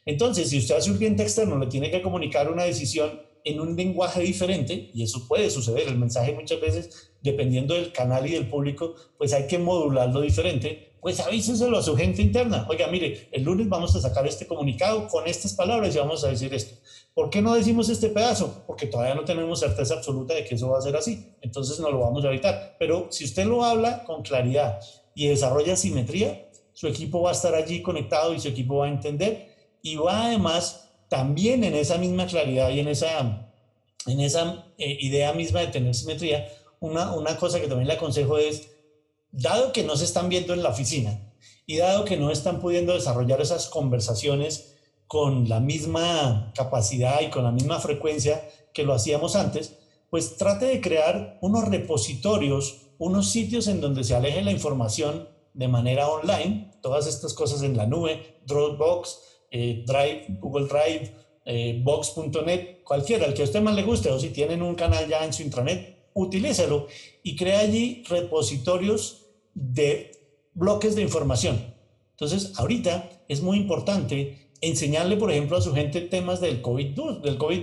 Entonces, 0.05 0.51
si 0.51 0.59
usted 0.59 0.77
a 0.77 0.83
su 0.83 0.99
cliente 0.99 1.23
externo 1.23 1.57
le 1.57 1.69
tiene 1.69 1.91
que 1.91 2.03
comunicar 2.03 2.53
una 2.53 2.65
decisión 2.65 3.23
en 3.45 3.61
un 3.61 3.77
lenguaje 3.77 4.21
diferente, 4.21 4.91
y 4.95 5.03
eso 5.03 5.27
puede 5.29 5.51
suceder, 5.51 5.89
el 5.89 5.99
mensaje 5.99 6.33
muchas 6.33 6.61
veces, 6.61 7.13
dependiendo 7.23 7.75
del 7.75 7.93
canal 7.93 8.27
y 8.27 8.33
del 8.33 8.49
público, 8.49 8.95
pues 9.19 9.33
hay 9.33 9.47
que 9.47 9.59
modularlo 9.59 10.21
diferente, 10.21 10.93
pues 11.03 11.19
avíseselo 11.19 11.79
a 11.79 11.83
su 11.83 11.97
gente 11.97 12.23
interna. 12.23 12.65
Oiga, 12.71 12.87
mire, 12.87 13.29
el 13.33 13.43
lunes 13.43 13.69
vamos 13.69 13.95
a 13.97 14.01
sacar 14.01 14.25
este 14.25 14.47
comunicado 14.47 15.09
con 15.09 15.27
estas 15.27 15.53
palabras 15.55 15.95
y 15.95 15.99
vamos 15.99 16.23
a 16.23 16.29
decir 16.29 16.55
esto. 16.55 16.77
¿Por 17.13 17.29
qué 17.29 17.43
no 17.43 17.55
decimos 17.55 17.89
este 17.89 18.09
pedazo? 18.09 18.63
Porque 18.69 18.87
todavía 18.87 19.17
no 19.17 19.25
tenemos 19.25 19.59
certeza 19.59 19.95
absoluta 19.95 20.33
de 20.33 20.45
que 20.45 20.55
eso 20.55 20.71
va 20.71 20.79
a 20.79 20.83
ser 20.83 20.95
así. 20.97 21.27
Entonces 21.43 21.81
no 21.81 21.91
lo 21.91 21.99
vamos 21.99 22.25
a 22.25 22.29
evitar. 22.29 22.77
Pero 22.79 23.09
si 23.11 23.25
usted 23.25 23.47
lo 23.47 23.65
habla 23.65 24.05
con 24.05 24.23
claridad 24.23 24.79
y 25.15 25.27
desarrolla 25.27 25.75
simetría, 25.75 26.49
su 26.73 26.87
equipo 26.87 27.21
va 27.21 27.31
a 27.31 27.35
estar 27.35 27.55
allí 27.55 27.83
conectado 27.83 28.33
y 28.33 28.41
su 28.41 28.49
equipo 28.49 28.77
va 28.77 28.87
a 28.87 28.91
entender 28.91 29.49
y 29.83 29.97
va 29.97 30.27
además 30.27 30.92
también 31.13 31.63
en 31.63 31.75
esa 31.75 31.99
misma 31.99 32.27
claridad 32.27 32.71
y 32.71 32.81
en 32.81 32.89
esa, 32.89 33.53
en 34.07 34.21
esa 34.21 34.65
eh, 34.79 34.97
idea 34.99 35.35
misma 35.35 35.61
de 35.61 35.67
tener 35.67 35.95
simetría, 35.95 36.49
una, 36.81 37.13
una 37.13 37.37
cosa 37.37 37.61
que 37.61 37.69
también 37.69 37.87
le 37.87 37.95
aconsejo 37.95 38.39
es, 38.39 38.71
dado 39.31 39.75
que 39.75 39.85
no 39.85 39.95
se 39.95 40.07
están 40.07 40.31
viendo 40.31 40.55
en 40.55 40.63
la 40.63 40.71
oficina 40.71 41.35
y 41.67 41.77
dado 41.77 42.07
que 42.07 42.17
no 42.17 42.31
están 42.31 42.61
pudiendo 42.61 42.95
desarrollar 42.95 43.43
esas 43.43 43.67
conversaciones 43.67 44.79
con 45.07 45.51
la 45.51 45.61
misma 45.61 46.51
capacidad 46.55 47.21
y 47.21 47.29
con 47.29 47.45
la 47.45 47.53
misma 47.53 47.79
frecuencia 47.79 48.49
que 48.73 48.85
lo 48.85 48.95
hacíamos 48.95 49.37
antes, 49.37 49.77
pues 50.09 50.39
trate 50.39 50.65
de 50.65 50.81
crear 50.81 51.37
unos 51.43 51.69
repositorios, 51.69 52.87
unos 52.97 53.29
sitios 53.29 53.67
en 53.67 53.83
donde 53.83 54.03
se 54.03 54.15
aleje 54.15 54.41
la 54.41 54.51
información 54.51 55.29
de 55.53 55.69
manera 55.69 56.09
online, 56.09 56.73
todas 56.81 57.07
estas 57.07 57.35
cosas 57.35 57.63
en 57.63 57.77
la 57.77 57.85
nube, 57.85 58.41
Dropbox, 58.47 59.32
eh, 59.53 59.85
Drive, 59.87 60.39
Google 60.41 60.67
Drive, 60.67 61.13
eh, 61.45 61.81
Box.net, 61.83 62.83
cualquiera, 62.83 63.27
el 63.27 63.35
que 63.35 63.43
a 63.43 63.45
usted 63.45 63.61
más 63.61 63.75
le 63.75 63.83
guste, 63.83 64.11
o 64.11 64.19
si 64.19 64.31
tienen 64.31 64.63
un 64.63 64.75
canal 64.75 65.07
ya 65.09 65.25
en 65.25 65.33
su 65.33 65.43
intranet, 65.43 66.09
utilícelo 66.15 66.89
y 67.23 67.37
crea 67.37 67.61
allí 67.61 68.03
repositorios 68.09 69.27
de 69.55 70.13
bloques 70.55 70.97
de 70.97 71.03
información. 71.03 71.75
Entonces, 72.13 72.53
ahorita 72.57 73.11
es 73.29 73.43
muy 73.43 73.59
importante 73.59 74.51
enseñarle, 74.61 75.17
por 75.17 75.31
ejemplo, 75.31 75.57
a 75.57 75.63
su 75.63 75.75
gente 75.75 76.01
temas 76.01 76.41
del 76.41 76.63
COVID-19, 76.63 77.21
del 77.21 77.37
COVID 77.37 77.61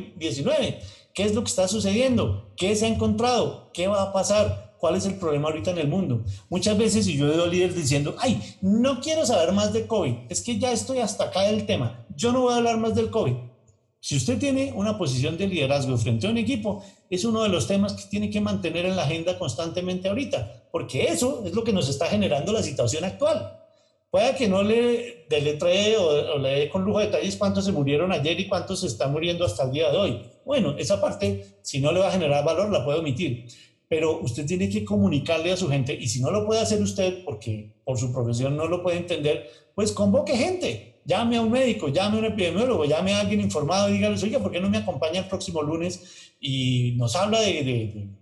qué 1.13 1.23
es 1.23 1.33
lo 1.33 1.43
que 1.43 1.49
está 1.49 1.67
sucediendo, 1.67 2.51
qué 2.55 2.75
se 2.75 2.85
ha 2.85 2.89
encontrado, 2.89 3.71
qué 3.73 3.87
va 3.87 4.03
a 4.03 4.13
pasar, 4.13 4.68
cuál 4.79 4.95
es 4.95 5.05
el 5.05 5.15
problema 5.15 5.49
ahorita 5.49 5.71
en 5.71 5.77
el 5.77 5.87
mundo. 5.87 6.23
Muchas 6.49 6.77
veces, 6.77 7.07
y 7.07 7.17
yo 7.17 7.27
veo 7.27 7.45
líderes 7.45 7.75
diciendo, 7.75 8.15
ay, 8.19 8.41
no 8.61 8.99
quiero 9.01 9.25
saber 9.25 9.51
más 9.51 9.73
de 9.73 9.85
COVID, 9.85 10.13
es 10.29 10.41
que 10.41 10.57
ya 10.57 10.71
estoy 10.71 10.99
hasta 10.99 11.25
acá 11.25 11.41
del 11.43 11.65
tema, 11.65 12.05
yo 12.15 12.31
no 12.31 12.41
voy 12.41 12.53
a 12.53 12.57
hablar 12.57 12.77
más 12.77 12.95
del 12.95 13.09
COVID. 13.09 13.33
Si 14.01 14.15
usted 14.15 14.39
tiene 14.39 14.71
una 14.73 14.97
posición 14.97 15.37
de 15.37 15.47
liderazgo 15.47 15.97
frente 15.97 16.25
a 16.25 16.29
un 16.29 16.37
equipo, 16.37 16.81
es 17.09 17.25
uno 17.25 17.43
de 17.43 17.49
los 17.49 17.67
temas 17.67 17.93
que 17.93 18.09
tiene 18.09 18.29
que 18.29 18.39
mantener 18.39 18.85
en 18.85 18.95
la 18.95 19.03
agenda 19.03 19.37
constantemente 19.37 20.07
ahorita, 20.07 20.67
porque 20.71 21.03
eso 21.03 21.43
es 21.45 21.53
lo 21.53 21.65
que 21.65 21.73
nos 21.73 21.89
está 21.89 22.05
generando 22.05 22.53
la 22.53 22.63
situación 22.63 23.03
actual. 23.03 23.57
Puede 24.09 24.35
que 24.35 24.47
no 24.47 24.63
le 24.63 25.25
deletree 25.29 25.97
o, 25.97 26.35
o 26.35 26.37
le 26.39 26.49
dé 26.49 26.69
con 26.69 26.83
lujo 26.83 26.99
de 26.99 27.07
detalles 27.07 27.35
cuántos 27.35 27.65
se 27.65 27.71
murieron 27.71 28.11
ayer 28.11 28.39
y 28.39 28.47
cuántos 28.47 28.79
se 28.79 28.87
están 28.87 29.11
muriendo 29.11 29.45
hasta 29.45 29.65
el 29.65 29.71
día 29.71 29.91
de 29.91 29.97
hoy. 29.97 30.21
Bueno, 30.45 30.75
esa 30.79 30.99
parte, 30.99 31.59
si 31.61 31.79
no 31.79 31.91
le 31.91 31.99
va 31.99 32.07
a 32.07 32.11
generar 32.11 32.43
valor, 32.43 32.71
la 32.71 32.83
puede 32.83 32.99
omitir 32.99 33.47
pero 33.89 34.21
usted 34.21 34.45
tiene 34.45 34.69
que 34.69 34.85
comunicarle 34.85 35.51
a 35.51 35.57
su 35.57 35.67
gente 35.67 35.93
y 35.93 36.07
si 36.07 36.21
no 36.21 36.29
lo 36.29 36.45
puede 36.45 36.61
hacer 36.61 36.81
usted 36.81 37.23
porque 37.25 37.73
por 37.83 37.97
su 37.97 38.13
profesión 38.13 38.55
no 38.55 38.67
lo 38.67 38.83
puede 38.83 38.97
entender, 38.97 39.49
pues 39.73 39.91
convoque 39.91 40.37
gente, 40.37 41.01
llame 41.05 41.37
a 41.37 41.41
un 41.41 41.51
médico, 41.51 41.89
llame 41.89 42.17
a 42.17 42.19
un 42.19 42.25
epidemiólogo, 42.25 42.85
llame 42.85 43.13
a 43.13 43.21
alguien 43.21 43.41
informado 43.41 43.89
y 43.89 43.93
dígale, 43.93 44.23
oiga, 44.23 44.39
¿por 44.39 44.51
qué 44.51 44.61
no 44.61 44.69
me 44.69 44.77
acompaña 44.77 45.21
el 45.21 45.27
próximo 45.27 45.63
lunes 45.63 46.33
y 46.39 46.93
nos 46.97 47.15
habla 47.15 47.41
de, 47.41 47.63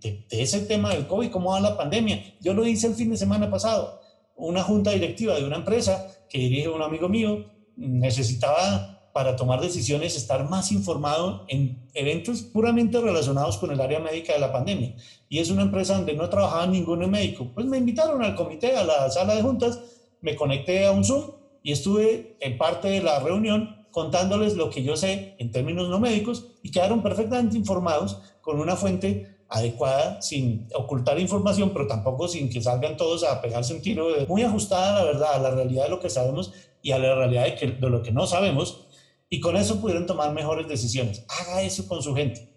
de, 0.00 0.24
de, 0.28 0.42
ese 0.42 0.60
tema 0.60 0.94
del 0.94 1.06
COVID, 1.06 1.30
cómo 1.30 1.52
va 1.52 1.60
la 1.60 1.76
pandemia? 1.76 2.34
Yo 2.40 2.54
lo 2.54 2.66
hice 2.66 2.86
el 2.86 2.94
fin 2.94 3.10
de 3.10 3.18
semana 3.18 3.50
pasado, 3.50 4.00
una 4.36 4.62
junta 4.62 4.92
directiva 4.92 5.34
de 5.34 5.44
una 5.44 5.56
empresa 5.56 6.10
que 6.30 6.38
dirige 6.38 6.68
un 6.68 6.82
amigo 6.82 7.10
mío 7.10 7.44
necesitaba 7.76 8.97
para 9.18 9.34
tomar 9.34 9.60
decisiones, 9.60 10.14
estar 10.14 10.48
más 10.48 10.70
informado 10.70 11.44
en 11.48 11.76
eventos 11.92 12.42
puramente 12.42 13.00
relacionados 13.00 13.58
con 13.58 13.72
el 13.72 13.80
área 13.80 13.98
médica 13.98 14.32
de 14.32 14.38
la 14.38 14.52
pandemia. 14.52 14.94
Y 15.28 15.40
es 15.40 15.50
una 15.50 15.62
empresa 15.62 15.96
donde 15.96 16.14
no 16.14 16.28
trabajaba 16.28 16.68
ningún 16.68 17.00
médico. 17.10 17.50
Pues 17.52 17.66
me 17.66 17.78
invitaron 17.78 18.22
al 18.22 18.36
comité, 18.36 18.76
a 18.76 18.84
la 18.84 19.10
sala 19.10 19.34
de 19.34 19.42
juntas, 19.42 19.80
me 20.20 20.36
conecté 20.36 20.86
a 20.86 20.92
un 20.92 21.02
Zoom 21.02 21.32
y 21.64 21.72
estuve 21.72 22.36
en 22.38 22.56
parte 22.58 22.86
de 22.86 23.02
la 23.02 23.18
reunión 23.18 23.88
contándoles 23.90 24.54
lo 24.54 24.70
que 24.70 24.84
yo 24.84 24.96
sé 24.96 25.34
en 25.40 25.50
términos 25.50 25.88
no 25.88 25.98
médicos 25.98 26.52
y 26.62 26.70
quedaron 26.70 27.02
perfectamente 27.02 27.56
informados 27.56 28.20
con 28.40 28.60
una 28.60 28.76
fuente 28.76 29.36
adecuada, 29.48 30.22
sin 30.22 30.68
ocultar 30.76 31.18
información, 31.18 31.70
pero 31.72 31.88
tampoco 31.88 32.28
sin 32.28 32.48
que 32.50 32.62
salgan 32.62 32.96
todos 32.96 33.24
a 33.24 33.42
pegarse 33.42 33.74
un 33.74 33.82
tiro, 33.82 34.10
muy 34.28 34.44
ajustada, 34.44 35.00
la 35.00 35.04
verdad, 35.06 35.34
a 35.34 35.38
la 35.40 35.50
realidad 35.50 35.86
de 35.86 35.90
lo 35.90 35.98
que 35.98 36.08
sabemos 36.08 36.52
y 36.82 36.92
a 36.92 37.00
la 37.00 37.16
realidad 37.16 37.46
de, 37.46 37.56
que, 37.56 37.66
de 37.66 37.90
lo 37.90 38.00
que 38.00 38.12
no 38.12 38.24
sabemos, 38.28 38.84
y 39.30 39.40
con 39.40 39.56
eso 39.56 39.80
pudieron 39.80 40.06
tomar 40.06 40.32
mejores 40.32 40.68
decisiones. 40.68 41.24
Haga 41.28 41.62
eso 41.62 41.86
con 41.86 42.02
su 42.02 42.14
gente. 42.14 42.48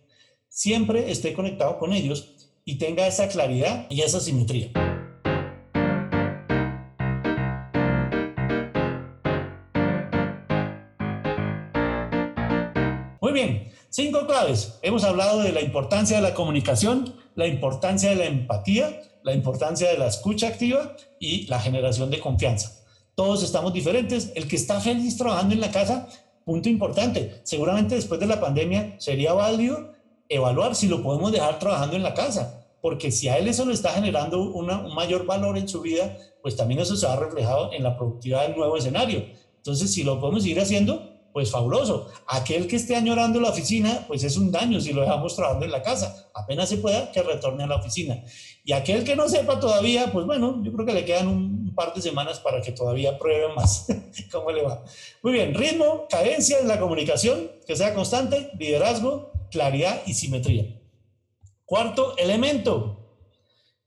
Siempre 0.47 1.11
esté 1.11 1.33
conectado 1.33 1.77
con 1.77 1.93
ellos 1.93 2.49
y 2.65 2.77
tenga 2.77 3.07
esa 3.07 3.27
claridad 3.27 3.87
y 3.89 4.01
esa 4.01 4.19
simetría. 4.19 4.71
Muy 13.21 13.33
bien, 13.33 13.71
cinco 13.89 14.25
claves. 14.25 14.79
Hemos 14.81 15.03
hablado 15.03 15.41
de 15.41 15.51
la 15.51 15.61
importancia 15.61 16.17
de 16.17 16.23
la 16.23 16.33
comunicación, 16.33 17.15
la 17.35 17.47
importancia 17.47 18.09
de 18.09 18.15
la 18.15 18.25
empatía, 18.25 19.01
la 19.23 19.33
importancia 19.33 19.89
de 19.89 19.97
la 19.97 20.07
escucha 20.07 20.47
activa 20.47 20.95
y 21.19 21.47
la 21.47 21.59
generación 21.59 22.09
de 22.09 22.19
confianza. 22.19 22.77
Todos 23.15 23.43
estamos 23.43 23.73
diferentes. 23.73 24.31
El 24.35 24.47
que 24.47 24.55
está 24.55 24.79
feliz 24.79 25.17
trabajando 25.17 25.53
en 25.53 25.61
la 25.61 25.71
casa 25.71 26.07
punto 26.45 26.69
importante, 26.69 27.41
seguramente 27.43 27.95
después 27.95 28.19
de 28.19 28.27
la 28.27 28.39
pandemia 28.39 28.95
sería 28.99 29.33
válido 29.33 29.91
evaluar 30.27 30.75
si 30.75 30.87
lo 30.87 31.03
podemos 31.03 31.31
dejar 31.31 31.59
trabajando 31.59 31.95
en 31.95 32.03
la 32.03 32.13
casa, 32.13 32.65
porque 32.81 33.11
si 33.11 33.27
a 33.27 33.37
él 33.37 33.47
eso 33.47 33.65
le 33.65 33.73
está 33.73 33.91
generando 33.91 34.41
un 34.41 34.67
mayor 34.95 35.25
valor 35.25 35.57
en 35.57 35.67
su 35.67 35.81
vida, 35.81 36.17
pues 36.41 36.55
también 36.55 36.79
eso 36.79 36.95
se 36.95 37.05
ha 37.05 37.15
reflejado 37.15 37.71
en 37.73 37.83
la 37.83 37.95
productividad 37.97 38.47
del 38.47 38.57
nuevo 38.57 38.77
escenario. 38.77 39.25
Entonces, 39.57 39.93
si 39.93 40.03
lo 40.03 40.19
podemos 40.19 40.41
seguir 40.41 40.59
haciendo, 40.59 41.10
pues 41.33 41.51
fabuloso. 41.51 42.11
Aquel 42.27 42.67
que 42.67 42.75
esté 42.75 42.95
añorando 42.95 43.39
la 43.39 43.49
oficina, 43.49 44.05
pues 44.07 44.23
es 44.23 44.37
un 44.37 44.51
daño 44.51 44.79
si 44.79 44.93
lo 44.93 45.01
dejamos 45.01 45.35
trabajando 45.35 45.65
en 45.65 45.71
la 45.71 45.81
casa. 45.81 46.29
Apenas 46.33 46.69
se 46.69 46.77
pueda, 46.77 47.11
que 47.11 47.21
retorne 47.23 47.63
a 47.63 47.67
la 47.67 47.77
oficina. 47.77 48.23
Y 48.63 48.73
aquel 48.73 49.03
que 49.03 49.15
no 49.15 49.27
sepa 49.27 49.59
todavía, 49.59 50.11
pues 50.11 50.25
bueno, 50.25 50.61
yo 50.63 50.71
creo 50.73 50.85
que 50.85 50.93
le 50.93 51.05
quedan 51.05 51.27
un 51.27 51.73
par 51.75 51.93
de 51.93 52.01
semanas 52.01 52.39
para 52.39 52.61
que 52.61 52.71
todavía 52.71 53.17
pruebe 53.17 53.53
más 53.53 53.87
cómo 54.31 54.51
le 54.51 54.61
va. 54.61 54.83
Muy 55.23 55.33
bien, 55.33 55.53
ritmo, 55.53 56.07
cadencia 56.09 56.59
en 56.59 56.67
la 56.67 56.79
comunicación, 56.79 57.51
que 57.65 57.75
sea 57.75 57.93
constante, 57.93 58.51
liderazgo, 58.59 59.31
claridad 59.49 60.01
y 60.05 60.13
simetría. 60.13 60.79
Cuarto 61.65 62.17
elemento, 62.17 63.01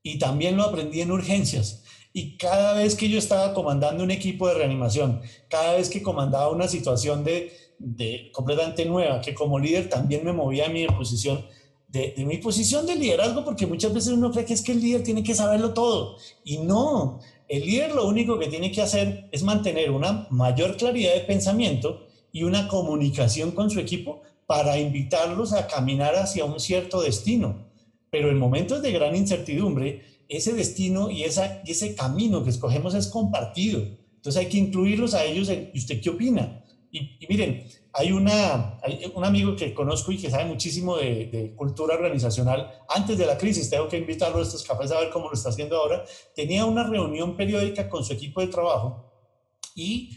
y 0.03 0.19
también 0.19 0.57
lo 0.57 0.65
aprendí 0.65 1.01
en 1.01 1.11
urgencias 1.11 1.84
y 2.17 2.37
cada 2.37 2.75
vez 2.75 2.95
que 2.95 3.09
yo 3.09 3.19
estaba 3.19 3.53
comandando 3.53 4.05
un 4.05 4.13
equipo 4.13 4.47
de 4.47 4.55
reanimación, 4.55 5.21
cada 5.49 5.75
vez 5.75 5.91
que 5.91 6.01
comandaba 6.01 6.49
una 6.49 6.69
situación 6.69 7.25
de, 7.25 7.53
de 7.81 8.31
completamente 8.33 8.85
nueva, 8.85 9.21
que 9.21 9.35
como 9.35 9.59
líder 9.59 9.89
también 9.89 10.25
me 10.25 10.33
movía 10.33 10.69
mi 10.69 10.87
posición, 10.87 11.45
de, 11.89 12.15
de, 12.17 12.25
mi 12.25 12.37
posición 12.37 12.87
de 12.87 12.95
liderazgo, 12.95 13.45
porque 13.45 13.67
muchas 13.67 13.93
veces 13.93 14.13
uno 14.13 14.31
cree 14.31 14.45
que 14.45 14.55
es 14.55 14.63
que 14.63 14.71
el 14.71 14.81
líder 14.81 15.03
tiene 15.03 15.25
que 15.25 15.35
saberlo 15.35 15.75
todo. 15.75 16.17
Y 16.45 16.59
no, 16.59 17.19
el 17.49 17.67
líder 17.67 17.93
lo 17.97 18.07
único 18.07 18.39
que 18.39 18.47
tiene 18.47 18.71
que 18.71 18.83
hacer 18.83 19.29
es 19.33 19.43
mantener 19.43 19.91
una 19.91 20.29
mayor 20.31 20.77
claridad 20.77 21.15
de 21.15 21.21
pensamiento 21.23 22.07
y 22.31 22.45
una 22.45 22.69
comunicación 22.69 23.51
con 23.51 23.71
su 23.71 23.81
equipo 23.81 24.23
para 24.47 24.79
invitarlos 24.79 25.53
a 25.53 25.67
caminar 25.67 26.15
hacia 26.15 26.45
un 26.45 26.61
cierto 26.61 27.03
destino. 27.03 27.67
Pero 28.11 28.31
en 28.31 28.39
momentos 28.39 28.83
de 28.83 28.93
gran 28.93 29.17
incertidumbre, 29.17 30.14
ese 30.29 30.53
destino 30.53 31.11
y, 31.11 31.25
esa, 31.25 31.63
ese 31.67 31.95
camino 31.95 32.45
que 32.45 32.51
escogemos 32.51 32.95
es 32.95 33.09
compartido. 33.09 33.81
Entonces 34.17 34.41
hay 34.41 34.49
que 34.49 34.59
incluirlos 34.59 35.15
a 35.15 35.25
ellos. 35.25 35.51
¿Y 35.51 35.79
usted 35.79 36.01
qué 36.01 36.11
opina? 36.11 36.65
Y, 36.91 37.27
miren, 37.29 37.67
hay, 37.93 38.13
una, 38.13 38.79
un 39.15 39.25
amigo 39.25 39.57
que 39.57 39.75
conozco 39.75 40.13
y 40.13 40.17
que 40.17 40.31
sabe 40.31 40.45
muchísimo 40.45 40.97
de, 40.97 41.53
cultura 41.57 41.97
organizacional. 41.97 42.71
Antes 42.89 43.19
de 43.19 43.27
la 43.27 43.37
crisis, 43.37 43.69
tengo 43.69 43.89
que 43.89 43.99
invitarlo 43.99 44.39
a 44.39 44.43
estos 44.43 44.63
cafés 44.63 44.93
a 44.93 45.01
ver 45.01 45.11
cómo 45.11 45.27
lo 45.27 45.35
está 45.35 45.49
haciendo 45.49 45.77
ahora. 45.77 46.05
Tenía 46.37 46.65
una 46.65 46.85
reunión 46.85 47.37
periódica 47.37 47.89
con 47.89 48.05
su 48.05 48.13
equipo 48.13 48.41
de 48.41 48.47
trabajo 48.47 49.13
y 49.75 50.11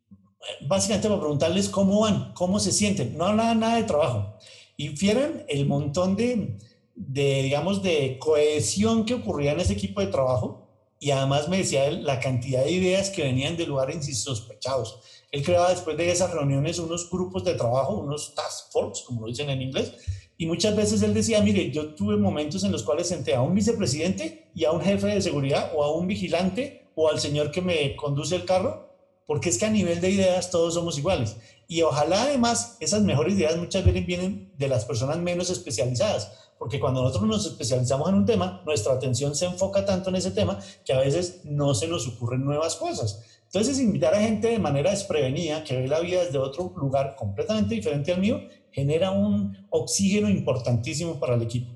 eh, 0.00 0.66
básicamente 0.66 1.08
para 1.08 1.20
preguntarles 1.20 1.68
cómo 1.68 2.00
van, 2.00 2.32
cómo 2.34 2.58
se 2.58 2.72
sienten. 2.72 3.16
No 3.16 3.26
hablaban 3.26 3.60
nada 3.60 3.76
de 3.76 3.84
trabajo. 3.84 4.36
Y 4.76 4.88
vieran 4.88 5.44
el 5.48 5.64
montón 5.66 6.16
de, 6.16 6.58
de, 6.96 7.42
digamos, 7.42 7.82
de 7.82 8.18
cohesión 8.18 9.04
que 9.04 9.14
ocurría 9.14 9.52
en 9.52 9.60
ese 9.60 9.74
equipo 9.74 10.00
de 10.00 10.08
trabajo 10.08 10.66
y 10.98 11.10
además 11.10 11.48
me 11.48 11.58
decía 11.58 11.86
él 11.86 12.04
la 12.04 12.20
cantidad 12.20 12.64
de 12.64 12.72
ideas 12.72 13.10
que 13.10 13.22
venían 13.22 13.56
de 13.56 13.66
lugares 13.66 14.08
insospechados. 14.08 15.00
Él 15.30 15.44
creaba 15.44 15.70
después 15.70 15.96
de 15.96 16.10
esas 16.10 16.32
reuniones 16.32 16.78
unos 16.78 17.10
grupos 17.10 17.44
de 17.44 17.54
trabajo, 17.54 17.94
unos 17.94 18.34
task 18.34 18.72
force, 18.72 19.04
como 19.04 19.20
lo 19.20 19.26
dicen 19.26 19.50
en 19.50 19.60
inglés, 19.60 19.92
y 20.38 20.46
muchas 20.46 20.74
veces 20.74 21.02
él 21.02 21.14
decía, 21.14 21.40
mire, 21.42 21.70
yo 21.70 21.94
tuve 21.94 22.16
momentos 22.16 22.64
en 22.64 22.72
los 22.72 22.82
cuales 22.82 23.08
senté 23.08 23.34
a 23.34 23.42
un 23.42 23.54
vicepresidente 23.54 24.50
y 24.54 24.64
a 24.64 24.72
un 24.72 24.80
jefe 24.80 25.06
de 25.08 25.22
seguridad 25.22 25.72
o 25.74 25.82
a 25.84 25.94
un 25.94 26.06
vigilante 26.06 26.88
o 26.94 27.08
al 27.08 27.20
señor 27.20 27.50
que 27.50 27.60
me 27.60 27.94
conduce 27.96 28.36
el 28.36 28.44
carro, 28.44 28.95
porque 29.26 29.48
es 29.48 29.58
que 29.58 29.66
a 29.66 29.70
nivel 29.70 30.00
de 30.00 30.10
ideas 30.10 30.50
todos 30.50 30.74
somos 30.74 30.98
iguales. 30.98 31.36
Y 31.68 31.82
ojalá 31.82 32.22
además 32.22 32.76
esas 32.80 33.02
mejores 33.02 33.34
ideas 33.34 33.56
muchas 33.56 33.84
veces 33.84 34.06
vienen 34.06 34.52
de 34.56 34.68
las 34.68 34.84
personas 34.84 35.18
menos 35.18 35.50
especializadas 35.50 36.30
porque 36.58 36.80
cuando 36.80 37.02
nosotros 37.02 37.28
nos 37.28 37.46
especializamos 37.46 38.08
en 38.08 38.14
un 38.14 38.26
tema, 38.26 38.62
nuestra 38.64 38.94
atención 38.94 39.34
se 39.34 39.46
enfoca 39.46 39.84
tanto 39.84 40.08
en 40.08 40.16
ese 40.16 40.30
tema 40.30 40.58
que 40.84 40.92
a 40.92 41.00
veces 41.00 41.40
no 41.44 41.74
se 41.74 41.86
nos 41.86 42.08
ocurren 42.08 42.44
nuevas 42.44 42.76
cosas. 42.76 43.22
Entonces, 43.44 43.78
invitar 43.78 44.14
a 44.14 44.20
gente 44.20 44.48
de 44.48 44.58
manera 44.58 44.90
desprevenida, 44.90 45.62
que 45.64 45.76
ve 45.76 45.86
la 45.86 46.00
vida 46.00 46.24
desde 46.24 46.38
otro 46.38 46.72
lugar 46.76 47.14
completamente 47.16 47.74
diferente 47.74 48.12
al 48.12 48.20
mío, 48.20 48.40
genera 48.72 49.10
un 49.10 49.66
oxígeno 49.70 50.28
importantísimo 50.28 51.20
para 51.20 51.34
el 51.34 51.42
equipo. 51.42 51.70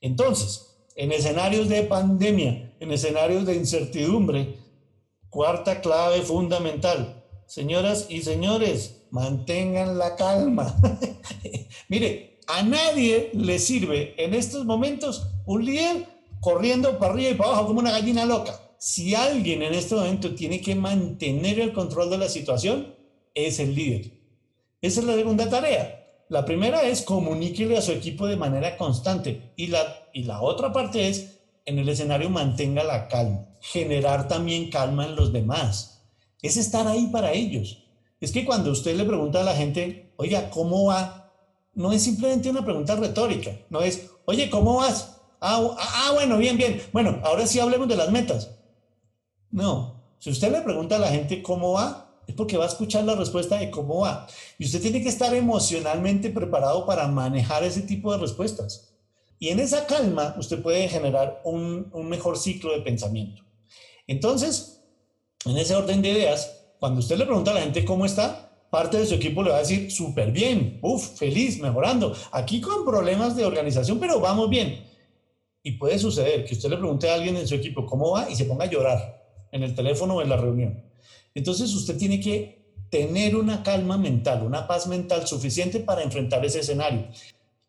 Entonces, 0.00 0.76
en 0.96 1.12
escenarios 1.12 1.68
de 1.68 1.82
pandemia, 1.82 2.74
en 2.80 2.92
escenarios 2.92 3.44
de 3.44 3.54
incertidumbre, 3.54 4.56
cuarta 5.36 5.82
clave 5.82 6.22
fundamental, 6.22 7.22
señoras 7.46 8.06
y 8.08 8.22
señores, 8.22 9.02
mantengan 9.10 9.98
la 9.98 10.16
calma. 10.16 10.74
Mire, 11.90 12.40
a 12.46 12.62
nadie 12.62 13.32
le 13.34 13.58
sirve 13.58 14.14
en 14.16 14.32
estos 14.32 14.64
momentos 14.64 15.26
un 15.44 15.62
líder 15.62 16.08
corriendo 16.40 16.98
para 16.98 17.12
arriba 17.12 17.30
y 17.32 17.34
para 17.34 17.50
abajo 17.50 17.66
como 17.66 17.80
una 17.80 17.90
gallina 17.90 18.24
loca. 18.24 18.58
Si 18.78 19.14
alguien 19.14 19.62
en 19.62 19.74
este 19.74 19.94
momento 19.94 20.34
tiene 20.34 20.62
que 20.62 20.74
mantener 20.74 21.60
el 21.60 21.74
control 21.74 22.08
de 22.08 22.16
la 22.16 22.30
situación, 22.30 22.94
es 23.34 23.60
el 23.60 23.74
líder. 23.74 24.12
Esa 24.80 25.00
es 25.00 25.06
la 25.06 25.16
segunda 25.16 25.50
tarea. 25.50 26.02
La 26.30 26.46
primera 26.46 26.82
es 26.82 27.02
comuníquele 27.02 27.76
a 27.76 27.82
su 27.82 27.92
equipo 27.92 28.26
de 28.26 28.38
manera 28.38 28.78
constante 28.78 29.52
y 29.54 29.66
la, 29.66 30.08
y 30.14 30.22
la 30.22 30.40
otra 30.40 30.72
parte 30.72 31.10
es, 31.10 31.35
en 31.66 31.78
el 31.78 31.88
escenario, 31.88 32.30
mantenga 32.30 32.82
la 32.82 33.08
calma. 33.08 33.46
Generar 33.60 34.28
también 34.28 34.70
calma 34.70 35.04
en 35.04 35.16
los 35.16 35.32
demás. 35.32 36.02
Es 36.40 36.56
estar 36.56 36.86
ahí 36.86 37.08
para 37.08 37.32
ellos. 37.32 37.84
Es 38.20 38.32
que 38.32 38.46
cuando 38.46 38.70
usted 38.70 38.96
le 38.96 39.04
pregunta 39.04 39.40
a 39.40 39.44
la 39.44 39.54
gente, 39.54 40.14
oiga, 40.16 40.48
¿cómo 40.48 40.86
va? 40.86 41.26
no 41.76 41.92
es 41.92 42.02
simplemente 42.02 42.50
una 42.50 42.64
pregunta 42.64 42.96
retórica, 42.96 43.52
no 43.68 43.80
es, 43.82 44.10
oye, 44.24 44.50
¿cómo 44.50 44.76
vas? 44.76 45.18
Ah, 45.40 45.76
ah, 45.78 46.10
bueno, 46.14 46.38
bien, 46.38 46.56
bien. 46.56 46.82
Bueno, 46.92 47.20
ahora 47.22 47.46
sí 47.46 47.60
hablemos 47.60 47.86
de 47.86 47.96
las 47.96 48.10
metas. 48.10 48.50
No, 49.50 50.02
si 50.18 50.30
usted 50.30 50.50
le 50.50 50.62
pregunta 50.62 50.96
a 50.96 50.98
la 50.98 51.08
gente 51.08 51.42
cómo 51.42 51.72
va, 51.72 52.22
es 52.26 52.34
porque 52.34 52.56
va 52.56 52.64
a 52.64 52.68
escuchar 52.68 53.04
la 53.04 53.14
respuesta 53.14 53.58
de 53.58 53.70
cómo 53.70 54.00
va. 54.00 54.26
Y 54.58 54.64
usted 54.64 54.80
tiene 54.80 55.02
que 55.02 55.10
estar 55.10 55.34
emocionalmente 55.34 56.30
preparado 56.30 56.86
para 56.86 57.06
manejar 57.08 57.62
ese 57.62 57.82
tipo 57.82 58.10
de 58.10 58.18
respuestas. 58.18 58.95
Y 59.38 59.48
en 59.48 59.60
esa 59.60 59.86
calma 59.86 60.34
usted 60.38 60.62
puede 60.62 60.88
generar 60.88 61.40
un, 61.44 61.90
un 61.92 62.08
mejor 62.08 62.38
ciclo 62.38 62.72
de 62.72 62.80
pensamiento. 62.80 63.42
Entonces, 64.06 64.82
en 65.44 65.56
ese 65.56 65.74
orden 65.74 66.02
de 66.02 66.10
ideas, 66.10 66.56
cuando 66.78 67.00
usted 67.00 67.16
le 67.16 67.26
pregunta 67.26 67.50
a 67.50 67.54
la 67.54 67.60
gente 67.60 67.84
cómo 67.84 68.06
está, 68.06 68.46
parte 68.70 68.98
de 68.98 69.06
su 69.06 69.14
equipo 69.14 69.42
le 69.42 69.50
va 69.50 69.56
a 69.56 69.60
decir 69.60 69.90
súper 69.90 70.32
bien, 70.32 70.78
uff, 70.82 71.18
feliz, 71.18 71.58
mejorando. 71.60 72.14
Aquí 72.32 72.60
con 72.60 72.84
problemas 72.84 73.36
de 73.36 73.44
organización, 73.44 73.98
pero 73.98 74.20
vamos 74.20 74.50
bien. 74.50 74.84
Y 75.62 75.72
puede 75.72 75.98
suceder 75.98 76.44
que 76.44 76.54
usted 76.54 76.70
le 76.70 76.76
pregunte 76.76 77.08
a 77.08 77.14
alguien 77.14 77.36
en 77.36 77.48
su 77.48 77.54
equipo 77.54 77.86
cómo 77.86 78.12
va 78.12 78.30
y 78.30 78.36
se 78.36 78.44
ponga 78.44 78.64
a 78.64 78.70
llorar 78.70 79.24
en 79.52 79.62
el 79.62 79.74
teléfono 79.74 80.16
o 80.16 80.22
en 80.22 80.28
la 80.28 80.36
reunión. 80.36 80.84
Entonces 81.34 81.74
usted 81.74 81.96
tiene 81.96 82.20
que 82.20 82.66
tener 82.90 83.36
una 83.36 83.62
calma 83.62 83.98
mental, 83.98 84.42
una 84.42 84.66
paz 84.66 84.86
mental 84.86 85.26
suficiente 85.26 85.80
para 85.80 86.02
enfrentar 86.02 86.44
ese 86.44 86.60
escenario. 86.60 87.08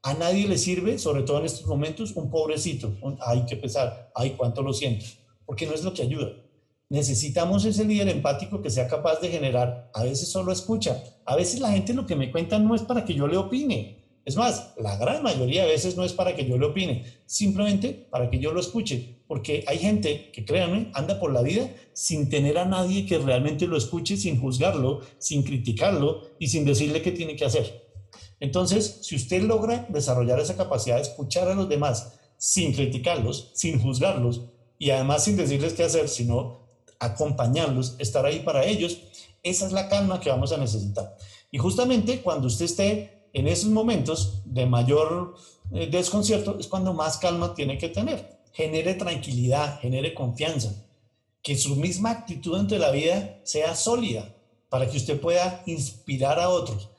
A 0.08 0.14
nadie 0.14 0.47
le 0.47 0.58
sirve, 0.58 0.97
sobre 0.97 1.24
todo 1.24 1.39
en 1.39 1.47
estos 1.47 1.66
momentos, 1.66 2.14
un 2.16 2.30
pobrecito. 2.30 2.95
ay, 3.20 3.43
qué 3.45 3.58
pesar, 3.58 4.10
ay, 4.16 4.36
cuánto 4.38 4.62
lo 4.62 4.72
siento, 4.72 5.05
porque 5.45 5.66
no 5.66 5.74
es 5.74 5.84
lo 5.84 5.93
que 5.93 6.03
ayuda. 6.03 6.32
Necesitamos 6.88 7.66
ese 7.66 7.84
líder 7.84 8.08
empático 8.08 8.62
que 8.62 8.70
sea 8.70 8.88
capaz 8.88 9.20
de 9.20 9.28
generar, 9.28 9.91
a 9.93 10.03
veces 10.05 10.30
solo 10.30 10.53
escucha, 10.53 11.03
a 11.26 11.36
veces 11.36 11.60
la 11.60 11.74
gente 11.74 11.93
lo 11.93 12.05
que 12.05 12.16
me 12.16 12.32
cuenta 12.32 12.58
no 12.58 12.74
es 12.74 12.84
para 12.84 13.03
que 13.03 13.16
yo 13.16 13.28
le 13.28 13.36
opine. 13.36 14.05
Es 14.24 14.38
más, 14.38 14.76
la 14.78 14.95
gran 14.95 15.24
mayoría 15.24 15.66
de 15.66 15.72
veces 15.72 15.97
no 15.97 16.05
es 16.05 16.14
para 16.14 16.38
que 16.38 16.47
yo 16.47 16.58
le 16.58 16.68
opine, 16.68 17.03
simplemente 17.26 18.08
para 18.10 18.30
que 18.30 18.39
yo 18.39 18.53
lo 18.53 18.62
escuche, 18.62 19.20
porque 19.28 19.66
hay 19.68 19.78
gente 19.78 20.32
que, 20.32 20.45
créanme, 20.45 20.89
anda 20.93 21.20
por 21.20 21.34
la 21.34 21.41
vida 21.41 21.70
sin 21.91 22.30
tener 22.30 22.58
a 22.60 22.64
nadie 22.64 23.05
que 23.05 23.18
realmente 23.18 23.68
lo 23.68 23.76
escuche, 23.76 24.16
sin 24.16 24.39
juzgarlo, 24.39 25.01
sin 25.18 25.43
criticarlo 25.43 26.22
y 26.39 26.47
sin 26.47 26.64
decirle 26.64 27.01
qué 27.01 27.12
tiene 27.12 27.36
que 27.36 27.43
hacer. 27.43 27.86
Entonces, 28.39 28.99
si 29.01 29.15
usted 29.15 29.41
logra 29.41 29.85
desarrollar 29.89 30.39
esa 30.39 30.55
capacidad 30.55 30.97
de 30.97 31.01
escuchar 31.01 31.47
a 31.47 31.55
los 31.55 31.67
demás 31.69 32.13
sin 32.38 32.73
criticarlos, 32.73 33.51
sin 33.53 33.81
juzgarlos 33.81 34.41
y 34.77 34.91
además 34.91 35.23
sin 35.23 35.38
decirles 35.38 35.73
qué 35.73 35.83
hacer, 35.83 36.07
sino 36.07 36.59
acompañarlos, 36.99 37.95
estar 37.99 38.25
ahí 38.25 38.39
para 38.39 38.65
ellos, 38.65 39.01
esa 39.43 39.65
es 39.65 39.71
la 39.71 39.89
calma 39.89 40.19
que 40.19 40.29
vamos 40.29 40.51
a 40.51 40.57
necesitar. 40.57 41.17
Y 41.51 41.57
justamente 41.57 42.21
cuando 42.21 42.47
usted 42.47 42.65
esté 42.65 43.27
en 43.33 43.47
esos 43.47 43.69
momentos 43.69 44.41
de 44.45 44.65
mayor 44.65 45.35
eh, 45.71 45.88
desconcierto, 45.88 46.57
es 46.59 46.67
cuando 46.67 46.93
más 46.93 47.17
calma 47.17 47.53
tiene 47.53 47.77
que 47.77 47.89
tener. 47.89 48.38
Genere 48.53 48.95
tranquilidad, 48.95 49.79
genere 49.79 50.13
confianza, 50.13 50.73
que 51.41 51.55
su 51.55 51.75
misma 51.75 52.11
actitud 52.11 52.57
ante 52.57 52.79
la 52.79 52.91
vida 52.91 53.39
sea 53.43 53.75
sólida 53.75 54.35
para 54.69 54.89
que 54.89 54.97
usted 54.97 55.19
pueda 55.19 55.63
inspirar 55.65 56.39
a 56.39 56.49
otros. 56.49 56.89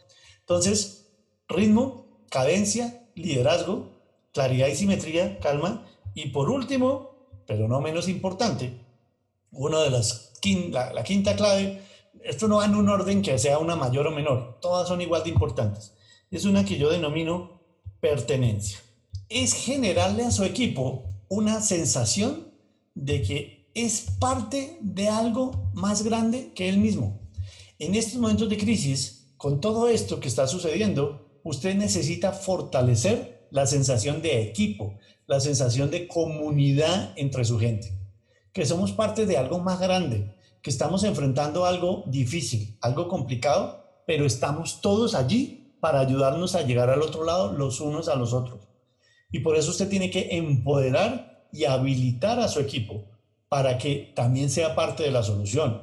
Entonces, 0.40 1.07
ritmo, 1.48 2.06
cadencia, 2.30 3.06
liderazgo, 3.14 3.90
claridad 4.32 4.68
y 4.68 4.76
simetría, 4.76 5.38
calma. 5.40 5.86
Y 6.14 6.28
por 6.28 6.50
último, 6.50 7.10
pero 7.46 7.68
no 7.68 7.80
menos 7.80 8.08
importante, 8.08 8.78
una 9.50 9.80
de 9.80 9.90
las, 9.90 10.32
la, 10.70 10.92
la 10.92 11.02
quinta 11.02 11.34
clave, 11.34 11.82
esto 12.22 12.48
no 12.48 12.56
va 12.56 12.66
en 12.66 12.74
un 12.74 12.88
orden 12.88 13.22
que 13.22 13.38
sea 13.38 13.58
una 13.58 13.76
mayor 13.76 14.06
o 14.06 14.10
menor, 14.10 14.58
todas 14.60 14.88
son 14.88 15.00
igual 15.00 15.24
de 15.24 15.30
importantes. 15.30 15.94
Es 16.30 16.44
una 16.44 16.64
que 16.64 16.76
yo 16.76 16.90
denomino 16.90 17.62
pertenencia. 18.00 18.78
Es 19.28 19.54
generarle 19.54 20.24
a 20.24 20.30
su 20.30 20.44
equipo 20.44 21.04
una 21.28 21.60
sensación 21.60 22.52
de 22.94 23.22
que 23.22 23.70
es 23.74 24.06
parte 24.18 24.78
de 24.80 25.08
algo 25.08 25.70
más 25.74 26.02
grande 26.02 26.52
que 26.54 26.68
él 26.68 26.78
mismo. 26.78 27.20
En 27.78 27.94
estos 27.94 28.20
momentos 28.20 28.48
de 28.48 28.58
crisis, 28.58 29.32
con 29.36 29.60
todo 29.60 29.88
esto 29.88 30.18
que 30.20 30.28
está 30.28 30.46
sucediendo, 30.48 31.27
usted 31.44 31.74
necesita 31.74 32.32
fortalecer 32.32 33.46
la 33.50 33.66
sensación 33.66 34.22
de 34.22 34.42
equipo, 34.42 34.98
la 35.26 35.40
sensación 35.40 35.90
de 35.90 36.08
comunidad 36.08 37.12
entre 37.16 37.44
su 37.44 37.58
gente, 37.58 37.92
que 38.52 38.66
somos 38.66 38.92
parte 38.92 39.26
de 39.26 39.36
algo 39.36 39.58
más 39.58 39.80
grande, 39.80 40.34
que 40.62 40.70
estamos 40.70 41.04
enfrentando 41.04 41.64
algo 41.64 42.04
difícil, 42.06 42.76
algo 42.80 43.08
complicado, 43.08 43.84
pero 44.06 44.24
estamos 44.24 44.80
todos 44.80 45.14
allí 45.14 45.74
para 45.80 46.00
ayudarnos 46.00 46.54
a 46.54 46.62
llegar 46.62 46.90
al 46.90 47.02
otro 47.02 47.24
lado 47.24 47.52
los 47.52 47.80
unos 47.80 48.08
a 48.08 48.16
los 48.16 48.32
otros. 48.32 48.68
Y 49.30 49.40
por 49.40 49.56
eso 49.56 49.70
usted 49.70 49.88
tiene 49.88 50.10
que 50.10 50.36
empoderar 50.36 51.46
y 51.52 51.64
habilitar 51.64 52.40
a 52.40 52.48
su 52.48 52.60
equipo 52.60 53.04
para 53.48 53.78
que 53.78 54.12
también 54.14 54.50
sea 54.50 54.74
parte 54.74 55.02
de 55.02 55.10
la 55.10 55.22
solución. 55.22 55.82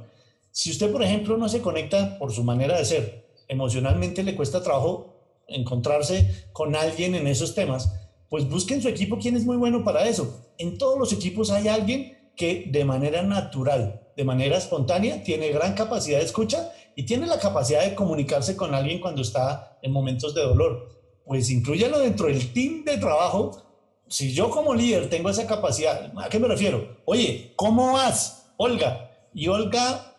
Si 0.51 0.71
usted, 0.71 0.91
por 0.91 1.03
ejemplo, 1.03 1.37
no 1.37 1.49
se 1.49 1.61
conecta 1.61 2.17
por 2.17 2.31
su 2.31 2.43
manera 2.43 2.77
de 2.77 2.85
ser, 2.85 3.25
emocionalmente 3.47 4.23
le 4.23 4.35
cuesta 4.35 4.63
trabajo 4.63 5.14
encontrarse 5.47 6.47
con 6.53 6.75
alguien 6.75 7.15
en 7.15 7.27
esos 7.27 7.55
temas, 7.55 7.93
pues 8.29 8.49
busquen 8.49 8.81
su 8.81 8.89
equipo 8.89 9.17
quién 9.19 9.35
es 9.35 9.45
muy 9.45 9.57
bueno 9.57 9.83
para 9.83 10.07
eso. 10.07 10.53
En 10.57 10.77
todos 10.77 10.97
los 10.97 11.13
equipos 11.13 11.51
hay 11.51 11.67
alguien 11.67 12.17
que 12.35 12.65
de 12.69 12.83
manera 12.85 13.21
natural, 13.21 14.09
de 14.15 14.23
manera 14.23 14.57
espontánea, 14.57 15.23
tiene 15.23 15.49
gran 15.49 15.73
capacidad 15.73 16.19
de 16.19 16.25
escucha 16.25 16.71
y 16.95 17.03
tiene 17.03 17.27
la 17.27 17.39
capacidad 17.39 17.83
de 17.83 17.95
comunicarse 17.95 18.55
con 18.55 18.73
alguien 18.73 18.99
cuando 18.99 19.21
está 19.21 19.77
en 19.81 19.91
momentos 19.91 20.33
de 20.33 20.41
dolor. 20.41 20.89
Pues 21.25 21.49
incluyelo 21.49 21.99
dentro 21.99 22.27
del 22.27 22.53
team 22.53 22.83
de 22.85 22.97
trabajo. 22.97 23.61
Si 24.07 24.33
yo 24.33 24.49
como 24.49 24.73
líder 24.73 25.09
tengo 25.09 25.29
esa 25.29 25.47
capacidad, 25.47 26.11
¿a 26.17 26.29
qué 26.29 26.39
me 26.39 26.47
refiero? 26.47 26.97
Oye, 27.05 27.53
¿cómo 27.55 27.93
vas, 27.93 28.53
Olga? 28.57 29.11
Y 29.33 29.47
Olga 29.47 30.14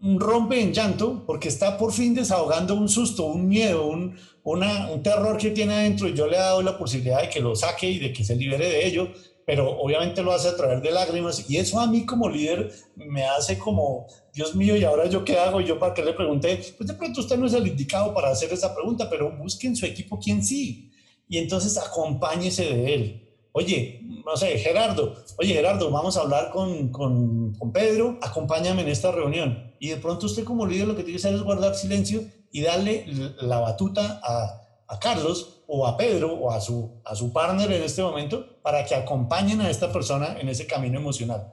rompe 0.00 0.60
en 0.60 0.72
llanto 0.72 1.24
porque 1.26 1.48
está 1.48 1.78
por 1.78 1.92
fin 1.92 2.14
desahogando 2.14 2.74
un 2.74 2.88
susto, 2.88 3.24
un 3.24 3.48
miedo, 3.48 3.86
un, 3.86 4.16
un 4.42 5.02
terror 5.02 5.36
que 5.38 5.50
tiene 5.50 5.74
adentro 5.74 6.08
y 6.08 6.14
yo 6.14 6.26
le 6.26 6.36
he 6.36 6.40
dado 6.40 6.62
la 6.62 6.76
posibilidad 6.76 7.22
de 7.22 7.28
que 7.28 7.40
lo 7.40 7.56
saque 7.56 7.88
y 7.88 7.98
de 7.98 8.12
que 8.12 8.24
se 8.24 8.36
libere 8.36 8.68
de 8.68 8.86
ello 8.86 9.08
pero 9.46 9.78
obviamente 9.78 10.22
lo 10.22 10.32
hace 10.32 10.48
a 10.48 10.56
través 10.56 10.82
de 10.82 10.90
lágrimas 10.90 11.48
y 11.48 11.56
eso 11.56 11.78
a 11.80 11.86
mí 11.86 12.06
como 12.06 12.28
líder 12.28 12.72
me 12.96 13.24
hace 13.24 13.58
como, 13.58 14.06
Dios 14.32 14.54
mío, 14.54 14.76
¿y 14.76 14.84
ahora 14.84 15.06
yo 15.06 15.24
qué 15.24 15.38
hago? 15.38 15.60
Yo 15.60 15.78
para 15.78 15.94
qué 15.94 16.02
le 16.02 16.14
pregunté, 16.14 16.60
pues 16.76 16.88
de 16.88 16.94
pronto 16.94 17.20
usted 17.20 17.36
no 17.36 17.46
es 17.46 17.54
el 17.54 17.66
indicado 17.66 18.14
para 18.14 18.30
hacer 18.30 18.52
esa 18.52 18.74
pregunta, 18.74 19.08
pero 19.10 19.36
busquen 19.36 19.76
su 19.76 19.86
equipo 19.86 20.18
quién 20.18 20.42
sí 20.42 20.90
y 21.28 21.38
entonces 21.38 21.76
acompáñese 21.78 22.64
de 22.64 22.94
él. 22.94 23.23
Oye, 23.56 24.00
no 24.26 24.36
sé, 24.36 24.58
Gerardo, 24.58 25.14
oye 25.38 25.54
Gerardo, 25.54 25.88
vamos 25.88 26.16
a 26.16 26.22
hablar 26.22 26.50
con, 26.50 26.88
con, 26.88 27.54
con 27.54 27.70
Pedro, 27.70 28.18
acompáñame 28.20 28.82
en 28.82 28.88
esta 28.88 29.12
reunión. 29.12 29.72
Y 29.78 29.90
de 29.90 29.96
pronto 29.96 30.26
usted 30.26 30.42
como 30.42 30.66
líder 30.66 30.88
lo 30.88 30.96
que 30.96 31.04
tiene 31.04 31.20
que 31.20 31.24
hacer 31.24 31.36
es 31.36 31.44
guardar 31.44 31.76
silencio 31.76 32.24
y 32.50 32.62
darle 32.62 33.06
la 33.42 33.60
batuta 33.60 34.20
a, 34.24 34.60
a 34.88 34.98
Carlos 34.98 35.62
o 35.68 35.86
a 35.86 35.96
Pedro 35.96 36.34
o 36.34 36.50
a 36.50 36.60
su, 36.60 37.00
a 37.04 37.14
su 37.14 37.32
partner 37.32 37.70
en 37.70 37.84
este 37.84 38.02
momento 38.02 38.60
para 38.60 38.84
que 38.84 38.96
acompañen 38.96 39.60
a 39.60 39.70
esta 39.70 39.92
persona 39.92 40.36
en 40.40 40.48
ese 40.48 40.66
camino 40.66 40.98
emocional. 40.98 41.52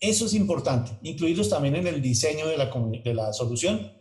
Eso 0.00 0.24
es 0.24 0.32
importante, 0.32 0.92
incluirlos 1.02 1.50
también 1.50 1.76
en 1.76 1.86
el 1.86 2.00
diseño 2.00 2.46
de 2.46 2.56
la, 2.56 2.70
de 3.04 3.12
la 3.12 3.34
solución. 3.34 3.92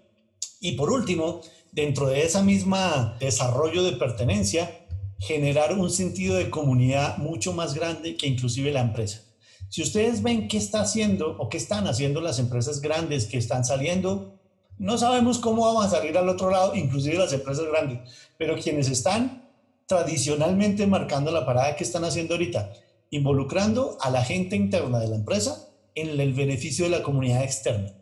Y 0.62 0.72
por 0.74 0.90
último, 0.90 1.42
dentro 1.74 2.08
de 2.08 2.24
esa 2.24 2.44
misma 2.44 3.18
desarrollo 3.20 3.84
de 3.84 3.92
pertenencia, 3.92 4.81
generar 5.22 5.78
un 5.78 5.92
sentido 5.92 6.36
de 6.36 6.50
comunidad 6.50 7.18
mucho 7.18 7.54
más 7.54 7.76
grande 7.76 8.18
que 8.18 8.28
inclusive 8.28 8.72
la 8.72 8.82
empresa. 8.82 9.22
Si 9.70 9.84
ustedes 9.84 10.24
ven 10.24 10.48
qué 10.48 10.58
está 10.58 10.82
haciendo 10.82 11.38
o 11.38 11.48
qué 11.48 11.58
están 11.58 11.88
haciendo 11.88 12.22
las 12.22 12.40
empresas 12.40 12.82
grandes 12.82 13.28
que 13.28 13.38
están 13.38 13.64
saliendo, 13.64 14.40
no 14.80 14.98
sabemos 14.98 15.38
cómo 15.38 15.64
vamos 15.64 15.86
a 15.86 15.90
salir 15.90 16.18
al 16.18 16.28
otro 16.28 16.50
lado, 16.50 16.76
inclusive 16.76 17.20
las 17.20 17.32
empresas 17.34 17.66
grandes, 17.68 18.00
pero 18.38 18.58
quienes 18.58 18.90
están 18.90 19.48
tradicionalmente 19.86 20.88
marcando 20.88 21.30
la 21.32 21.46
parada 21.46 21.76
que 21.76 21.84
están 21.84 22.04
haciendo 22.04 22.34
ahorita, 22.34 22.74
involucrando 23.12 23.98
a 24.02 24.10
la 24.10 24.24
gente 24.24 24.56
interna 24.56 25.00
de 25.00 25.08
la 25.08 25.18
empresa 25.18 25.70
en 25.94 26.20
el 26.20 26.34
beneficio 26.34 26.86
de 26.86 26.92
la 26.92 27.04
comunidad 27.04 27.44
externa. 27.44 27.94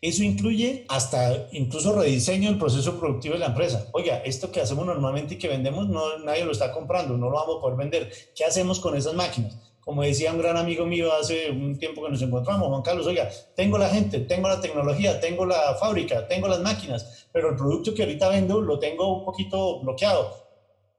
Eso 0.00 0.22
incluye 0.22 0.84
hasta 0.88 1.48
incluso 1.52 1.92
rediseño 1.92 2.50
del 2.50 2.58
proceso 2.58 2.98
productivo 2.98 3.34
de 3.34 3.40
la 3.40 3.46
empresa. 3.46 3.88
Oiga, 3.92 4.18
esto 4.18 4.52
que 4.52 4.60
hacemos 4.60 4.86
normalmente 4.86 5.34
y 5.34 5.38
que 5.38 5.48
vendemos, 5.48 5.88
no, 5.88 6.18
nadie 6.18 6.44
lo 6.44 6.52
está 6.52 6.72
comprando, 6.72 7.16
no 7.16 7.30
lo 7.30 7.36
vamos 7.36 7.56
a 7.56 7.60
poder 7.60 7.76
vender. 7.76 8.12
¿Qué 8.34 8.44
hacemos 8.44 8.78
con 8.78 8.96
esas 8.96 9.14
máquinas? 9.14 9.56
Como 9.80 10.02
decía 10.02 10.32
un 10.32 10.38
gran 10.38 10.56
amigo 10.56 10.86
mío 10.86 11.12
hace 11.12 11.50
un 11.50 11.78
tiempo 11.78 12.04
que 12.04 12.10
nos 12.10 12.22
encontramos, 12.22 12.68
Juan 12.68 12.82
Carlos, 12.82 13.06
oiga, 13.06 13.28
tengo 13.56 13.78
la 13.78 13.88
gente, 13.88 14.20
tengo 14.20 14.48
la 14.48 14.60
tecnología, 14.60 15.18
tengo 15.18 15.46
la 15.46 15.74
fábrica, 15.76 16.28
tengo 16.28 16.46
las 16.46 16.60
máquinas, 16.60 17.26
pero 17.32 17.50
el 17.50 17.56
producto 17.56 17.94
que 17.94 18.02
ahorita 18.02 18.28
vendo 18.28 18.60
lo 18.60 18.78
tengo 18.78 19.18
un 19.18 19.24
poquito 19.24 19.80
bloqueado 19.80 20.48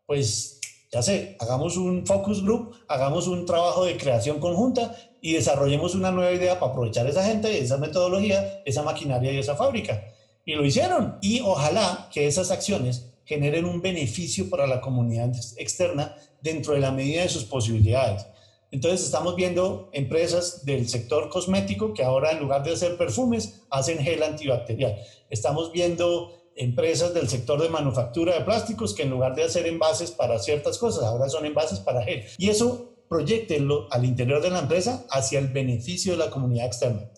pues 0.10 0.60
ya 0.92 1.04
sé, 1.04 1.38
hagamos 1.40 1.78
un 1.78 2.04
focus 2.04 2.44
group, 2.44 2.74
hagamos 2.88 3.28
un 3.28 3.46
trabajo 3.46 3.86
de 3.86 3.96
creación 3.96 4.40
conjunta 4.40 4.96
y 5.22 5.34
desarrollemos 5.34 5.96
una 5.96 6.12
nueva 6.12 6.32
idea 6.32 6.60
para 6.60 6.72
aprovechar 6.72 7.08
esa 7.08 7.24
gente, 7.24 7.60
esa 7.60 7.78
metodología, 7.78 8.62
esa 8.66 8.84
maquinaria 8.84 9.32
y 9.32 9.40
esa 9.40 9.56
fábrica. 9.56 10.04
Y 10.46 10.56
lo 10.56 10.66
hicieron. 10.66 11.18
Y 11.22 11.42
ojalá 11.42 12.10
que 12.12 12.28
esas 12.28 12.52
acciones 12.52 13.10
generen 13.26 13.66
un 13.66 13.82
beneficio 13.82 14.50
para 14.50 14.66
la 14.66 14.82
comunidad 14.82 15.32
externa 15.58 16.16
dentro 16.42 16.74
de 16.74 16.80
la 16.80 16.92
medida 16.92 17.22
de 17.22 17.30
sus 17.30 17.44
posibilidades. 17.44 18.26
Entonces 18.72 19.06
estamos 19.06 19.36
viendo 19.36 19.90
empresas 19.94 20.66
del 20.66 20.88
sector 20.88 21.30
cosmético 21.30 21.94
que 21.94 22.04
ahora 22.04 22.32
en 22.32 22.40
lugar 22.40 22.64
de 22.64 22.74
hacer 22.74 22.98
perfumes 22.98 23.62
hacen 23.70 24.00
gel 24.00 24.22
antibacterial. 24.24 24.96
Estamos 25.30 25.72
viendo 25.72 26.34
empresas 26.56 27.14
del 27.14 27.30
sector 27.30 27.62
de 27.62 27.70
manufactura 27.70 28.34
de 28.34 28.46
plásticos 28.46 28.94
que 28.94 29.04
en 29.04 29.10
lugar 29.10 29.34
de 29.36 29.44
hacer 29.44 29.66
envases 29.66 30.12
para 30.12 30.40
ciertas 30.40 30.78
cosas, 30.78 31.04
ahora 31.04 31.30
son 31.30 31.46
envases 31.46 31.80
para 31.80 32.04
gel. 32.04 32.26
Y 32.38 32.50
eso 32.50 32.96
proyectenlo 33.10 33.88
al 33.92 34.06
interior 34.06 34.42
de 34.42 34.52
la 34.52 34.60
empresa 34.60 35.06
hacia 35.10 35.40
el 35.40 35.48
beneficio 35.48 36.14
de 36.14 36.20
la 36.20 36.30
comunidad 36.30 36.68
externa. 36.68 37.10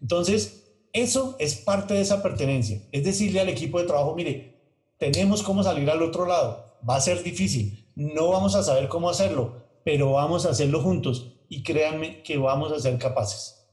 Entonces, 0.00 0.62
eso 0.92 1.36
es 1.38 1.56
parte 1.56 1.94
de 1.94 2.00
esa 2.00 2.22
pertenencia. 2.22 2.80
Es 2.92 3.04
decirle 3.04 3.40
al 3.40 3.48
equipo 3.48 3.78
de 3.78 3.86
trabajo, 3.86 4.14
mire, 4.14 4.60
tenemos 4.98 5.42
cómo 5.42 5.62
salir 5.62 5.90
al 5.90 6.02
otro 6.02 6.26
lado. 6.26 6.78
Va 6.88 6.96
a 6.96 7.00
ser 7.00 7.22
difícil. 7.22 7.90
No 7.94 8.28
vamos 8.28 8.54
a 8.54 8.62
saber 8.62 8.88
cómo 8.88 9.10
hacerlo, 9.10 9.64
pero 9.84 10.12
vamos 10.12 10.46
a 10.46 10.50
hacerlo 10.50 10.80
juntos 10.80 11.34
y 11.48 11.62
créanme 11.62 12.22
que 12.22 12.38
vamos 12.38 12.72
a 12.72 12.78
ser 12.78 12.98
capaces. 12.98 13.66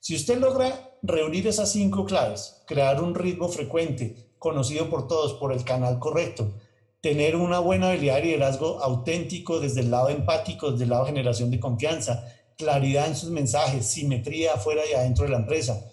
Si 0.00 0.14
usted 0.14 0.38
logra 0.38 0.96
reunir 1.02 1.46
esas 1.46 1.72
cinco 1.72 2.04
claves, 2.04 2.62
crear 2.66 3.02
un 3.02 3.14
ritmo 3.14 3.48
frecuente, 3.48 4.34
conocido 4.38 4.90
por 4.90 5.08
todos, 5.08 5.34
por 5.34 5.52
el 5.52 5.64
canal 5.64 5.98
correcto, 5.98 6.52
tener 7.04 7.36
una 7.36 7.58
buena 7.58 7.90
habilidad 7.90 8.14
de 8.14 8.22
liderazgo 8.22 8.82
auténtico 8.82 9.60
desde 9.60 9.82
el 9.82 9.90
lado 9.90 10.08
empático, 10.08 10.72
desde 10.72 10.84
el 10.84 10.90
lado 10.90 11.04
de 11.04 11.10
generación 11.10 11.50
de 11.50 11.60
confianza, 11.60 12.24
claridad 12.56 13.08
en 13.08 13.14
sus 13.14 13.28
mensajes, 13.28 13.84
simetría 13.84 14.54
afuera 14.54 14.80
y 14.90 14.94
adentro 14.94 15.26
de 15.26 15.32
la 15.32 15.36
empresa, 15.36 15.84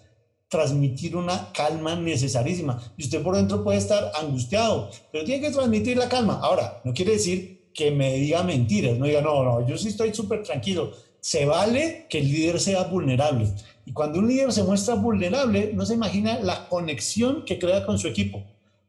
transmitir 0.48 1.14
una 1.14 1.52
calma 1.52 1.96
necesarísima. 1.96 2.82
Y 2.96 3.02
usted 3.02 3.22
por 3.22 3.36
dentro 3.36 3.62
puede 3.62 3.76
estar 3.76 4.10
angustiado, 4.18 4.88
pero 5.12 5.26
tiene 5.26 5.42
que 5.42 5.52
transmitir 5.52 5.98
la 5.98 6.08
calma. 6.08 6.40
Ahora, 6.42 6.80
no 6.82 6.94
quiere 6.94 7.12
decir 7.12 7.70
que 7.74 7.90
me 7.90 8.14
diga 8.14 8.42
mentiras, 8.42 8.96
no 8.96 9.04
diga, 9.04 9.20
no, 9.20 9.44
no, 9.44 9.68
yo 9.68 9.76
sí 9.76 9.88
estoy 9.88 10.14
súper 10.14 10.42
tranquilo. 10.42 10.92
Se 11.20 11.44
vale 11.44 12.06
que 12.08 12.20
el 12.20 12.32
líder 12.32 12.58
sea 12.58 12.84
vulnerable. 12.84 13.52
Y 13.84 13.92
cuando 13.92 14.18
un 14.18 14.28
líder 14.28 14.50
se 14.50 14.62
muestra 14.62 14.94
vulnerable, 14.94 15.72
no 15.74 15.84
se 15.84 15.92
imagina 15.92 16.40
la 16.40 16.70
conexión 16.70 17.44
que 17.44 17.58
crea 17.58 17.84
con 17.84 17.98
su 17.98 18.08
equipo, 18.08 18.42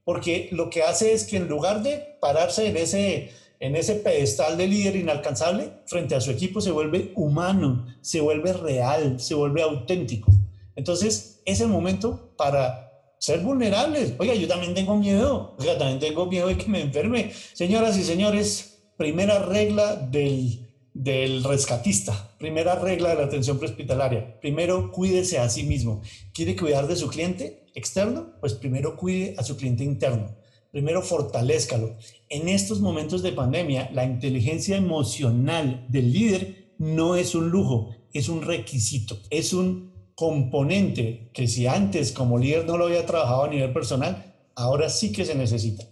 porque 0.04 0.50
lo 0.52 0.70
que 0.70 0.84
hace 0.84 1.14
es 1.14 1.26
que 1.26 1.38
en 1.38 1.48
lugar 1.48 1.84
de 1.84 2.18
pararse 2.20 2.68
en 2.68 2.78
ese, 2.78 3.32
en 3.60 3.76
ese 3.76 3.96
pedestal 3.96 4.58
de 4.58 4.68
líder 4.68 4.96
inalcanzable, 4.96 5.72
frente 5.86 6.16
a 6.16 6.22
su 6.22 6.32
equipo 6.32 6.62
se 6.62 6.72
vuelve 6.72 7.12
humano, 7.16 7.88
se 8.02 8.22
vuelve 8.22 8.54
real, 8.54 9.20
se 9.20 9.36
vuelve 9.36 9.62
auténtico. 9.62 10.32
Entonces, 10.76 11.42
es 11.46 11.62
el 11.62 11.68
momento 11.68 12.34
para 12.38 12.92
ser 13.20 13.40
vulnerables. 13.40 14.14
Oiga, 14.18 14.34
yo 14.34 14.48
también 14.48 14.74
tengo 14.74 14.98
miedo, 14.98 15.56
oiga, 15.60 15.78
también 15.78 16.00
tengo 16.00 16.26
miedo 16.26 16.48
de 16.48 16.58
que 16.58 16.68
me 16.68 16.82
enferme. 16.82 17.32
Señoras 17.54 17.98
y 17.98 18.04
señores, 18.04 18.84
primera 18.98 19.40
regla 19.40 19.96
del 19.96 20.64
del 20.94 21.44
rescatista. 21.44 22.36
Primera 22.38 22.76
regla 22.76 23.10
de 23.10 23.16
la 23.16 23.24
atención 23.24 23.58
prehospitalaria. 23.58 24.40
Primero, 24.40 24.92
cuídese 24.92 25.40
a 25.40 25.50
sí 25.50 25.64
mismo. 25.64 26.02
¿Quiere 26.34 26.56
cuidar 26.56 26.88
de 26.88 26.96
su 26.96 27.08
cliente 27.10 27.63
externo? 27.76 28.34
Pues 28.40 28.54
primero 28.54 28.96
cuide 28.96 29.36
a 29.38 29.44
su 29.44 29.58
cliente 29.58 29.84
interno. 29.84 30.36
Primero, 30.72 31.02
fortalezcalo. 31.02 31.98
En 32.30 32.50
estos 32.50 32.80
momentos 32.80 33.22
de 33.22 33.32
pandemia, 33.32 33.90
la 33.94 34.06
inteligencia 34.06 34.76
emocional 34.76 35.86
del 35.90 36.12
líder 36.12 36.74
no 36.80 37.16
es 37.16 37.36
un 37.36 37.50
lujo, 37.50 37.96
es 38.12 38.28
un 38.28 38.42
requisito, 38.42 39.20
es 39.30 39.54
un 39.54 39.94
componente 40.16 41.30
que 41.34 41.48
si 41.48 41.68
antes 41.68 42.12
como 42.12 42.38
líder 42.38 42.66
no 42.66 42.78
lo 42.78 42.86
había 42.86 43.06
trabajado 43.06 43.44
a 43.44 43.50
nivel 43.50 43.72
personal, 43.74 44.34
ahora 44.56 44.90
sí 44.90 45.12
que 45.12 45.26
se 45.26 45.36
necesita. 45.36 45.86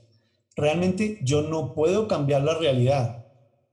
Realmente 0.56 1.20
yo 1.24 1.44
no 1.44 1.74
puedo 1.74 2.08
cambiar 2.08 2.44
la 2.44 2.56
realidad, 2.56 3.26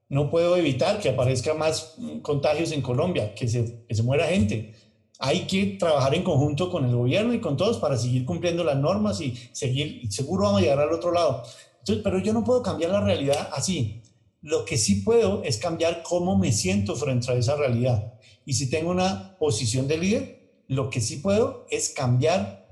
no 0.08 0.30
puedo 0.30 0.56
evitar 0.56 1.00
que 1.00 1.10
aparezca 1.10 1.54
más 1.54 1.96
contagios 2.22 2.72
en 2.72 2.80
Colombia, 2.80 3.34
que 3.34 3.48
se, 3.48 4.02
muera 4.02 4.26
gente. 4.26 4.74
Hay 5.18 5.46
que 5.46 5.76
trabajar 5.78 6.14
en 6.14 6.22
conjunto 6.22 6.70
con 6.70 6.84
el 6.84 6.94
gobierno 6.94 7.34
y 7.34 7.40
con 7.40 7.56
todos 7.56 7.78
para 7.78 7.96
seguir 7.96 8.24
cumpliendo 8.24 8.62
las 8.62 8.76
normas 8.76 9.20
y 9.20 9.34
seguir, 9.52 10.00
y 10.04 10.10
seguro 10.10 10.44
vamos 10.44 10.60
a 10.60 10.62
llegar 10.62 10.78
al 10.80 10.92
otro 10.92 11.12
lado. 11.12 11.42
Pero 11.86 12.18
yo 12.18 12.32
no 12.32 12.44
puedo 12.44 12.62
cambiar 12.62 12.92
la 12.92 13.00
realidad 13.00 13.48
así. 13.52 14.02
Lo 14.42 14.64
que 14.64 14.76
sí 14.76 14.96
puedo 14.96 15.42
es 15.42 15.58
cambiar 15.58 16.02
cómo 16.02 16.38
me 16.38 16.52
siento 16.52 16.94
frente 16.94 17.32
a 17.32 17.34
esa 17.34 17.56
realidad. 17.56 18.14
Y 18.44 18.52
si 18.52 18.70
tengo 18.70 18.90
una 18.90 19.36
posición 19.38 19.88
de 19.88 19.98
líder, 19.98 20.38
lo 20.68 20.90
que 20.90 21.00
sí 21.00 21.16
puedo 21.16 21.66
es 21.70 21.88
cambiar 21.90 22.66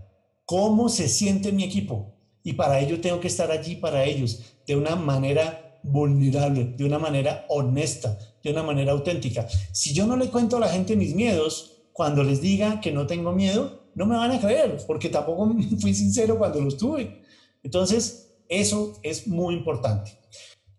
cómo 0.45 0.89
se 0.89 1.09
siente 1.09 1.51
mi 1.51 1.65
equipo. 1.65 2.15
Y 2.45 2.53
para 2.53 2.79
ello 2.79 3.01
tengo 3.01 3.19
que 3.19 3.29
estar 3.29 3.51
allí 3.51 3.75
para 3.75 4.05
ellos 4.05 4.43
de 4.67 4.77
una 4.77 4.95
manera 4.95 5.81
vulnerable, 5.83 6.65
de 6.77 6.85
una 6.85 6.99
manera 6.99 7.45
honesta, 7.49 8.19
de 8.43 8.51
una 8.53 8.63
manera 8.63 8.93
auténtica. 8.93 9.49
Si 9.73 9.93
yo 9.93 10.07
no 10.07 10.17
le 10.17 10.31
cuento 10.31 10.57
a 10.57 10.61
la 10.61 10.69
gente 10.69 10.95
mis 10.95 11.15
miedos, 11.15 11.76
cuando 11.97 12.23
les 12.23 12.43
diga 12.43 12.79
que 12.83 12.93
no 12.93 13.07
tengo 13.07 13.33
miedo, 13.33 13.89
no 13.95 14.05
me 14.05 14.17
van 14.17 14.31
a 14.31 14.39
creer, 14.39 14.77
porque 14.87 15.09
tampoco 15.09 15.51
fui 15.81 15.95
sincero 15.95 16.37
cuando 16.37 16.61
los 16.61 16.77
tuve. 16.77 17.23
Entonces, 17.63 18.35
eso 18.51 18.93
es 19.03 19.27
muy 19.27 19.55
importante. 19.55 20.19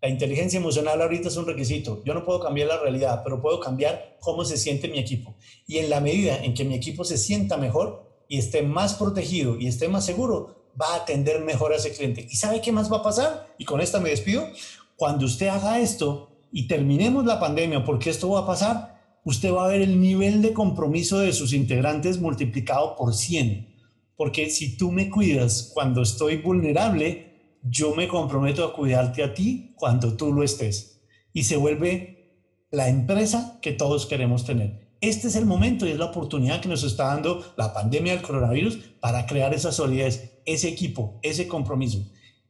La 0.00 0.08
inteligencia 0.08 0.60
emocional 0.60 1.02
ahorita 1.02 1.26
es 1.26 1.36
un 1.36 1.46
requisito. 1.46 2.04
Yo 2.04 2.14
no 2.14 2.24
puedo 2.24 2.38
cambiar 2.38 2.68
la 2.68 2.78
realidad, 2.78 3.22
pero 3.24 3.42
puedo 3.42 3.58
cambiar 3.58 4.16
cómo 4.20 4.44
se 4.44 4.56
siente 4.56 4.86
mi 4.86 5.00
equipo. 5.00 5.34
Y 5.66 5.78
en 5.78 5.90
la 5.90 6.00
medida 6.00 6.38
en 6.38 6.54
que 6.54 6.64
mi 6.64 6.76
equipo 6.76 7.02
se 7.02 7.18
sienta 7.18 7.56
mejor 7.56 8.08
y 8.28 8.38
esté 8.38 8.62
más 8.62 8.94
protegido 8.94 9.58
y 9.58 9.66
esté 9.66 9.88
más 9.88 10.06
seguro, 10.06 10.70
va 10.80 10.94
a 10.94 10.96
atender 10.98 11.40
mejor 11.40 11.72
a 11.72 11.76
ese 11.76 11.92
cliente. 11.92 12.28
¿Y 12.30 12.36
sabe 12.36 12.60
qué 12.60 12.70
más 12.70 12.92
va 12.92 12.98
a 12.98 13.02
pasar? 13.02 13.56
Y 13.58 13.64
con 13.64 13.80
esta 13.80 13.98
me 13.98 14.10
despido. 14.10 14.48
Cuando 14.94 15.26
usted 15.26 15.48
haga 15.48 15.80
esto 15.80 16.30
y 16.52 16.68
terminemos 16.68 17.26
la 17.26 17.40
pandemia, 17.40 17.84
porque 17.84 18.10
esto 18.10 18.30
va 18.30 18.40
a 18.40 18.46
pasar, 18.46 18.97
usted 19.28 19.52
va 19.52 19.66
a 19.66 19.68
ver 19.68 19.82
el 19.82 20.00
nivel 20.00 20.40
de 20.40 20.54
compromiso 20.54 21.18
de 21.18 21.34
sus 21.34 21.52
integrantes 21.52 22.18
multiplicado 22.18 22.96
por 22.96 23.14
100. 23.14 23.76
Porque 24.16 24.48
si 24.48 24.78
tú 24.78 24.90
me 24.90 25.10
cuidas 25.10 25.70
cuando 25.74 26.00
estoy 26.00 26.38
vulnerable, 26.38 27.58
yo 27.62 27.94
me 27.94 28.08
comprometo 28.08 28.64
a 28.64 28.72
cuidarte 28.72 29.22
a 29.22 29.34
ti 29.34 29.74
cuando 29.76 30.16
tú 30.16 30.32
lo 30.32 30.42
estés. 30.42 31.02
Y 31.34 31.42
se 31.42 31.58
vuelve 31.58 32.40
la 32.70 32.88
empresa 32.88 33.58
que 33.60 33.72
todos 33.72 34.06
queremos 34.06 34.46
tener. 34.46 34.88
Este 35.02 35.28
es 35.28 35.36
el 35.36 35.44
momento 35.44 35.86
y 35.86 35.90
es 35.90 35.98
la 35.98 36.06
oportunidad 36.06 36.62
que 36.62 36.68
nos 36.70 36.82
está 36.82 37.08
dando 37.08 37.52
la 37.58 37.74
pandemia 37.74 38.14
del 38.14 38.22
coronavirus 38.22 38.78
para 38.98 39.26
crear 39.26 39.52
esa 39.52 39.72
solidez, 39.72 40.40
ese 40.46 40.68
equipo, 40.68 41.20
ese 41.22 41.46
compromiso. 41.46 41.98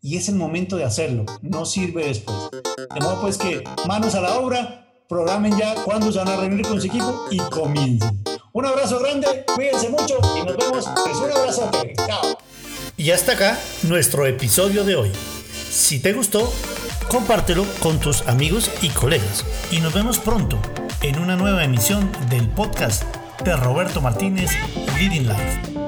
Y 0.01 0.17
es 0.17 0.29
el 0.29 0.37
momento 0.37 0.77
de 0.77 0.85
hacerlo, 0.85 1.27
no 1.43 1.67
sirve 1.67 2.07
después. 2.07 2.39
De 2.95 3.01
modo 3.01 3.21
pues 3.21 3.37
que 3.37 3.65
manos 3.89 4.15
a 4.15 4.21
la 4.21 4.39
obra, 4.39 4.88
programen 5.09 5.57
ya 5.59 5.75
cuándo 5.85 6.13
se 6.13 6.19
van 6.19 6.29
a 6.29 6.37
reunir 6.37 6.67
con 6.67 6.81
su 6.81 6.87
equipo 6.87 7.27
y 7.31 7.39
comiencen. 7.39 8.23
Un 8.53 8.67
abrazo 8.67 9.01
grande, 9.01 9.45
cuídense 9.55 9.89
mucho 9.89 10.19
y 10.37 10.45
nos 10.45 10.57
vemos. 10.57 10.87
Pues 11.05 11.17
un 11.17 11.33
abrazo. 11.33 11.71
Chao. 12.07 12.39
Y 12.97 13.11
hasta 13.11 13.33
acá 13.33 13.59
nuestro 13.85 14.27
episodio 14.27 14.85
de 14.85 14.97
hoy. 14.97 15.13
Si 15.71 15.99
te 16.01 16.13
gustó, 16.13 16.53
compártelo 17.09 17.65
con 17.81 17.99
tus 17.99 18.27
amigos 18.29 18.71
y 18.83 18.91
colegas. 18.91 19.45
Y 19.71 19.81
nos 19.81 19.95
vemos 19.95 20.19
pronto 20.19 20.59
en 21.01 21.19
una 21.19 21.37
nueva 21.37 21.65
emisión 21.65 22.11
del 22.29 22.49
podcast 22.49 23.05
de 23.45 23.57
Roberto 23.57 24.01
Martínez 24.03 24.51
Leading 24.99 25.27
Life. 25.29 25.88